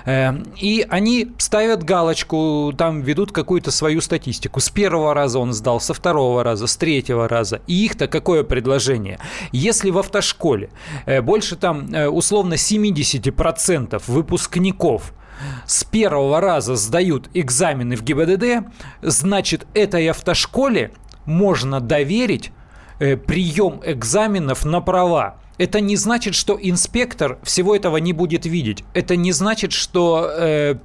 Эм, 0.06 0.44
и 0.56 0.86
они 0.88 1.28
ставят 1.36 1.82
галочку 1.82 2.72
там 2.74 3.02
ведут 3.02 3.32
какую-то 3.32 3.70
свою 3.70 4.00
статистику. 4.00 4.60
С 4.60 4.70
первого 4.70 5.12
раза 5.12 5.40
он 5.40 5.52
сдал, 5.52 5.78
со 5.78 5.92
второго 5.92 6.42
раза, 6.42 6.66
с 6.66 6.74
третьего 6.78 7.28
раза. 7.28 7.60
И 7.66 7.84
их-то 7.84 8.08
какое 8.08 8.44
предложение? 8.44 9.18
Если 9.52 9.90
в 9.90 9.98
автошколе 9.98 10.70
э, 11.04 11.17
больше 11.22 11.56
там 11.56 11.92
э, 11.92 12.08
условно 12.08 12.54
70% 12.54 14.02
выпускников 14.06 15.12
с 15.66 15.84
первого 15.84 16.40
раза 16.40 16.76
сдают 16.76 17.30
экзамены 17.34 17.96
в 17.96 18.02
ГИБДД, 18.02 18.68
значит, 19.02 19.66
этой 19.74 20.08
автошколе 20.08 20.92
можно 21.24 21.80
доверить 21.80 22.50
э, 22.98 23.16
прием 23.16 23.80
экзаменов 23.84 24.64
на 24.64 24.80
права. 24.80 25.36
Это 25.58 25.80
не 25.80 25.96
значит, 25.96 26.34
что 26.34 26.58
инспектор 26.60 27.38
всего 27.42 27.74
этого 27.74 27.96
не 27.96 28.12
будет 28.12 28.46
видеть. 28.46 28.84
Это 28.94 29.16
не 29.16 29.32
значит, 29.32 29.72
что 29.72 30.28
э, 30.30 30.76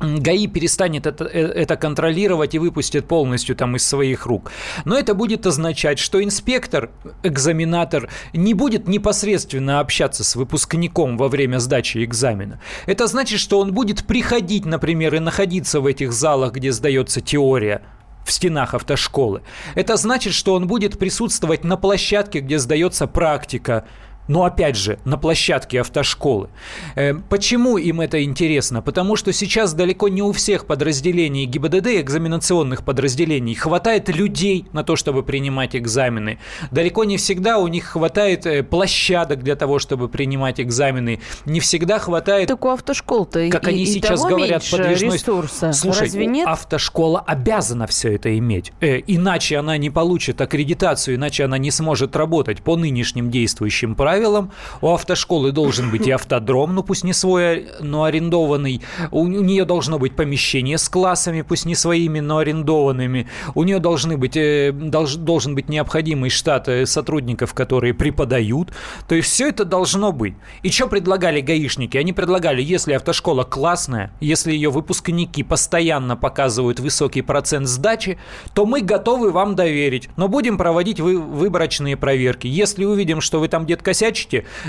ГАИ 0.00 0.46
перестанет 0.46 1.06
это, 1.06 1.24
э, 1.24 1.40
это 1.40 1.76
контролировать 1.76 2.54
и 2.54 2.58
выпустит 2.58 3.06
полностью 3.06 3.56
там 3.56 3.76
из 3.76 3.86
своих 3.86 4.26
рук. 4.26 4.50
Но 4.84 4.98
это 4.98 5.14
будет 5.14 5.46
означать, 5.46 5.98
что 5.98 6.22
инспектор, 6.22 6.90
экзаменатор 7.22 8.08
не 8.32 8.54
будет 8.54 8.88
непосредственно 8.88 9.80
общаться 9.80 10.24
с 10.24 10.36
выпускником 10.36 11.16
во 11.16 11.28
время 11.28 11.58
сдачи 11.58 12.04
экзамена. 12.04 12.60
Это 12.86 13.06
значит, 13.06 13.40
что 13.40 13.60
он 13.60 13.72
будет 13.72 14.06
приходить, 14.06 14.66
например, 14.66 15.14
и 15.14 15.20
находиться 15.20 15.80
в 15.80 15.86
этих 15.86 16.12
залах, 16.12 16.52
где 16.52 16.72
сдается 16.72 17.20
теория, 17.20 17.82
в 18.24 18.32
стенах 18.32 18.74
автошколы. 18.74 19.42
Это 19.74 19.96
значит, 19.96 20.32
что 20.32 20.54
он 20.54 20.66
будет 20.66 20.98
присутствовать 20.98 21.62
на 21.62 21.76
площадке, 21.76 22.40
где 22.40 22.58
сдается 22.58 23.06
практика, 23.06 23.84
но 24.28 24.44
опять 24.44 24.76
же, 24.76 24.98
на 25.04 25.18
площадке 25.18 25.80
автошколы. 25.80 26.48
Э, 26.94 27.14
почему 27.14 27.76
им 27.76 28.00
это 28.00 28.22
интересно? 28.22 28.82
Потому 28.82 29.16
что 29.16 29.32
сейчас 29.32 29.74
далеко 29.74 30.08
не 30.08 30.22
у 30.22 30.32
всех 30.32 30.66
подразделений 30.66 31.44
ГИБДД, 31.44 32.00
экзаменационных 32.00 32.84
подразделений, 32.84 33.54
хватает 33.54 34.08
людей 34.08 34.66
на 34.72 34.84
то, 34.84 34.96
чтобы 34.96 35.22
принимать 35.22 35.76
экзамены. 35.76 36.38
Далеко 36.70 37.04
не 37.04 37.16
всегда 37.16 37.58
у 37.58 37.68
них 37.68 37.84
хватает 37.84 38.46
э, 38.46 38.62
площадок 38.62 39.42
для 39.42 39.56
того, 39.56 39.78
чтобы 39.78 40.08
принимать 40.08 40.60
экзамены. 40.60 41.20
Не 41.44 41.60
всегда 41.60 41.98
хватает... 41.98 42.48
Так 42.48 42.64
у 42.64 42.68
автошкол-то 42.68 43.48
как 43.50 43.66
и, 43.66 43.70
они 43.70 43.82
и 43.82 43.86
сейчас 43.86 44.20
того 44.20 44.36
говорят, 44.36 44.64
подвижной... 44.70 45.16
ресурса. 45.16 45.72
Слушай, 45.72 46.04
Разве 46.04 46.26
нет? 46.26 46.48
автошкола 46.48 47.20
обязана 47.20 47.86
все 47.86 48.14
это 48.14 48.36
иметь. 48.38 48.72
Э, 48.80 49.00
иначе 49.06 49.58
она 49.58 49.76
не 49.76 49.90
получит 49.90 50.40
аккредитацию, 50.40 51.16
иначе 51.16 51.44
она 51.44 51.58
не 51.58 51.70
сможет 51.70 52.16
работать 52.16 52.62
по 52.62 52.76
нынешним 52.76 53.30
действующим 53.30 53.94
правилам 53.94 54.13
правилам. 54.14 54.52
У 54.80 54.92
автошколы 54.92 55.50
должен 55.50 55.90
быть 55.90 56.06
и 56.06 56.10
автодром, 56.12 56.74
ну 56.74 56.82
пусть 56.82 57.04
не 57.04 57.12
свой, 57.12 57.66
но 57.80 58.04
арендованный. 58.04 58.80
У 59.10 59.26
нее 59.26 59.64
должно 59.64 59.98
быть 59.98 60.14
помещение 60.14 60.78
с 60.78 60.88
классами, 60.88 61.42
пусть 61.42 61.66
не 61.66 61.74
своими, 61.74 62.20
но 62.20 62.38
арендованными. 62.38 63.26
У 63.54 63.64
нее 63.64 63.80
должны 63.80 64.16
быть, 64.16 64.36
э, 64.36 64.70
долж, 64.72 65.16
должен 65.16 65.54
быть 65.56 65.68
необходимый 65.68 66.30
штат 66.30 66.68
э, 66.68 66.86
сотрудников, 66.86 67.54
которые 67.54 67.92
преподают. 67.92 68.72
То 69.08 69.16
есть 69.16 69.28
все 69.28 69.48
это 69.48 69.64
должно 69.64 70.12
быть. 70.12 70.34
И 70.62 70.70
что 70.70 70.86
предлагали 70.86 71.40
гаишники? 71.40 71.96
Они 71.96 72.12
предлагали, 72.12 72.62
если 72.62 72.92
автошкола 72.92 73.42
классная, 73.42 74.12
если 74.20 74.52
ее 74.52 74.70
выпускники 74.70 75.42
постоянно 75.42 76.16
показывают 76.16 76.78
высокий 76.78 77.22
процент 77.22 77.66
сдачи, 77.66 78.18
то 78.54 78.64
мы 78.64 78.80
готовы 78.80 79.32
вам 79.32 79.56
доверить, 79.56 80.08
но 80.16 80.28
будем 80.28 80.56
проводить 80.56 81.00
вы, 81.00 81.18
выборочные 81.18 81.96
проверки. 81.96 82.46
Если 82.46 82.84
увидим, 82.84 83.20
что 83.20 83.40
вы 83.40 83.48
там 83.48 83.64
где-то 83.64 83.82
косячите, 83.82 84.03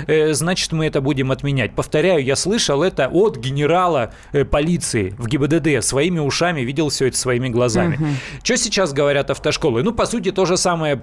э, 0.06 0.32
значит, 0.32 0.72
мы 0.72 0.86
это 0.86 1.00
будем 1.00 1.30
отменять. 1.32 1.74
Повторяю, 1.74 2.24
я 2.24 2.36
слышал 2.36 2.82
это 2.82 3.08
от 3.08 3.36
генерала 3.36 4.12
э, 4.32 4.44
полиции 4.44 5.14
в 5.18 5.26
ГИБДД. 5.26 5.84
Своими 5.84 6.18
ушами 6.18 6.62
видел 6.62 6.88
все 6.88 7.08
это 7.08 7.16
своими 7.16 7.48
глазами. 7.48 7.96
Угу. 7.96 8.06
Что 8.42 8.56
сейчас 8.56 8.92
говорят 8.92 9.30
автошколы? 9.30 9.82
Ну, 9.82 9.92
по 9.92 10.06
сути, 10.06 10.32
то 10.32 10.44
же 10.44 10.56
самое 10.56 11.02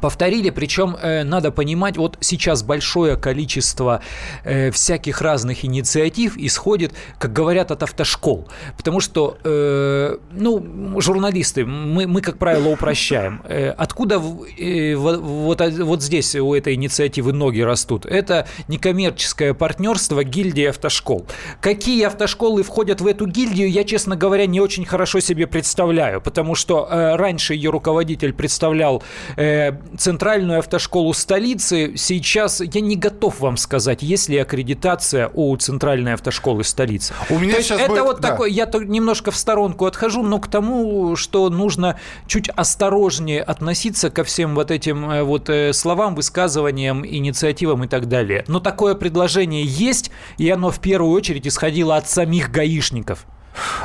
повторили, 0.00 0.50
причем 0.50 0.96
э, 1.00 1.24
надо 1.24 1.50
понимать, 1.50 1.96
вот 1.96 2.16
сейчас 2.20 2.62
большое 2.62 3.16
количество 3.16 4.02
э, 4.44 4.70
всяких 4.70 5.20
разных 5.20 5.64
инициатив 5.64 6.36
исходит, 6.36 6.92
как 7.18 7.32
говорят, 7.32 7.70
от 7.70 7.82
автошкол, 7.82 8.48
потому 8.76 9.00
что, 9.00 9.38
э, 9.44 10.16
ну, 10.32 11.00
журналисты, 11.00 11.64
мы, 11.64 12.06
мы 12.06 12.20
как 12.20 12.38
правило, 12.38 12.68
упрощаем. 12.68 13.42
Э, 13.44 13.70
откуда 13.70 14.20
э, 14.58 14.94
вот, 14.94 15.60
вот 15.60 16.02
здесь 16.02 16.34
у 16.36 16.54
этой 16.54 16.74
инициативы 16.74 17.32
ноги 17.32 17.60
растут? 17.60 18.06
Это 18.06 18.46
некоммерческое 18.68 19.54
партнерство 19.54 20.24
гильдии 20.24 20.64
автошкол. 20.64 21.26
Какие 21.60 22.04
автошколы 22.04 22.62
входят 22.62 23.00
в 23.00 23.06
эту 23.06 23.26
гильдию, 23.26 23.70
я, 23.70 23.84
честно 23.84 24.16
говоря, 24.16 24.46
не 24.46 24.60
очень 24.60 24.84
хорошо 24.84 25.20
себе 25.20 25.46
представляю, 25.46 26.20
потому 26.20 26.54
что 26.54 26.88
э, 26.90 27.16
раньше 27.16 27.54
ее 27.54 27.70
руководитель 27.70 28.32
представлял 28.32 29.02
э, 29.36 29.72
центральную 29.98 30.58
автошколу 30.60 31.12
столицы. 31.12 31.94
Сейчас 31.96 32.60
я 32.60 32.80
не 32.80 32.96
готов 32.96 33.40
вам 33.40 33.56
сказать, 33.56 34.02
есть 34.02 34.28
ли 34.28 34.38
аккредитация 34.38 35.30
у 35.32 35.54
центральной 35.56 36.14
автошколы 36.14 36.64
столицы. 36.64 37.14
У 37.30 37.38
меня 37.38 37.56
То 37.56 37.62
сейчас 37.62 37.80
это 37.80 37.90
будет... 37.90 38.02
вот 38.02 38.20
да. 38.20 38.30
такой, 38.30 38.52
я 38.52 38.66
немножко 38.72 39.30
в 39.30 39.36
сторонку 39.36 39.86
отхожу, 39.86 40.22
но 40.22 40.38
к 40.38 40.48
тому, 40.48 41.16
что 41.16 41.48
нужно 41.50 41.98
чуть 42.26 42.48
осторожнее 42.48 43.42
относиться 43.42 44.10
ко 44.10 44.24
всем 44.24 44.54
вот 44.54 44.70
этим 44.70 45.10
э, 45.10 45.22
вот 45.22 45.48
э, 45.48 45.72
словам, 45.72 46.14
высказываниям, 46.14 47.06
инициативам 47.06 47.84
и 47.84 47.88
так 47.88 48.08
далее. 48.08 48.44
Но 48.48 48.60
такое 48.60 48.94
предложение 48.94 49.64
есть, 49.64 50.10
и 50.38 50.48
оно 50.50 50.70
в 50.70 50.80
первую 50.80 51.12
очередь 51.12 51.46
исходило 51.46 51.96
от 51.96 52.08
самих 52.08 52.50
гаишников. 52.50 53.26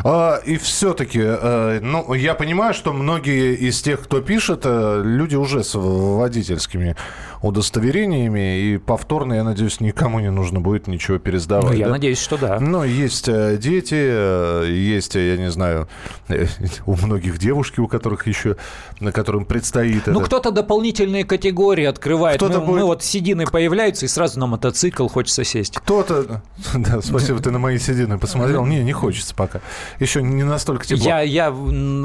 А, 0.03 0.39
и 0.45 0.57
все-таки, 0.57 1.21
э, 1.21 1.79
ну, 1.81 2.13
я 2.13 2.33
понимаю, 2.35 2.73
что 2.73 2.93
многие 2.93 3.55
из 3.55 3.81
тех, 3.81 4.03
кто 4.03 4.21
пишет, 4.21 4.61
э, 4.63 5.01
люди 5.03 5.35
уже 5.35 5.63
с 5.63 5.71
водительскими 5.75 6.95
удостоверениями, 7.41 8.59
и 8.59 8.77
повторно, 8.77 9.33
я 9.33 9.43
надеюсь, 9.43 9.79
никому 9.79 10.19
не 10.19 10.31
нужно 10.31 10.59
будет 10.59 10.87
ничего 10.87 11.17
пересдавать. 11.17 11.73
Ну, 11.73 11.73
я 11.73 11.85
да? 11.85 11.91
надеюсь, 11.91 12.19
что 12.19 12.37
да. 12.37 12.59
Но 12.59 12.83
есть 12.83 13.27
э, 13.27 13.57
дети, 13.57 13.95
есть, 13.95 15.15
я 15.15 15.37
не 15.37 15.51
знаю, 15.51 15.87
у 16.85 16.95
многих 16.95 17.37
девушки, 17.37 17.79
у 17.79 17.87
которых 17.87 18.27
еще, 18.27 18.57
на 18.99 19.11
которым 19.11 19.45
предстоит 19.45 20.07
Ну, 20.07 20.19
это. 20.19 20.25
кто-то 20.25 20.51
дополнительные 20.51 21.25
категории 21.25 21.85
открывает. 21.85 22.37
Кто-то 22.37 22.59
мы, 22.59 22.65
будет... 22.65 22.79
мы 22.79 22.85
вот 22.85 23.03
седины 23.03 23.45
появляются, 23.45 24.05
и 24.05 24.07
сразу 24.07 24.39
на 24.39 24.47
мотоцикл 24.47 25.07
хочется 25.07 25.43
сесть. 25.43 25.77
Кто-то... 25.77 26.41
Да, 26.87 27.01
спасибо, 27.01 27.39
ты 27.39 27.51
на 27.51 27.59
мои 27.59 27.77
седины 27.79 28.17
посмотрел. 28.17 28.65
Не, 28.65 28.83
не 28.83 28.93
хочется 28.93 29.35
пока. 29.35 29.61
Еще 29.99 30.21
не 30.21 30.43
настолько 30.43 30.85
тепло. 30.85 31.05
Я, 31.05 31.21
я 31.21 31.53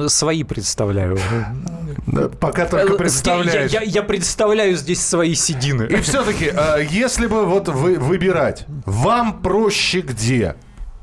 свои 0.08 0.44
представляю. 0.44 1.18
Пока 2.40 2.66
только 2.66 2.94
представляешь. 2.94 3.70
Я, 3.70 3.80
я, 3.80 3.86
я 3.86 4.02
представляю 4.02 4.76
здесь 4.76 5.00
свои 5.04 5.21
седины. 5.34 5.84
И 5.84 5.96
все-таки, 5.96 6.46
э, 6.46 6.84
если 6.90 7.26
бы 7.26 7.44
вот 7.46 7.68
вы 7.68 7.98
выбирать, 7.98 8.66
вам 8.84 9.40
проще 9.42 10.00
где? 10.00 10.56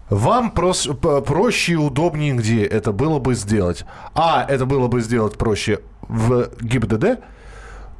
Вам 0.09 0.51
прос, 0.51 0.89
проще 1.25 1.73
и 1.73 1.75
удобнее 1.75 2.33
где 2.33 2.63
это 2.65 2.91
было 2.91 3.19
бы 3.19 3.35
сделать? 3.35 3.85
А, 4.15 4.45
это 4.47 4.65
было 4.65 4.87
бы 4.87 5.01
сделать 5.01 5.37
проще 5.37 5.79
в 6.01 6.49
ГИБДД, 6.61 7.19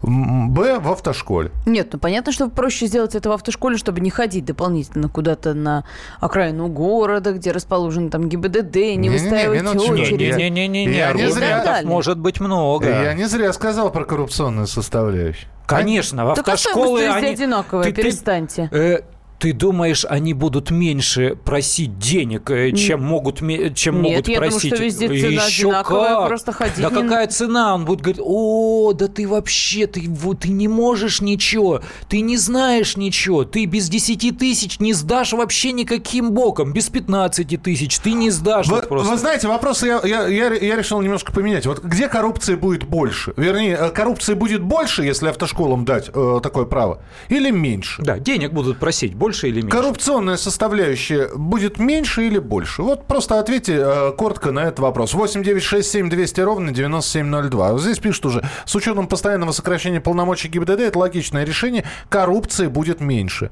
Б 0.02 0.80
в 0.80 0.92
автошколе. 0.92 1.52
Нет, 1.66 1.90
ну 1.92 2.00
понятно, 2.00 2.32
что 2.32 2.50
проще 2.50 2.88
сделать 2.88 3.16
это 3.16 3.30
в 3.30 3.32
автошколе, 3.34 3.78
чтобы 3.78 4.00
не 4.00 4.10
ходить 4.10 4.46
дополнительно 4.46 5.10
куда-то 5.10 5.54
на 5.54 5.84
окраину 6.20 6.68
города, 6.68 7.34
где 7.34 7.52
расположен 7.52 8.10
там 8.10 8.30
ГИБДД, 8.30 8.76
не, 8.76 8.96
не 8.96 9.10
выстаивать 9.10 9.64
не, 9.64 9.74
не, 9.74 9.92
очереди. 9.92 10.36
Не-не-не, 10.38 10.86
не 10.86 11.86
может 11.86 12.18
быть 12.18 12.40
много. 12.40 12.90
Я 12.90 13.14
не 13.14 13.26
зря 13.26 13.52
сказал 13.54 13.92
про 13.92 14.06
коррупционную 14.06 14.68
составляющую. 14.68 15.50
Конечно, 15.66 16.26
в 16.26 16.32
автошколы... 16.32 17.02
Так 17.02 17.16
а 17.16 17.18
они... 17.18 17.28
одинаковые, 17.28 17.94
перестаньте. 17.94 18.70
Э, 18.72 19.02
ты 19.40 19.54
думаешь, 19.54 20.06
они 20.08 20.34
будут 20.34 20.70
меньше 20.70 21.38
просить 21.46 21.98
денег, 21.98 22.52
э, 22.52 22.74
чем 22.74 23.02
могут, 23.02 23.40
чем 23.76 24.02
Нет, 24.02 24.12
могут 24.12 24.28
я 24.28 24.38
просить? 24.38 24.64
Нет, 24.66 24.76
что 24.76 24.84
везде 24.84 25.08
цена 25.08 25.46
Еще 25.46 25.68
одинаковая, 25.68 26.16
как? 26.16 26.28
просто 26.28 26.52
ходи. 26.52 26.82
Да 26.82 26.90
какая 26.90 27.28
цена? 27.28 27.74
Он 27.74 27.86
будет 27.86 28.02
говорить, 28.02 28.22
о, 28.24 28.92
да 28.94 29.08
ты 29.08 29.28
вообще, 29.28 29.88
ты, 29.88 30.02
ты 30.40 30.50
не 30.50 30.68
можешь 30.68 31.22
ничего, 31.22 31.82
ты 32.10 32.20
не 32.20 32.36
знаешь 32.36 32.98
ничего, 32.98 33.46
ты 33.46 33.64
без 33.64 33.88
10 33.88 34.38
тысяч 34.38 34.80
не 34.80 34.92
сдашь 34.92 35.32
вообще 35.32 35.72
никаким 35.72 36.32
боком, 36.32 36.74
без 36.74 36.90
15 36.90 37.64
тысяч 37.64 37.98
ты 38.00 38.12
не 38.12 38.32
сдашь. 38.32 38.68
Вы, 38.68 38.76
вот 38.76 38.90
просто. 38.90 39.10
вы 39.10 39.18
знаете, 39.18 39.48
вопрос 39.48 39.84
я, 39.84 40.02
я, 40.04 40.28
я, 40.28 40.54
я 40.54 40.76
решил 40.76 41.00
немножко 41.00 41.32
поменять. 41.32 41.66
Вот 41.66 41.82
где 41.82 42.10
коррупции 42.10 42.56
будет 42.56 42.84
больше? 42.84 43.34
Вернее, 43.38 43.78
э, 43.80 43.90
коррупции 43.92 44.34
будет 44.34 44.62
больше, 44.62 45.04
если 45.04 45.30
автошколам 45.30 45.86
дать 45.86 46.10
э, 46.14 46.40
такое 46.44 46.66
право, 46.66 47.02
или 47.30 47.52
меньше? 47.52 48.04
Да, 48.04 48.20
денег 48.20 48.52
будут 48.52 48.80
просить 48.80 49.16
больше 49.16 49.29
или 49.48 49.62
меньше? 49.62 49.78
Коррупционная 49.78 50.38
составляющая 50.38 51.30
будет 51.36 51.80
меньше 51.80 52.28
или 52.28 52.40
больше? 52.40 52.84
Вот 52.84 53.06
просто 53.06 53.40
ответьте 53.40 53.78
э, 53.80 54.12
коротко 54.18 54.52
на 54.52 54.62
этот 54.62 54.80
вопрос. 54.80 55.14
8 55.14 55.44
9 55.44 55.62
6 55.62 55.90
7 55.90 56.10
200 56.10 56.42
ровно 56.42 56.72
9702. 56.72 57.72
Вот 57.74 57.82
здесь 57.82 58.00
пишут 58.00 58.26
уже, 58.26 58.50
с 58.66 58.76
учетом 58.76 59.08
постоянного 59.08 59.52
сокращения 59.52 60.02
полномочий 60.02 60.48
ГИБДД, 60.48 60.80
это 60.82 61.00
логичное 61.00 61.44
решение, 61.44 61.86
коррупции 62.10 62.68
будет 62.68 63.02
меньше. 63.02 63.52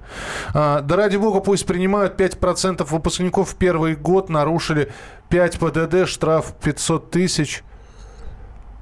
А, 0.54 0.82
да 0.82 0.96
ради 0.96 1.18
бога, 1.18 1.40
пусть 1.40 1.66
принимают 1.66 2.20
5% 2.20 2.86
выпускников 2.90 3.50
в 3.50 3.56
первый 3.56 3.96
год 3.96 4.30
нарушили 4.30 4.92
5 5.30 5.60
ПДД, 5.60 6.08
штраф 6.08 6.54
500 6.62 7.12
тысяч. 7.12 7.64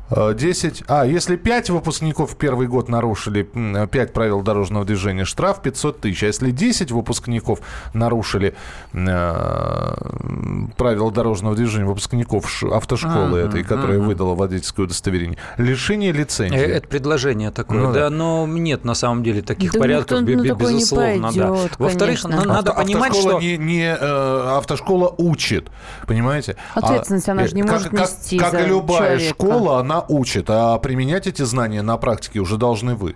10. 0.09 0.83
А, 0.87 1.03
если 1.03 1.35
5 1.35 1.71
выпускников 1.71 2.33
в 2.33 2.35
первый 2.37 2.67
год 2.67 2.89
нарушили 2.89 3.43
5 3.43 4.13
правил 4.13 4.41
дорожного 4.43 4.85
движения, 4.85 5.25
штраф 5.25 5.61
500 5.61 6.01
тысяч. 6.01 6.23
А 6.23 6.27
если 6.27 6.51
10 6.51 6.91
выпускников 6.91 7.59
нарушили 7.93 8.55
э, 8.93 9.93
правила 10.77 11.11
дорожного 11.11 11.55
движения, 11.55 11.85
выпускников 11.85 12.63
автошколы 12.63 13.41
а, 13.41 13.45
этой, 13.47 13.63
которая 13.63 13.97
а, 13.97 14.01
выдала 14.01 14.35
водительское 14.35 14.85
удостоверение, 14.85 15.37
лишение 15.57 16.11
лицензии. 16.11 16.55
Э, 16.55 16.77
это 16.77 16.87
предложение 16.87 17.49
такое, 17.49 17.79
ну, 17.79 17.93
да, 17.93 18.09
но 18.11 18.45
нет 18.45 18.85
на 18.85 18.93
самом 18.93 19.23
деле 19.23 19.41
таких 19.41 19.71
да 19.71 19.79
порядков, 19.79 20.21
ну, 20.21 20.35
ну, 20.35 20.55
безусловно, 20.55 21.31
да. 21.33 21.55
Во-вторых, 21.79 22.23
надо 22.25 22.71
Авто, 22.71 22.73
понимать, 22.75 23.11
автошкола 23.11 23.39
что... 23.39 23.41
Не, 23.41 23.57
не, 23.57 23.97
э, 23.99 24.55
автошкола 24.57 25.15
учит, 25.17 25.71
понимаете? 26.05 26.57
Ответственность 26.75 27.27
а, 27.27 27.31
она 27.31 27.47
же 27.47 27.55
не 27.55 27.63
может 27.63 27.89
как, 27.89 27.93
нести 27.93 28.37
Как, 28.37 28.51
как 28.51 28.61
и 28.61 28.65
любая 28.65 29.17
человека. 29.17 29.33
школа, 29.33 29.79
она 29.79 29.94
она 29.95 30.05
учит, 30.07 30.45
а 30.49 30.77
применять 30.79 31.27
эти 31.27 31.43
знания 31.43 31.81
на 31.81 31.97
практике 31.97 32.39
уже 32.39 32.57
должны 32.57 32.95
вы 32.95 33.15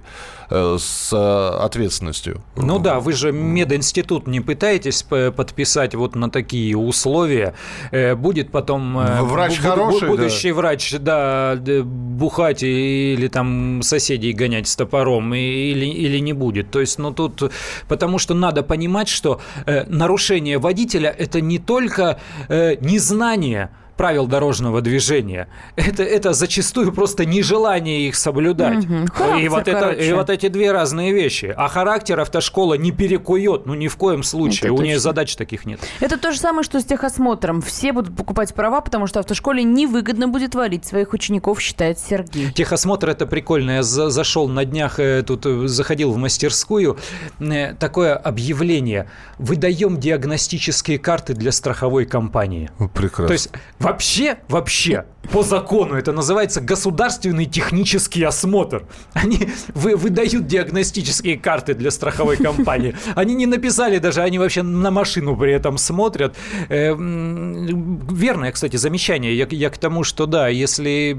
э, 0.50 0.78
с 0.80 1.12
э, 1.14 1.66
ответственностью. 1.66 2.42
Ну 2.56 2.80
да, 2.80 3.00
вы 3.00 3.14
же 3.14 3.32
мединститут 3.32 4.28
не 4.28 4.40
пытаетесь 4.40 5.04
подписать 5.04 5.96
вот 5.96 6.16
на 6.16 6.30
такие 6.30 6.78
условия. 6.78 7.54
Э, 7.92 8.16
будет 8.16 8.52
потом... 8.52 8.98
Врач 9.24 9.60
хороший, 9.60 10.08
Будущий 10.08 10.50
да. 10.50 10.56
врач, 10.56 10.94
да, 11.00 11.56
бухать 11.84 12.64
или 12.64 13.28
там 13.28 13.82
соседей 13.82 14.34
гонять 14.34 14.68
с 14.68 14.76
топором 14.76 15.34
или, 15.34 15.86
или 15.86 16.20
не 16.20 16.34
будет. 16.34 16.72
То 16.72 16.80
есть, 16.80 17.00
ну 17.00 17.12
тут... 17.12 17.52
Потому 17.88 18.20
что 18.20 18.34
надо 18.34 18.64
понимать, 18.64 19.08
что 19.08 19.42
нарушение 19.88 20.58
водителя– 20.58 21.10
это 21.18 21.42
не 21.42 21.60
только 21.60 22.20
незнание, 22.50 23.70
правил 24.00 24.28
дорожного 24.28 24.82
движения. 24.82 25.50
Это, 25.76 26.04
это 26.04 26.32
зачастую 26.32 26.94
просто 26.94 27.26
нежелание 27.26 28.08
их 28.08 28.16
соблюдать. 28.16 28.86
Угу. 28.86 29.38
и, 29.38 29.50
вот 29.50 29.68
это, 29.68 29.90
и 29.90 30.14
вот 30.14 30.30
эти 30.30 30.48
две 30.48 30.72
разные 30.72 31.12
вещи. 31.12 31.54
А 31.58 31.68
характер 31.68 32.18
автошкола 32.18 32.76
не 32.76 32.94
перекует, 32.94 33.66
ну 33.66 33.74
ни 33.74 33.90
в 33.90 33.98
коем 33.98 34.24
случае. 34.24 34.68
Это 34.68 34.74
У 34.74 34.78
точно. 34.78 34.88
нее 34.88 35.00
задач 35.00 35.36
таких 35.36 35.66
нет. 35.66 35.82
Это 36.00 36.18
то 36.18 36.32
же 36.32 36.40
самое, 36.40 36.64
что 36.64 36.80
с 36.80 36.86
техосмотром. 36.86 37.62
Все 37.62 37.92
будут 37.92 38.16
покупать 38.16 38.54
права, 38.54 38.80
потому 38.80 39.06
что 39.06 39.20
автошколе 39.20 39.64
невыгодно 39.64 40.30
будет 40.30 40.56
валить 40.56 40.86
своих 40.86 41.12
учеников, 41.12 41.60
считает 41.60 42.00
Сергей. 42.00 42.54
Техосмотр 42.54 43.10
это 43.10 43.26
прикольно. 43.26 43.72
Я 43.72 43.84
за, 43.84 44.10
зашел 44.10 44.48
на 44.48 44.64
днях, 44.64 45.02
э, 45.02 45.24
тут 45.28 45.46
э, 45.46 45.68
заходил 45.68 46.14
в 46.14 46.18
мастерскую. 46.18 46.98
Э, 47.42 47.74
такое 47.74 48.16
объявление. 48.16 49.10
Выдаем 49.40 50.00
диагностические 50.00 51.00
карты 51.00 51.34
для 51.34 51.52
страховой 51.52 52.06
компании. 52.06 52.72
Прекрасно. 52.94 53.28
То 53.28 53.34
есть 53.34 53.50
Вообще, 53.90 54.38
вообще, 54.48 55.06
по 55.32 55.42
закону 55.42 55.96
это 55.96 56.12
называется 56.12 56.62
государственный 56.62 57.46
технический 57.46 58.22
осмотр. 58.22 58.84
Они 59.14 59.50
вы, 59.74 59.96
выдают 59.96 60.46
диагностические 60.46 61.40
карты 61.40 61.74
для 61.74 61.90
страховой 61.90 62.38
компании. 62.38 62.96
Они 63.16 63.34
не 63.34 63.48
написали 63.48 63.98
даже, 63.98 64.22
они 64.22 64.38
вообще 64.38 64.62
на 64.62 64.92
машину 64.92 65.36
при 65.36 65.54
этом 65.54 65.80
смотрят. 65.80 66.36
Э, 66.70 66.94
верное, 66.96 68.52
кстати, 68.52 68.76
замечание. 68.76 69.36
Я, 69.36 69.48
я 69.50 69.72
к 69.72 69.80
тому, 69.80 70.04
что 70.04 70.28
да, 70.28 70.50
если 70.50 71.14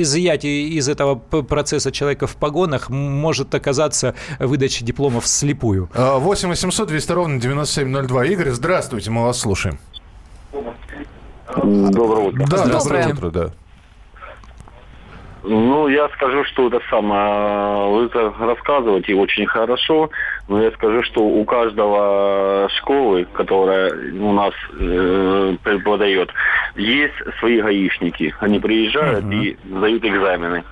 изъять 0.00 0.44
из 0.44 0.88
этого 0.88 1.16
процесса 1.16 1.90
человека 1.90 2.28
в 2.28 2.36
погонах, 2.36 2.90
может 2.90 3.52
оказаться 3.56 4.14
выдача 4.38 4.84
дипломов 4.84 5.26
слепую. 5.26 5.90
8 5.94 6.48
800 6.48 6.88
200 6.88 7.12
ровно 7.12 7.40
9702. 7.40 8.26
Игорь, 8.26 8.50
здравствуйте, 8.50 9.10
мы 9.10 9.24
вас 9.24 9.40
слушаем. 9.40 9.80
Доброе 11.56 12.28
утро. 12.28 12.46
Да, 12.46 12.66
доброе 12.66 13.08
утро, 13.08 13.30
да. 13.30 13.50
Ну, 15.46 15.88
я 15.88 16.08
скажу, 16.16 16.42
что 16.44 16.68
это 16.68 16.80
самое, 16.88 17.90
вы 17.90 18.06
это 18.06 18.32
рассказываете 18.40 19.14
очень 19.14 19.46
хорошо, 19.46 20.08
но 20.48 20.62
я 20.62 20.70
скажу, 20.70 21.02
что 21.02 21.20
у 21.22 21.44
каждого 21.44 22.66
школы, 22.78 23.26
которая 23.34 23.92
у 24.14 24.32
нас 24.32 24.54
э, 24.80 25.56
преподает, 25.62 26.30
есть 26.76 27.12
свои 27.40 27.60
гаишники. 27.60 28.34
Они 28.40 28.58
приезжают 28.58 29.26
угу. 29.26 29.34
и 29.34 29.58
сдают 29.66 30.02
экзамены. 30.06 30.64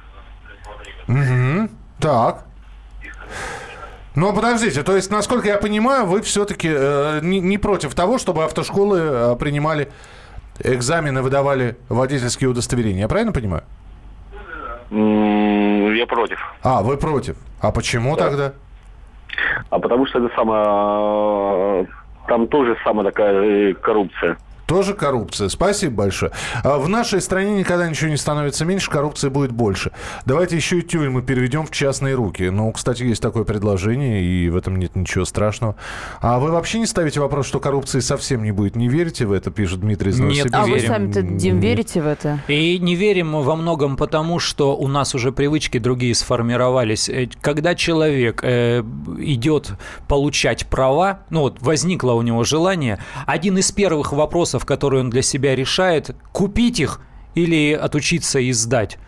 Угу. 1.06 1.68
Так. 2.00 2.44
Ну, 4.14 4.34
подождите, 4.34 4.82
то 4.82 4.96
есть, 4.96 5.10
насколько 5.10 5.48
я 5.48 5.58
понимаю, 5.58 6.06
вы 6.06 6.22
все-таки 6.22 6.68
э, 6.70 7.20
не, 7.22 7.40
не 7.40 7.58
против 7.58 7.94
того, 7.94 8.16
чтобы 8.16 8.44
автошколы 8.44 8.98
э, 9.00 9.36
принимали 9.36 9.90
экзамены 10.60 11.22
выдавали 11.22 11.76
водительские 11.88 12.50
удостоверения. 12.50 13.00
Я 13.00 13.08
правильно 13.08 13.32
понимаю? 13.32 13.62
Я 14.90 16.06
против. 16.06 16.38
А, 16.62 16.82
вы 16.82 16.96
против. 16.96 17.36
А 17.60 17.72
почему 17.72 18.16
да. 18.16 18.28
тогда? 18.28 18.52
А 19.70 19.78
потому 19.78 20.06
что 20.06 20.18
это 20.18 20.34
самое... 20.34 21.86
Там 22.28 22.46
тоже 22.46 22.76
самая 22.84 23.04
такая 23.04 23.70
э, 23.70 23.74
коррупция. 23.74 24.36
Тоже 24.72 24.94
коррупция. 24.94 25.50
Спасибо 25.50 25.96
большое. 25.96 26.32
А 26.64 26.78
в 26.78 26.88
нашей 26.88 27.20
стране 27.20 27.52
никогда 27.52 27.86
ничего 27.90 28.08
не 28.08 28.16
становится 28.16 28.64
меньше, 28.64 28.90
коррупции 28.90 29.28
будет 29.28 29.52
больше. 29.52 29.92
Давайте 30.24 30.56
еще 30.56 30.78
и 30.78 30.82
тюрьмы 30.82 31.20
переведем 31.20 31.66
в 31.66 31.70
частные 31.70 32.14
руки. 32.14 32.48
Ну, 32.48 32.72
кстати, 32.72 33.02
есть 33.02 33.20
такое 33.20 33.44
предложение, 33.44 34.22
и 34.22 34.48
в 34.48 34.56
этом 34.56 34.76
нет 34.76 34.96
ничего 34.96 35.26
страшного. 35.26 35.76
А 36.22 36.38
вы 36.38 36.50
вообще 36.50 36.78
не 36.78 36.86
ставите 36.86 37.20
вопрос, 37.20 37.46
что 37.46 37.60
коррупции 37.60 38.00
совсем 38.00 38.42
не 38.42 38.50
будет? 38.50 38.74
Не 38.74 38.88
верите 38.88 39.26
в 39.26 39.32
это, 39.32 39.50
пишет 39.50 39.80
Дмитрий 39.80 40.08
из 40.10 40.20
Нет, 40.20 40.48
а 40.52 40.64
вы 40.64 40.80
сами-то, 40.80 41.20
Дим, 41.20 41.60
верите 41.60 42.00
в 42.00 42.06
это? 42.06 42.40
И 42.48 42.78
не 42.78 42.94
верим 42.94 43.42
во 43.42 43.56
многом 43.56 43.98
потому, 43.98 44.38
что 44.38 44.74
у 44.74 44.88
нас 44.88 45.14
уже 45.14 45.32
привычки 45.32 45.76
другие 45.76 46.14
сформировались. 46.14 47.10
Э, 47.10 47.28
когда 47.42 47.74
человек 47.74 48.40
э, 48.42 48.82
идет 49.18 49.72
получать 50.08 50.66
права, 50.66 51.20
ну 51.28 51.40
вот 51.40 51.60
возникло 51.60 52.12
у 52.12 52.22
него 52.22 52.42
желание, 52.42 52.98
один 53.26 53.58
из 53.58 53.70
первых 53.70 54.12
вопросов, 54.12 54.61
вопросов, 54.62 54.66
которые 54.66 55.00
он 55.00 55.10
для 55.10 55.22
себя 55.22 55.54
решает, 55.54 56.14
купить 56.32 56.80
их 56.80 57.00
или 57.34 57.72
отучиться 57.72 58.38
и 58.38 58.52
сдать. 58.52 58.98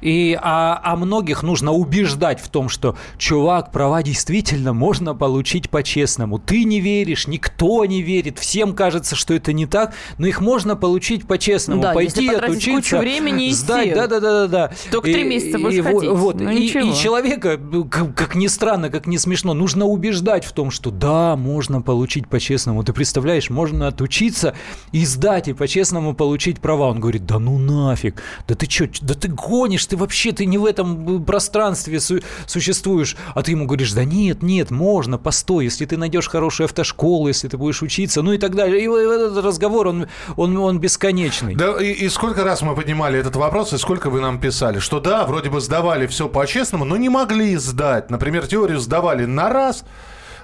И, 0.00 0.38
а, 0.40 0.80
а 0.82 0.96
многих 0.96 1.42
нужно 1.42 1.72
убеждать 1.72 2.40
в 2.40 2.48
том, 2.48 2.68
что, 2.68 2.96
чувак, 3.18 3.72
права 3.72 4.02
действительно 4.02 4.72
можно 4.72 5.14
получить 5.14 5.70
по-честному. 5.70 6.38
Ты 6.38 6.64
не 6.64 6.80
веришь, 6.80 7.26
никто 7.26 7.84
не 7.84 8.02
верит, 8.02 8.38
всем 8.38 8.74
кажется, 8.74 9.16
что 9.16 9.34
это 9.34 9.52
не 9.52 9.66
так, 9.66 9.94
но 10.18 10.26
их 10.26 10.40
можно 10.40 10.76
получить 10.76 11.26
по-честному. 11.26 11.82
Да, 11.82 11.92
Пойти, 11.92 12.28
отучиться, 12.28 12.70
кучу 12.72 12.98
времени 12.98 13.50
сдать. 13.50 13.94
Да, 13.94 14.06
да, 14.06 14.20
да, 14.20 14.46
да, 14.46 14.46
да. 14.46 14.72
Только 14.90 15.12
три 15.12 15.24
месяца 15.24 15.58
будешь 15.58 15.78
и, 15.78 15.82
ходить. 15.82 16.10
Вот, 16.10 16.40
ну, 16.40 16.50
и, 16.50 16.66
и 16.66 16.94
человека, 16.94 17.58
как, 17.90 18.14
как 18.14 18.34
ни 18.34 18.46
странно, 18.46 18.90
как 18.90 19.06
ни 19.06 19.16
смешно, 19.16 19.54
нужно 19.54 19.86
убеждать 19.86 20.44
в 20.44 20.52
том, 20.52 20.70
что 20.70 20.90
да, 20.90 21.36
можно 21.36 21.80
получить 21.80 22.28
по-честному. 22.28 22.84
Ты 22.84 22.92
представляешь, 22.92 23.50
можно 23.50 23.88
отучиться 23.88 24.54
и 24.92 25.04
сдать, 25.04 25.48
и 25.48 25.52
по-честному 25.52 26.14
получить 26.14 26.60
права. 26.60 26.88
Он 26.88 27.00
говорит, 27.00 27.26
да 27.26 27.38
ну 27.38 27.58
нафиг, 27.58 28.22
да 28.46 28.54
ты 28.54 28.70
что, 28.70 28.88
да 29.00 29.14
ты 29.14 29.28
гонишь, 29.28 29.85
ты 29.86 29.96
вообще 29.96 30.32
ты 30.32 30.46
не 30.46 30.58
в 30.58 30.64
этом 30.64 31.24
пространстве 31.24 32.00
су- 32.00 32.20
существуешь. 32.46 33.16
А 33.34 33.42
ты 33.42 33.52
ему 33.52 33.66
говоришь, 33.66 33.92
да 33.92 34.04
нет, 34.04 34.42
нет, 34.42 34.70
можно, 34.70 35.18
постой, 35.18 35.64
если 35.64 35.86
ты 35.86 35.96
найдешь 35.96 36.28
хорошую 36.28 36.66
автошколу, 36.66 37.28
если 37.28 37.48
ты 37.48 37.56
будешь 37.56 37.82
учиться, 37.82 38.22
ну 38.22 38.32
и 38.32 38.38
так 38.38 38.54
далее. 38.54 38.82
И 38.82 38.86
этот 38.86 39.44
разговор, 39.44 39.88
он, 39.88 40.06
он, 40.36 40.56
он 40.56 40.78
бесконечный. 40.78 41.54
Да, 41.54 41.80
и, 41.82 41.92
и 41.92 42.08
сколько 42.08 42.44
раз 42.44 42.62
мы 42.62 42.74
поднимали 42.74 43.18
этот 43.18 43.36
вопрос, 43.36 43.72
и 43.72 43.78
сколько 43.78 44.10
вы 44.10 44.20
нам 44.20 44.40
писали, 44.40 44.78
что 44.78 45.00
да, 45.00 45.24
вроде 45.26 45.50
бы 45.50 45.60
сдавали 45.60 46.06
все 46.06 46.28
по-честному, 46.28 46.84
но 46.84 46.96
не 46.96 47.08
могли 47.08 47.56
сдать. 47.56 48.10
Например, 48.10 48.46
теорию 48.46 48.78
сдавали 48.80 49.24
на 49.24 49.50
раз, 49.50 49.84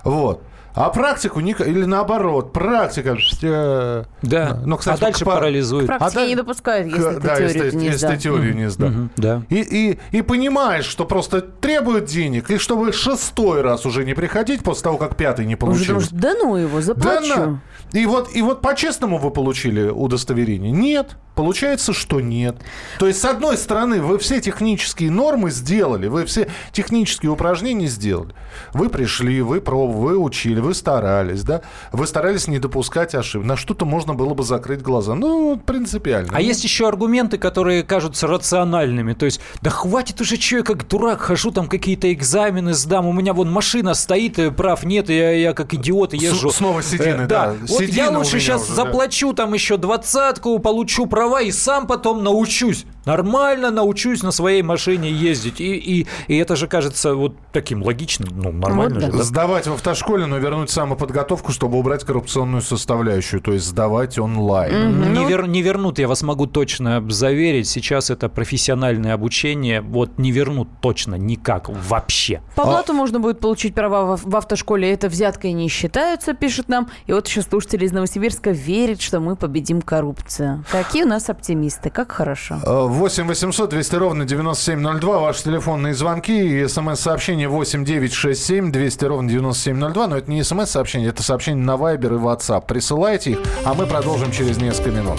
вот. 0.04 0.42
А 0.74 0.88
практику 0.88 1.40
не, 1.40 1.52
или 1.52 1.84
наоборот, 1.84 2.52
практика. 2.52 3.16
Э, 3.42 4.04
да. 4.22 4.58
Но, 4.64 4.76
кстати, 4.78 4.98
а 4.98 5.00
дальше 5.00 5.24
по, 5.24 5.32
парализует. 5.32 5.86
Практики 5.86 6.18
а 6.18 6.26
не 6.26 6.34
допускают, 6.34 6.86
если 6.86 7.18
да, 7.18 7.36
ты 7.36 7.48
теорию 7.48 7.64
если, 7.64 7.76
не 7.76 7.86
если 7.86 8.06
ты 8.06 8.16
теорию 8.16 8.54
не 8.56 8.70
сдал. 8.70 8.88
Угу, 8.88 9.08
да. 9.16 9.42
И, 9.50 9.60
и, 9.60 9.98
и 10.16 10.22
понимаешь, 10.22 10.86
что 10.86 11.04
просто 11.04 11.42
требуют 11.42 12.06
денег, 12.06 12.50
и 12.50 12.58
чтобы 12.58 12.92
шестой 12.92 13.60
раз 13.60 13.84
уже 13.84 14.04
не 14.04 14.14
приходить 14.14 14.62
после 14.62 14.84
того, 14.84 14.96
как 14.96 15.16
пятый 15.16 15.44
не 15.44 15.56
получил. 15.56 16.00
Да 16.10 16.32
ну 16.34 16.56
его, 16.56 16.80
заплачу. 16.80 17.28
Да 17.28 17.46
на. 17.46 17.60
И 17.92 18.06
вот, 18.06 18.34
и 18.34 18.40
вот 18.40 18.62
по-честному 18.62 19.18
вы 19.18 19.30
получили 19.30 19.88
удостоверение? 19.88 20.72
Нет. 20.72 21.16
Получается, 21.34 21.94
что 21.94 22.20
нет. 22.20 22.56
То 22.98 23.06
есть, 23.06 23.20
с 23.20 23.24
одной 23.24 23.56
стороны, 23.56 24.02
вы 24.02 24.18
все 24.18 24.40
технические 24.40 25.10
нормы 25.10 25.50
сделали, 25.50 26.06
вы 26.06 26.26
все 26.26 26.48
технические 26.72 27.30
упражнения 27.32 27.86
сделали. 27.86 28.34
Вы 28.74 28.90
пришли, 28.90 29.40
вы 29.40 29.62
пробовали, 29.62 30.16
вы 30.16 30.18
учили, 30.18 30.60
вы 30.62 30.74
старались, 30.74 31.42
да? 31.42 31.62
Вы 31.92 32.06
старались 32.06 32.48
не 32.48 32.58
допускать 32.58 33.14
ошибок. 33.14 33.46
На 33.46 33.56
что-то 33.56 33.84
можно 33.84 34.14
было 34.14 34.34
бы 34.34 34.42
закрыть 34.42 34.82
глаза. 34.82 35.14
Ну, 35.14 35.60
принципиально. 35.64 36.30
А 36.32 36.38
ну. 36.38 36.40
есть 36.40 36.62
еще 36.64 36.88
аргументы, 36.88 37.38
которые 37.38 37.82
кажутся 37.82 38.26
рациональными. 38.26 39.14
То 39.14 39.24
есть, 39.24 39.40
да 39.62 39.70
хватит 39.70 40.20
уже, 40.20 40.36
что 40.36 40.56
я 40.56 40.62
как 40.62 40.86
дурак 40.86 41.20
хожу, 41.20 41.50
там 41.50 41.68
какие-то 41.68 42.12
экзамены 42.12 42.74
сдам, 42.74 43.06
у 43.06 43.12
меня 43.12 43.32
вон 43.32 43.50
машина 43.50 43.94
стоит, 43.94 44.38
э, 44.38 44.50
прав 44.50 44.84
нет, 44.84 45.08
я, 45.08 45.32
я 45.32 45.52
как 45.54 45.72
идиот 45.74 46.12
езжу. 46.12 46.50
С, 46.50 46.56
снова 46.56 46.82
седины, 46.82 47.22
э, 47.22 47.26
да. 47.26 47.46
да. 47.46 47.54
Вот 47.68 47.82
я 47.82 48.10
лучше 48.10 48.38
сейчас 48.38 48.64
уже, 48.64 48.74
заплачу 48.74 49.32
да. 49.32 49.44
там 49.44 49.54
еще 49.54 49.76
двадцатку, 49.76 50.58
получу 50.58 51.06
прав 51.06 51.22
права 51.22 51.40
и 51.40 51.52
сам 51.52 51.86
потом 51.86 52.24
научусь. 52.24 52.84
Нормально 53.04 53.70
научусь 53.70 54.22
на 54.22 54.30
своей 54.30 54.62
машине 54.62 55.10
ездить. 55.10 55.60
И, 55.60 55.74
и, 55.74 56.06
и 56.28 56.36
это 56.36 56.56
же 56.56 56.68
кажется 56.68 57.14
вот 57.14 57.34
таким 57.52 57.82
логичным. 57.82 58.28
Ну, 58.32 58.52
нормально 58.52 59.00
вот, 59.00 59.12
же. 59.12 59.18
Да? 59.18 59.22
Сдавать 59.24 59.66
в 59.66 59.72
автошколе, 59.72 60.26
но 60.26 60.38
вернуть 60.38 60.70
самоподготовку, 60.70 61.52
чтобы 61.52 61.78
убрать 61.78 62.04
коррупционную 62.04 62.62
составляющую. 62.62 63.40
То 63.40 63.52
есть 63.52 63.66
сдавать 63.66 64.18
онлайн. 64.18 64.72
Mm-hmm. 64.72 65.18
Не, 65.18 65.24
вер, 65.26 65.46
не 65.46 65.62
вернут, 65.62 65.98
я 65.98 66.08
вас 66.08 66.22
могу 66.22 66.46
точно 66.46 67.04
заверить. 67.08 67.68
Сейчас 67.68 68.10
это 68.10 68.28
профессиональное 68.28 69.14
обучение. 69.14 69.80
Вот 69.80 70.18
не 70.18 70.30
вернут 70.30 70.68
точно 70.80 71.16
никак 71.16 71.68
вообще. 71.68 72.42
По 72.54 72.64
блату 72.64 72.92
а... 72.92 72.94
можно 72.94 73.18
будет 73.20 73.40
получить 73.40 73.74
права 73.74 74.16
в, 74.16 74.24
в 74.24 74.36
автошколе. 74.36 74.92
Это 74.92 75.08
взяткой 75.08 75.52
не 75.52 75.68
считаются, 75.68 76.34
пишет 76.34 76.68
нам. 76.68 76.88
И 77.06 77.12
вот 77.12 77.26
еще 77.26 77.42
слушатели 77.42 77.84
из 77.84 77.92
Новосибирска 77.92 78.50
верят, 78.50 79.00
что 79.00 79.20
мы 79.20 79.36
победим 79.36 79.82
коррупцию. 79.82 80.64
Какие 80.70 81.04
у 81.04 81.08
нас 81.08 81.28
оптимисты. 81.28 81.90
Как 81.90 82.12
хорошо. 82.12 82.58
8 82.92 83.26
800 83.26 83.70
200 83.70 83.94
ровно 83.96 84.24
9702. 84.24 85.18
Ваши 85.18 85.44
телефонные 85.44 85.94
звонки 85.94 86.60
и 86.62 86.68
смс-сообщение 86.68 87.48
8 87.48 87.84
967 87.84 88.70
200 88.70 89.04
ровно 89.06 89.28
9702. 89.30 90.06
Но 90.08 90.16
это 90.18 90.30
не 90.30 90.42
смс-сообщение, 90.44 91.08
это 91.08 91.22
сообщение 91.22 91.64
на 91.64 91.72
Viber 91.72 92.16
и 92.16 92.18
WhatsApp. 92.18 92.66
Присылайте 92.66 93.32
их, 93.32 93.38
а 93.64 93.72
мы 93.74 93.86
продолжим 93.86 94.30
через 94.30 94.58
несколько 94.58 94.90
минут. 94.90 95.18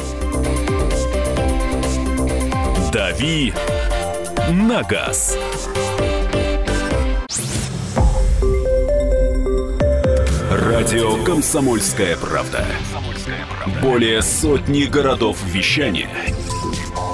«Дави 2.91 3.53
на 4.51 4.83
газ». 4.83 5.35
Радио 10.51 11.23
«Комсомольская 11.23 12.17
правда». 12.17 12.63
Более 13.81 14.21
сотни 14.21 14.83
городов 14.83 15.37
вещания– 15.43 16.09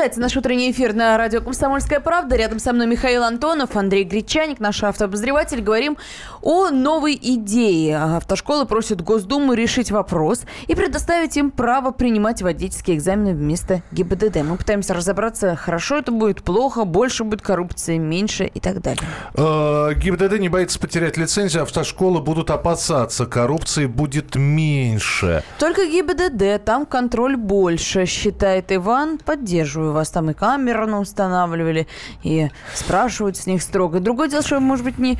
Продолжается 0.00 0.20
наш 0.22 0.36
утренний 0.38 0.70
эфир 0.70 0.94
на 0.94 1.18
радио 1.18 1.42
«Комсомольская 1.42 2.00
правда». 2.00 2.34
Рядом 2.34 2.58
со 2.58 2.72
мной 2.72 2.86
Михаил 2.86 3.22
Антонов, 3.22 3.76
Андрей 3.76 4.04
Гречаник, 4.04 4.58
наш 4.58 4.82
автообозреватель. 4.82 5.60
Говорим 5.60 5.98
о 6.40 6.70
новой 6.70 7.18
идее. 7.20 7.98
Автошколы 7.98 8.64
просят 8.64 9.02
Госдуму 9.02 9.52
решить 9.52 9.90
вопрос 9.90 10.44
и 10.68 10.74
предоставить 10.74 11.36
им 11.36 11.50
право 11.50 11.90
принимать 11.90 12.40
водительские 12.40 12.96
экзамены 12.96 13.34
вместо 13.34 13.82
ГИБДД. 13.92 14.36
Мы 14.36 14.56
пытаемся 14.56 14.94
разобраться, 14.94 15.54
хорошо 15.54 15.98
это 15.98 16.12
будет, 16.12 16.42
плохо, 16.44 16.86
больше 16.86 17.24
будет 17.24 17.42
коррупции, 17.42 17.98
меньше 17.98 18.46
и 18.46 18.58
так 18.58 18.80
далее. 18.80 19.04
Э, 19.34 19.92
ГИБДД 19.94 20.38
не 20.38 20.48
боится 20.48 20.80
потерять 20.80 21.18
лицензию, 21.18 21.64
автошколы 21.64 22.22
будут 22.22 22.50
опасаться, 22.50 23.26
коррупции 23.26 23.84
будет 23.84 24.34
меньше. 24.34 25.44
Только 25.58 25.84
ГИБДД, 25.84 26.64
там 26.64 26.86
контроль 26.86 27.36
больше, 27.36 28.06
считает 28.06 28.72
Иван. 28.72 29.18
Поддерживаю 29.18 29.89
спрашиваю, 29.90 29.94
вас 29.94 30.10
там 30.10 30.30
и 30.30 30.34
камеры 30.34 30.96
устанавливали, 30.96 31.86
и 32.22 32.48
спрашивают 32.74 33.36
с 33.36 33.46
них 33.46 33.62
строго. 33.62 34.00
Другое 34.00 34.28
дело, 34.28 34.42
что, 34.42 34.60
может 34.60 34.84
быть, 34.84 34.98
не 34.98 35.18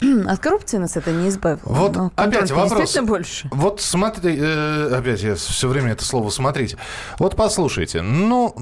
от 0.28 0.38
коррупции 0.38 0.78
нас 0.78 0.96
это 0.96 1.12
не 1.12 1.28
избавило. 1.28 1.60
Вот 1.64 1.96
Но 1.96 2.12
опять 2.16 2.50
вопрос. 2.50 2.96
больше. 3.02 3.48
Вот 3.50 3.80
смотри, 3.80 4.36
э, 4.38 4.94
опять 4.98 5.22
я 5.22 5.34
все 5.34 5.68
время 5.68 5.92
это 5.92 6.04
слово 6.04 6.30
смотрите. 6.30 6.76
Вот 7.18 7.36
послушайте, 7.36 8.02
ну 8.02 8.54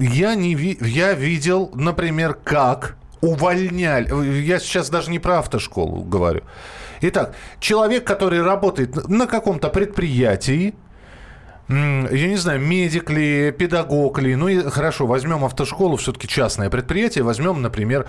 я 0.00 0.34
не 0.34 0.54
ви, 0.54 0.78
я 0.80 1.14
видел, 1.14 1.70
например, 1.74 2.34
как 2.44 2.96
увольняли. 3.20 4.08
Я 4.42 4.58
сейчас 4.58 4.90
даже 4.90 5.10
не 5.10 5.18
про 5.18 5.38
автошколу 5.38 6.02
говорю. 6.02 6.42
Итак, 7.00 7.34
человек, 7.60 8.04
который 8.04 8.42
работает 8.42 9.08
на 9.08 9.26
каком-то 9.26 9.68
предприятии, 9.68 10.74
я 11.68 12.28
не 12.28 12.36
знаю, 12.36 12.60
медик 12.60 13.10
ли, 13.10 13.52
педагог 13.52 14.18
ли. 14.18 14.36
Ну 14.36 14.48
и 14.48 14.62
хорошо, 14.62 15.06
возьмем 15.06 15.44
автошколу, 15.44 15.96
все-таки 15.96 16.26
частное 16.26 16.70
предприятие, 16.70 17.24
возьмем, 17.24 17.60
например, 17.60 18.06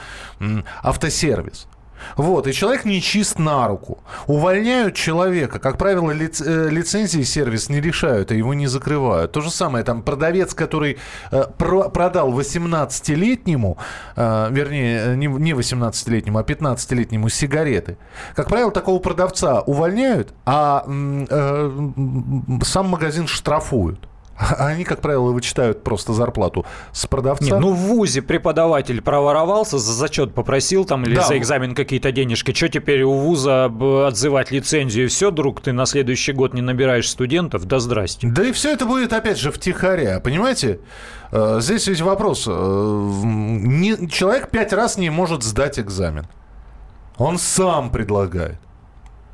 автосервис. 0.82 1.68
Вот, 2.16 2.48
и 2.48 2.54
человек 2.54 2.86
не 2.86 3.02
чист 3.02 3.40
на 3.40 3.68
руку. 3.68 4.00
Увольняют 4.28 4.96
человека. 4.96 5.60
Как 5.60 5.78
правило, 5.78 6.12
э, 6.12 6.70
лицензии 6.70 7.24
сервис 7.24 7.70
не 7.70 7.82
решают, 7.82 8.32
а 8.32 8.36
его 8.36 8.54
не 8.54 8.68
закрывают. 8.68 9.32
То 9.32 9.42
же 9.42 9.52
самое, 9.52 9.84
там, 9.84 10.02
продавец, 10.02 10.54
который 10.54 10.98
э, 11.32 11.44
про, 11.58 11.90
продал 11.90 12.32
18-летнему, 12.32 13.78
э, 14.16 14.48
вернее, 14.52 15.16
не, 15.16 15.28
не 15.28 15.52
18-летнему, 15.52 16.40
а 16.40 16.44
15-летнему 16.44 17.30
сигареты. 17.30 17.98
Как 18.36 18.48
правило, 18.50 18.72
такого 18.72 19.00
продавца 19.00 19.62
увольняют, 19.62 20.34
а 20.46 20.84
э, 20.88 21.72
сам 22.64 22.88
магазин 22.88 23.28
штрафуют. 23.28 24.00
А 24.40 24.56
они, 24.68 24.86
как 24.86 25.02
правило, 25.02 25.32
вычитают 25.32 25.84
просто 25.84 26.14
зарплату 26.14 26.66
с 26.94 27.06
продавца. 27.06 27.44
Не, 27.44 27.60
ну 27.60 27.74
в 27.74 27.78
ВУЗе 27.78 28.22
преподаватель 28.22 29.02
проворовался, 29.02 29.78
за 29.78 29.94
зачет 29.94 30.34
попросил 30.34 30.86
там 30.86 31.04
или 31.04 31.16
да. 31.16 31.24
за 31.24 31.38
экзамен 31.38 31.76
какие-то 31.76 32.12
денежки. 32.12 32.54
Что 32.54 32.70
теперь 32.70 33.04
у 33.04 33.12
ВУЗа 33.12 33.66
отзывать 34.08 34.52
лицензию? 34.52 35.06
И 35.06 35.10
все, 35.10 35.32
друг, 35.32 35.62
ты 35.62 35.74
на 35.74 35.86
следующий 35.86 36.32
год 36.32 36.54
не 36.54 36.62
набираешь 36.62 37.10
студентов? 37.10 37.66
Да 37.66 37.80
здрасте. 37.80 38.28
Да 38.28 38.46
и 38.46 38.54
все 38.54 38.72
это 38.72 38.86
будет, 38.86 39.12
опять 39.12 39.38
же, 39.38 39.52
втихаря. 39.52 40.22
Понимаете? 40.22 40.80
Э, 41.32 41.60
здесь 41.62 41.88
ведь 41.88 42.02
вопрос. 42.02 42.46
Э, 42.48 42.52
человек 44.10 44.50
пять 44.50 44.72
раз 44.72 44.98
не 44.98 45.10
может 45.10 45.44
сдать 45.44 45.80
экзамен. 45.80 46.26
Он 47.18 47.38
сам 47.38 47.90
предлагает. 47.90 48.58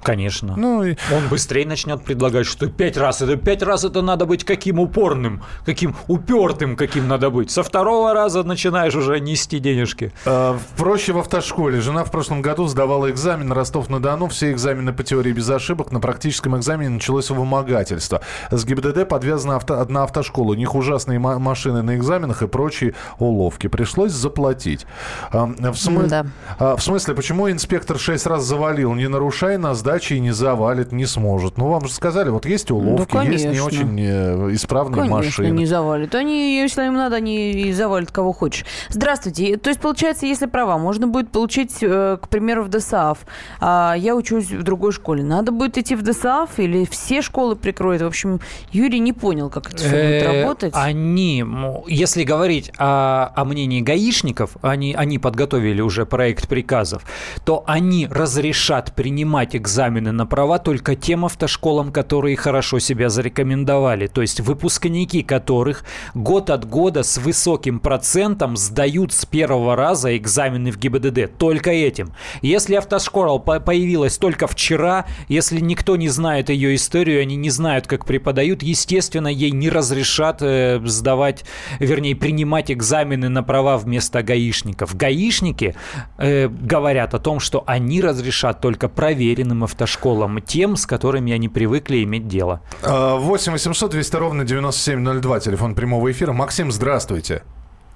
Конечно. 0.05 0.53
Ну, 0.55 0.83
и... 0.83 0.95
Он 1.11 1.27
быстрее 1.29 1.65
начнет 1.65 2.03
предлагать, 2.03 2.45
что 2.45 2.67
пять 2.67 2.95
раз 2.95 3.23
это 3.23 3.37
пять 3.37 3.63
раз 3.63 3.83
это 3.83 4.03
надо 4.03 4.27
быть 4.27 4.43
каким 4.43 4.79
упорным, 4.79 5.41
каким 5.65 5.95
упертым, 6.07 6.75
каким 6.75 7.07
надо 7.07 7.31
быть. 7.31 7.49
Со 7.49 7.63
второго 7.63 8.13
раза 8.13 8.43
начинаешь 8.43 8.95
уже 8.95 9.19
нести 9.19 9.57
денежки. 9.57 10.13
А, 10.27 10.59
проще 10.77 11.11
в 11.11 11.17
автошколе. 11.17 11.81
Жена 11.81 12.03
в 12.03 12.11
прошлом 12.11 12.43
году 12.43 12.67
сдавала 12.67 13.09
экзамен 13.09 13.51
Ростов-на-Дону. 13.51 14.27
Все 14.27 14.51
экзамены 14.51 14.93
по 14.93 15.03
теории 15.03 15.31
без 15.31 15.49
ошибок. 15.49 15.91
На 15.91 15.99
практическом 15.99 16.55
экзамене 16.55 16.89
началось 16.89 17.31
вымогательство. 17.31 18.21
С 18.51 18.63
ГИБДД 18.63 19.07
подвязана 19.07 19.55
авто, 19.55 19.79
одна 19.79 20.03
автошкола. 20.03 20.51
У 20.51 20.53
них 20.53 20.75
ужасные 20.75 21.17
машины 21.17 21.81
на 21.81 21.95
экзаменах 21.95 22.43
и 22.43 22.47
прочие 22.47 22.93
уловки. 23.17 23.65
Пришлось 23.65 24.11
заплатить. 24.11 24.85
А, 25.31 25.47
в, 25.47 25.75
см... 25.75 26.07
да. 26.07 26.27
а, 26.59 26.75
в 26.75 26.83
смысле, 26.83 27.15
почему 27.15 27.49
инспектор 27.49 27.97
шесть 27.97 28.27
раз 28.27 28.43
завалил? 28.43 28.93
Не 28.93 29.07
нарушай 29.07 29.57
нас, 29.57 29.81
да? 29.81 29.94
Передачи 29.95 30.13
не 30.13 30.31
завалит, 30.31 30.91
не 30.91 31.05
сможет. 31.05 31.57
Ну, 31.57 31.69
вам 31.69 31.87
же 31.87 31.93
сказали, 31.93 32.29
вот 32.29 32.45
есть 32.45 32.71
уловки, 32.71 33.13
да, 33.13 33.23
есть 33.23 33.45
не 33.45 33.59
очень 33.59 33.99
э, 33.99 34.53
исправные 34.53 35.01
конечно, 35.01 35.17
машины. 35.17 35.49
не 35.49 35.65
завалит. 35.65 36.15
Они, 36.15 36.57
если 36.57 36.85
им 36.85 36.95
надо, 36.95 37.17
они 37.17 37.51
и 37.51 37.73
завалят 37.73 38.11
кого 38.11 38.33
хочешь. 38.33 38.65
Здравствуйте. 38.89 39.57
То 39.57 39.69
есть, 39.69 39.79
получается, 39.79 40.25
если 40.25 40.45
права, 40.47 40.77
можно 40.77 41.07
будет 41.07 41.31
получить, 41.31 41.77
э, 41.81 42.17
к 42.21 42.27
примеру, 42.27 42.63
в 42.63 42.69
ДСАФ. 42.69 43.19
А 43.59 43.95
я 43.97 44.15
учусь 44.15 44.51
в 44.51 44.63
другой 44.63 44.91
школе. 44.91 45.23
Надо 45.23 45.51
будет 45.51 45.77
идти 45.77 45.95
в 45.95 46.03
ДСАФ 46.03 46.59
или 46.59 46.85
все 46.85 47.21
школы 47.21 47.55
прикроют? 47.55 48.01
В 48.01 48.07
общем, 48.07 48.39
Юрий 48.71 48.99
не 48.99 49.13
понял, 49.13 49.49
как 49.49 49.67
это 49.67 49.77
все 49.77 49.89
будет 49.89 50.23
э, 50.23 50.41
работать. 50.41 50.73
Они, 50.75 51.43
если 51.87 52.23
говорить 52.23 52.71
о, 52.77 53.31
о 53.35 53.45
мнении 53.45 53.81
гаишников, 53.81 54.57
они, 54.61 54.93
они 54.93 55.19
подготовили 55.19 55.81
уже 55.81 56.05
проект 56.05 56.47
приказов, 56.47 57.03
то 57.45 57.63
они 57.67 58.07
разрешат 58.07 58.93
принимать 58.93 59.55
экзамен 59.55 59.84
экзамены 59.85 60.11
на 60.11 60.25
права 60.25 60.57
только 60.57 60.95
тем 60.95 61.25
автошколам, 61.25 61.91
которые 61.91 62.35
хорошо 62.35 62.79
себя 62.79 63.09
зарекомендовали. 63.09 64.07
То 64.07 64.21
есть 64.21 64.39
выпускники 64.39 65.21
которых 65.21 65.83
год 66.15 66.49
от 66.49 66.67
года 66.67 67.03
с 67.03 67.17
высоким 67.17 67.79
процентом 67.79 68.57
сдают 68.57 69.13
с 69.13 69.25
первого 69.25 69.75
раза 69.75 70.17
экзамены 70.17 70.71
в 70.71 70.77
ГИБДД. 70.77 71.37
Только 71.37 71.71
этим. 71.71 72.13
Если 72.41 72.75
автошкола 72.75 73.37
появилась 73.37 74.17
только 74.17 74.47
вчера, 74.47 75.05
если 75.27 75.59
никто 75.59 75.95
не 75.95 76.09
знает 76.09 76.49
ее 76.49 76.75
историю, 76.75 77.21
они 77.21 77.35
не 77.35 77.49
знают, 77.49 77.87
как 77.87 78.05
преподают, 78.05 78.63
естественно, 78.63 79.27
ей 79.27 79.51
не 79.51 79.69
разрешат 79.69 80.41
э, 80.41 80.81
сдавать, 80.85 81.45
вернее, 81.79 82.15
принимать 82.15 82.71
экзамены 82.71 83.29
на 83.29 83.43
права 83.43 83.77
вместо 83.77 84.23
гаишников. 84.23 84.95
Гаишники 84.95 85.75
э, 86.17 86.47
говорят 86.47 87.13
о 87.13 87.19
том, 87.19 87.39
что 87.39 87.63
они 87.67 88.01
разрешат 88.01 88.61
только 88.61 88.89
проверенным 88.89 89.63
автомобилям 89.63 89.74
автошколам, 89.75 90.41
тем, 90.41 90.77
с 90.77 90.85
которыми 90.85 91.33
они 91.33 91.49
привыкли 91.49 92.03
иметь 92.03 92.27
дело. 92.27 92.61
8 92.81 93.51
800 93.51 93.91
200 93.91 94.15
ровно 94.15 94.45
9702, 94.45 95.39
телефон 95.41 95.75
прямого 95.75 96.11
эфира. 96.11 96.31
Максим, 96.31 96.71
здравствуйте. 96.71 97.43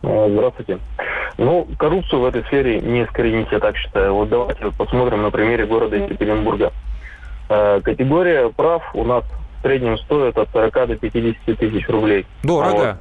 А, 0.03 0.27
здравствуйте. 0.29 0.79
Ну, 1.37 1.67
коррупцию 1.77 2.21
в 2.21 2.25
этой 2.25 2.43
сфере 2.43 2.81
не 2.81 3.03
искоренить, 3.03 3.47
я 3.51 3.59
так 3.59 3.77
считаю. 3.77 4.13
Вот 4.13 4.29
давайте 4.29 4.71
посмотрим 4.77 5.21
на 5.21 5.31
примере 5.31 5.65
города 5.65 5.95
Екатеринбурга. 5.95 6.73
Э, 7.47 7.79
категория 7.81 8.49
прав 8.49 8.83
у 8.93 9.05
нас 9.05 9.23
в 9.23 9.61
среднем 9.61 9.97
стоит 9.99 10.37
от 10.37 10.49
40 10.51 10.87
до 10.87 10.95
50 10.97 11.57
тысяч 11.57 11.87
рублей. 11.87 12.25
Дорого. 12.43 12.97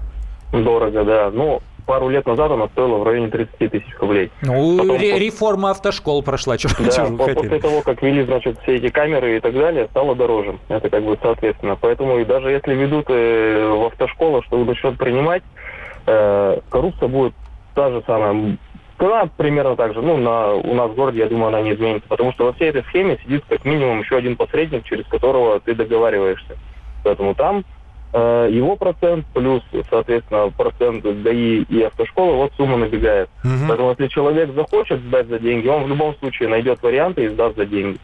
Вот. 0.52 0.64
Дорого, 0.64 1.04
да. 1.04 1.30
Ну, 1.32 1.60
пару 1.89 2.11
лет 2.11 2.26
назад 2.26 2.53
она 2.53 2.68
стоила 2.68 2.99
в 2.99 3.03
районе 3.03 3.28
30 3.28 3.70
тысяч 3.70 3.99
рублей. 3.99 4.30
Ну, 4.43 4.76
Потом, 4.78 4.99
ре- 5.01 5.18
реформа 5.18 5.70
автошкол 5.70 6.22
прошла, 6.22 6.59
что, 6.59 6.68
да, 6.84 6.91
что 6.91 7.07
после 7.16 7.34
хотели? 7.34 7.59
того, 7.59 7.80
как 7.80 8.03
ввели, 8.03 8.24
значит, 8.24 8.59
все 8.62 8.76
эти 8.76 8.91
камеры 8.91 9.39
и 9.39 9.41
так 9.41 9.55
далее, 9.55 9.86
стало 9.91 10.14
дороже. 10.14 10.59
Это 10.68 10.91
как 10.91 11.03
бы 11.03 11.18
соответственно. 11.20 11.76
Поэтому 11.80 12.18
и 12.18 12.26
даже 12.26 12.51
если 12.51 12.74
ведут 12.74 13.07
э, 13.09 13.72
в 13.74 13.86
автошколах, 13.86 14.45
что 14.45 14.62
начнут 14.62 14.99
принимать, 14.99 15.43
э, 16.07 16.59
коррупция 16.68 17.09
будет 17.09 17.32
та 17.74 17.91
же 17.91 18.03
самая. 18.07 18.59
Она 18.99 19.26
примерно 19.39 19.74
так 19.74 19.95
же. 19.95 20.03
Ну, 20.03 20.18
на, 20.18 20.53
у 20.57 20.74
нас 20.74 20.91
в 20.91 20.95
городе, 20.95 21.20
я 21.20 21.26
думаю, 21.26 21.49
она 21.49 21.62
не 21.62 21.72
изменится. 21.72 22.07
Потому 22.07 22.32
что 22.32 22.45
во 22.45 22.53
всей 22.53 22.68
этой 22.68 22.82
схеме 22.84 23.18
сидит 23.24 23.45
как 23.49 23.64
минимум 23.64 24.01
еще 24.01 24.16
один 24.18 24.36
посредник, 24.36 24.84
через 24.84 25.07
которого 25.07 25.59
ты 25.61 25.74
договариваешься. 25.74 26.59
Поэтому 27.03 27.34
там 27.34 27.64
его 28.12 28.76
процент 28.76 29.26
плюс, 29.34 29.62
соответственно, 29.90 30.50
процент 30.50 31.02
ДАИ 31.02 31.62
и 31.64 31.82
автошколы, 31.82 32.36
вот 32.36 32.52
сумма 32.56 32.78
набегает. 32.78 33.28
Угу. 33.44 33.68
Поэтому 33.68 33.90
если 33.90 34.06
человек 34.09 34.54
захочет 34.54 35.00
сдать 35.00 35.28
за 35.28 35.38
деньги, 35.38 35.68
он 35.68 35.84
в 35.84 35.88
любом 35.88 36.14
случае 36.16 36.48
найдет 36.48 36.82
варианты 36.82 37.24
и 37.24 37.28
сдаст 37.28 37.56
за 37.56 37.66
деньги. 37.66 37.98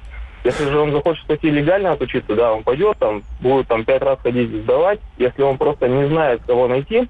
Если 0.44 0.64
же 0.64 0.78
он 0.78 0.92
захочет 0.92 1.26
пойти 1.26 1.48
легально 1.48 1.92
отучиться, 1.92 2.36
да, 2.36 2.52
он 2.52 2.62
пойдет, 2.62 2.98
там, 2.98 3.22
будет 3.40 3.66
там 3.66 3.84
пять 3.84 4.02
раз 4.02 4.18
ходить 4.22 4.50
сдавать. 4.50 5.00
Если 5.16 5.42
он 5.42 5.56
просто 5.56 5.88
не 5.88 6.06
знает, 6.06 6.42
кого 6.46 6.68
найти, 6.68 7.08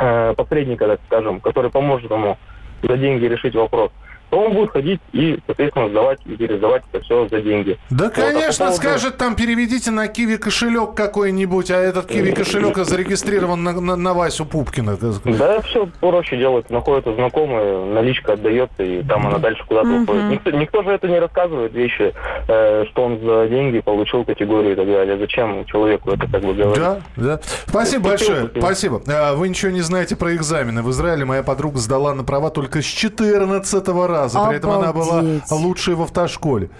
э, 0.00 0.34
посредника, 0.34 0.86
так 0.86 1.00
скажем, 1.06 1.40
который 1.40 1.70
поможет 1.70 2.10
ему 2.10 2.38
за 2.82 2.96
деньги 2.96 3.26
решить 3.26 3.54
вопрос, 3.54 3.90
то 4.34 4.40
он 4.40 4.52
будет 4.52 4.72
ходить 4.72 5.00
и, 5.12 5.38
соответственно, 5.46 5.88
сдавать 5.90 6.18
и 6.26 6.36
пересдавать 6.36 6.82
это 6.92 7.04
все 7.04 7.28
за 7.28 7.40
деньги. 7.40 7.78
Да, 7.88 8.06
вот, 8.06 8.14
конечно, 8.14 8.66
а 8.66 8.72
скажет, 8.72 9.16
там 9.16 9.36
переведите 9.36 9.92
на 9.92 10.08
Киви 10.08 10.38
кошелек 10.38 10.94
какой-нибудь, 10.94 11.70
а 11.70 11.76
этот 11.76 12.06
Киви 12.06 12.32
кошелек 12.32 12.76
зарегистрирован 12.78 13.62
на, 13.62 13.80
на, 13.80 13.94
на 13.94 14.12
Васю 14.12 14.44
Пупкина. 14.44 14.98
Да, 15.24 15.60
все 15.60 15.88
проще 16.00 16.36
делать. 16.36 16.68
Находятся 16.68 17.14
знакомые, 17.14 17.84
наличка 17.94 18.32
отдается, 18.32 18.82
и 18.82 19.04
там 19.04 19.24
она 19.28 19.38
дальше 19.38 19.62
куда-то 19.68 20.02
уходит. 20.02 20.24
Никто, 20.24 20.50
никто 20.50 20.82
же 20.82 20.90
это 20.90 21.06
не 21.06 21.20
рассказывает 21.20 21.72
вещи, 21.72 22.12
э, 22.48 22.84
что 22.90 23.04
он 23.04 23.20
за 23.20 23.46
деньги 23.46 23.78
получил 23.78 24.24
категорию 24.24 24.72
и 24.72 24.74
так 24.74 24.86
далее. 24.86 25.16
Зачем 25.16 25.64
человеку 25.66 26.10
это 26.10 26.26
как 26.26 26.42
бы 26.42 26.54
говорить? 26.54 26.82
Да, 26.82 27.00
да. 27.16 27.40
Спасибо 27.68 28.08
большое. 28.08 28.50
Спасибо. 28.58 29.00
А, 29.06 29.36
вы 29.36 29.48
ничего 29.48 29.70
не 29.70 29.82
знаете 29.82 30.16
про 30.16 30.34
экзамены. 30.34 30.82
В 30.82 30.90
Израиле 30.90 31.24
моя 31.24 31.44
подруга 31.44 31.78
сдала 31.78 32.14
на 32.14 32.24
права 32.24 32.50
только 32.50 32.82
с 32.82 32.84
14 32.84 33.88
раза 33.88 34.23
раза. 34.24 34.48
При 34.48 34.56
этом 34.56 34.70
она 34.70 34.92
была 34.92 35.22
лучшей 35.50 35.94
в 35.94 36.02
автошколе. 36.02 36.70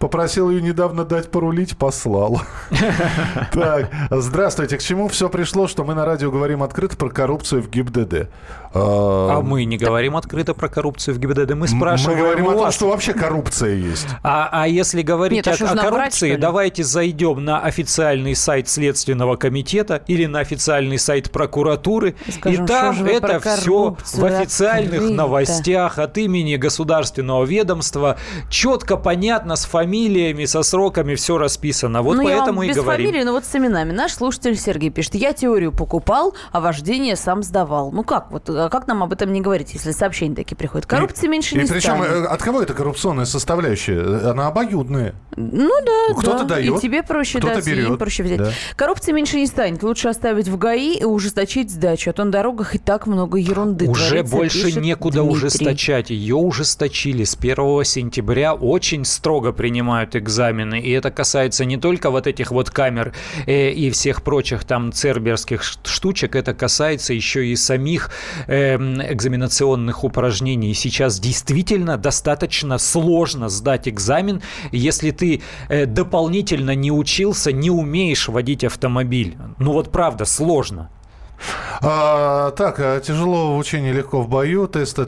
Попросил 0.00 0.48
ее 0.48 0.62
недавно 0.62 1.04
дать 1.04 1.30
порулить, 1.30 1.76
послал. 1.76 2.40
Так, 3.52 3.90
здравствуйте. 4.10 4.78
К 4.78 4.82
чему 4.82 5.08
все 5.08 5.28
пришло, 5.28 5.68
что 5.68 5.84
мы 5.84 5.94
на 5.94 6.06
радио 6.06 6.30
говорим 6.30 6.62
открыто 6.62 6.96
про 6.96 7.10
коррупцию 7.10 7.62
в 7.62 7.68
ГИБДД? 7.68 8.28
А, 8.72 9.38
а 9.38 9.42
мы 9.42 9.64
не 9.64 9.76
говорим 9.76 10.16
открыто 10.16 10.54
про 10.54 10.68
коррупцию 10.68 11.16
в 11.16 11.18
ГИБДД. 11.18 11.54
Мы 11.54 11.68
спрашиваем 11.68 12.18
Мы 12.18 12.24
говорим 12.24 12.48
о 12.48 12.54
том, 12.54 12.72
что 12.72 12.88
вообще 12.88 13.12
коррупция 13.12 13.74
есть. 13.74 14.06
А, 14.22 14.48
а 14.50 14.68
если 14.68 15.02
говорить 15.02 15.44
Нет, 15.46 15.60
о, 15.60 15.76
коррупции, 15.76 16.36
давайте 16.36 16.82
зайдем 16.82 17.44
на 17.44 17.60
официальный 17.60 18.34
сайт 18.34 18.68
Следственного 18.68 19.36
комитета 19.36 20.02
или 20.06 20.24
на 20.26 20.40
официальный 20.40 20.98
сайт 20.98 21.30
прокуратуры. 21.30 22.14
И 22.44 22.56
там 22.56 23.04
это 23.04 23.40
все 23.40 23.96
в 24.14 24.24
официальных 24.24 25.10
новостях 25.10 25.98
от 25.98 26.16
имени 26.16 26.56
государственного 26.56 27.44
ведомства 27.44 28.16
четко, 28.48 28.96
понятно, 28.96 29.56
с 29.56 29.64
фамилией 29.64 29.89
фамилиями, 29.90 30.44
со 30.44 30.62
сроками 30.62 31.14
все 31.16 31.36
расписано. 31.36 32.02
Вот 32.02 32.16
ну, 32.16 32.22
поэтому 32.24 32.62
я 32.62 32.66
и 32.66 32.70
без 32.70 32.76
говорим. 32.76 33.06
фамилии, 33.06 33.24
но 33.24 33.32
вот 33.32 33.44
с 33.44 33.54
именами. 33.56 33.90
Наш 33.92 34.12
слушатель 34.12 34.56
Сергей 34.56 34.90
пишет, 34.90 35.16
я 35.16 35.32
теорию 35.32 35.72
покупал, 35.72 36.34
а 36.52 36.60
вождение 36.60 37.16
сам 37.16 37.42
сдавал. 37.42 37.90
Ну 37.90 38.04
как? 38.04 38.30
Вот 38.30 38.48
а 38.48 38.68
как 38.68 38.86
нам 38.86 39.02
об 39.02 39.12
этом 39.12 39.32
не 39.32 39.40
говорить, 39.40 39.72
если 39.72 39.90
сообщения 39.90 40.36
такие 40.36 40.56
приходят? 40.56 40.86
Коррупции 40.86 41.26
и, 41.26 41.28
меньше 41.28 41.56
и 41.56 41.58
не 41.58 41.64
причем 41.64 41.96
станет. 41.96 42.10
Э, 42.10 42.24
от 42.26 42.42
кого 42.42 42.62
это 42.62 42.72
коррупционная 42.72 43.24
составляющая? 43.24 44.30
Она 44.30 44.46
обоюдная. 44.46 45.14
Ну 45.36 45.70
да, 45.84 46.14
Кто-то 46.20 46.44
да. 46.44 46.56
дает, 46.56 46.78
и 46.78 46.80
тебе 46.80 47.02
проще 47.02 47.38
кто-то 47.38 47.56
дать, 47.56 47.66
берет. 47.66 47.88
и 47.88 47.90
им 47.90 47.98
проще 47.98 48.22
взять. 48.22 48.38
Да. 48.38 48.50
Коррупции 48.76 49.10
меньше 49.10 49.36
не 49.36 49.46
станет. 49.46 49.82
Лучше 49.82 50.08
оставить 50.08 50.46
в 50.48 50.56
ГАИ 50.56 50.98
и 50.98 51.04
ужесточить 51.04 51.70
сдачу. 51.70 52.10
А 52.10 52.12
то 52.12 52.24
на 52.24 52.30
дорогах 52.30 52.76
и 52.76 52.78
так 52.78 53.08
много 53.08 53.38
ерунды 53.38 53.88
Уже 53.88 54.22
творится, 54.22 54.36
больше 54.36 54.80
некуда 54.80 55.22
Дмитрий. 55.22 55.36
ужесточать. 55.36 56.10
Ее 56.10 56.36
ужесточили. 56.36 57.24
С 57.24 57.36
1 57.36 57.84
сентября 57.84 58.54
очень 58.54 59.04
строго 59.04 59.52
принимают 59.52 59.79
экзамен 59.80 60.50
экзамены. 60.50 60.80
И 60.80 60.90
это 60.90 61.10
касается 61.10 61.64
не 61.64 61.76
только 61.76 62.10
вот 62.10 62.26
этих 62.26 62.50
вот 62.50 62.70
камер 62.70 63.12
э, 63.46 63.70
и 63.70 63.90
всех 63.90 64.22
прочих 64.22 64.64
там 64.64 64.92
церберских 64.92 65.62
штучек, 65.62 66.36
это 66.36 66.54
касается 66.54 67.12
еще 67.12 67.46
и 67.46 67.56
самих 67.56 68.10
э, 68.46 68.76
экзаменационных 68.76 70.04
упражнений. 70.04 70.74
Сейчас 70.74 71.20
действительно 71.20 71.96
достаточно 71.96 72.78
сложно 72.78 73.48
сдать 73.48 73.88
экзамен, 73.88 74.42
если 74.72 75.10
ты 75.10 75.42
э, 75.68 75.86
дополнительно 75.86 76.74
не 76.74 76.90
учился, 76.90 77.52
не 77.52 77.70
умеешь 77.70 78.28
водить 78.28 78.64
автомобиль. 78.64 79.36
Ну 79.58 79.72
вот 79.72 79.92
правда, 79.92 80.24
сложно. 80.24 80.90
А, 81.82 82.50
так, 82.52 82.78
а 82.78 83.00
тяжело 83.00 83.54
в 83.54 83.58
учении, 83.58 83.92
легко 83.92 84.20
в 84.20 84.28
бою. 84.28 84.68
Тест, 84.68 84.98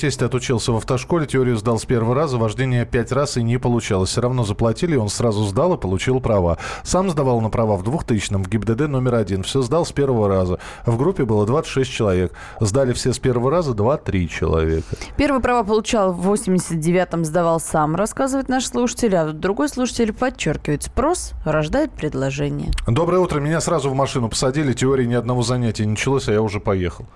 тест 0.00 0.22
отучился 0.22 0.72
в 0.72 0.76
автошколе, 0.76 1.26
теорию 1.26 1.56
сдал 1.56 1.78
с 1.78 1.84
первого 1.84 2.14
раза, 2.14 2.38
вождение 2.38 2.86
пять 2.86 3.10
раз 3.12 3.36
и 3.36 3.42
не 3.42 3.58
получалось. 3.58 4.10
Все 4.10 4.20
равно 4.20 4.44
заплатили, 4.44 4.96
он 4.96 5.08
сразу 5.08 5.44
сдал 5.44 5.74
и 5.74 5.78
получил 5.78 6.20
права. 6.20 6.58
Сам 6.84 7.10
сдавал 7.10 7.40
на 7.40 7.50
права 7.50 7.76
в 7.76 7.82
2000-м 7.82 8.44
в 8.44 8.48
ГИБДД 8.48 8.88
номер 8.88 9.16
один. 9.16 9.42
Все 9.42 9.62
сдал 9.62 9.84
с 9.84 9.92
первого 9.92 10.28
раза. 10.28 10.58
В 10.86 10.96
группе 10.96 11.24
было 11.24 11.46
26 11.46 11.90
человек. 11.90 12.32
Сдали 12.60 12.92
все 12.92 13.12
с 13.12 13.18
первого 13.18 13.50
раза 13.50 13.72
2-3 13.72 14.28
человека. 14.28 14.96
Первые 15.16 15.42
права 15.42 15.64
получал 15.64 16.12
в 16.12 16.32
89-м, 16.32 17.24
сдавал 17.24 17.60
сам, 17.60 17.96
рассказывает 17.96 18.48
наш 18.48 18.66
слушатель. 18.66 19.16
А 19.16 19.32
другой 19.32 19.68
слушатель 19.68 20.12
подчеркивает, 20.12 20.84
спрос 20.84 21.32
рождает 21.44 21.92
предложение. 21.92 22.70
Доброе 22.86 23.18
утро. 23.18 23.40
Меня 23.40 23.60
сразу 23.60 23.90
в 23.90 23.94
машину 23.94 24.28
посадили. 24.28 24.72
Теории 24.72 25.06
ни 25.06 25.14
одного 25.14 25.42
занятия 25.42 25.79
не 25.84 25.90
началось, 25.90 26.28
а 26.28 26.32
я 26.32 26.42
уже 26.42 26.60
поехал. 26.60 27.06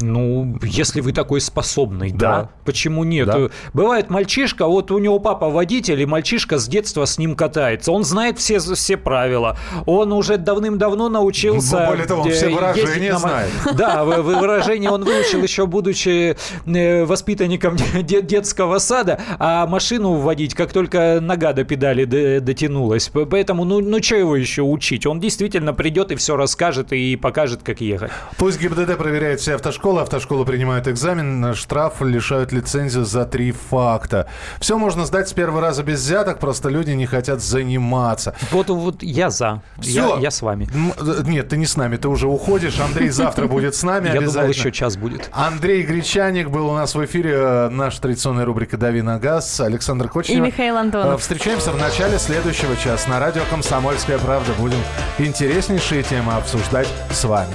Ну, 0.00 0.58
если 0.62 1.00
вы 1.00 1.12
такой 1.12 1.40
способный, 1.40 2.10
да. 2.10 2.42
да. 2.42 2.50
Почему 2.64 3.04
нет? 3.04 3.26
Да. 3.26 3.48
Бывает 3.72 4.10
мальчишка, 4.10 4.66
вот 4.66 4.90
у 4.90 4.98
него 4.98 5.18
папа 5.18 5.48
водитель, 5.48 6.00
и 6.00 6.06
мальчишка 6.06 6.58
с 6.58 6.66
детства 6.68 7.04
с 7.04 7.18
ним 7.18 7.34
катается. 7.34 7.92
Он 7.92 8.04
знает 8.04 8.38
все, 8.38 8.58
все 8.58 8.96
правила. 8.96 9.56
Он 9.86 10.12
уже 10.12 10.36
давным-давно 10.36 11.08
научился... 11.08 11.86
Более 11.86 12.06
того, 12.06 12.22
он 12.22 12.30
все 12.30 12.48
выражения 12.48 13.12
на... 13.12 13.18
знает. 13.18 13.50
Да, 13.74 14.04
выражение 14.04 14.90
он 14.90 15.04
выучил 15.04 15.42
еще 15.42 15.66
будучи 15.66 16.36
э, 16.66 17.04
воспитанником 17.04 17.76
детского 18.02 18.78
сада, 18.78 19.20
а 19.38 19.66
машину 19.66 20.14
водить, 20.14 20.54
как 20.54 20.72
только 20.72 21.18
нога 21.20 21.52
до 21.52 21.64
педали 21.64 22.04
дотянулась. 22.40 23.10
Поэтому, 23.30 23.64
ну, 23.64 23.80
ну 23.80 24.02
что 24.02 24.16
его 24.16 24.36
еще 24.36 24.62
учить? 24.62 25.06
Он 25.06 25.20
действительно 25.20 25.72
придет 25.72 26.12
и 26.12 26.16
все 26.16 26.36
расскажет 26.36 26.92
и 26.92 27.16
покажет, 27.16 27.62
как 27.62 27.80
ехать. 27.80 28.10
Пусть 28.38 28.60
ГИБДД 28.60 28.96
проверяет 28.96 29.40
все 29.40 29.54
автошколы, 29.54 29.89
автошколы. 29.98 30.20
Автошколы 30.20 30.44
принимают 30.44 30.86
экзамен, 30.86 31.54
штраф 31.54 32.02
лишают 32.02 32.52
лицензию 32.52 33.04
за 33.04 33.24
три 33.24 33.52
факта. 33.52 34.28
Все 34.60 34.78
можно 34.78 35.04
сдать 35.06 35.28
с 35.28 35.32
первого 35.32 35.60
раза 35.60 35.82
без 35.82 36.00
взяток, 36.00 36.38
просто 36.38 36.68
люди 36.68 36.90
не 36.92 37.06
хотят 37.06 37.40
заниматься. 37.40 38.34
Вот, 38.50 38.68
вот 38.68 39.02
я 39.02 39.30
за. 39.30 39.62
Все. 39.80 40.16
Я, 40.16 40.20
я 40.20 40.30
с 40.30 40.42
вами. 40.42 40.68
Э, 41.00 41.22
нет, 41.24 41.48
ты 41.48 41.56
не 41.56 41.66
с 41.66 41.76
нами, 41.76 41.96
ты 41.96 42.08
уже 42.08 42.28
уходишь. 42.28 42.78
Андрей 42.80 43.08
завтра 43.08 43.46
будет 43.46 43.74
с 43.74 43.82
нами 43.82 44.08
Я 44.14 44.20
думал, 44.20 44.48
еще 44.48 44.70
час 44.70 44.96
будет. 44.96 45.30
Андрей 45.32 45.82
Гречаник 45.82 46.50
был 46.50 46.68
у 46.68 46.74
нас 46.74 46.94
в 46.94 47.04
эфире. 47.04 47.32
Э, 47.34 47.68
наша 47.68 48.00
традиционная 48.02 48.44
рубрика 48.44 48.76
«Дави 48.76 49.02
на 49.02 49.18
газ». 49.18 49.60
Александр 49.60 50.08
Кочнев. 50.08 50.36
И 50.36 50.40
Михаил 50.40 50.76
Антонов. 50.76 51.14
Э, 51.14 51.18
встречаемся 51.18 51.72
в 51.72 51.78
начале 51.78 52.18
следующего 52.18 52.76
часа 52.76 53.08
на 53.08 53.18
радио 53.18 53.42
«Комсомольская 53.50 54.18
правда». 54.18 54.52
Будем 54.58 54.78
интереснейшие 55.18 56.02
темы 56.02 56.34
обсуждать 56.34 56.88
с 57.10 57.24
вами. 57.24 57.54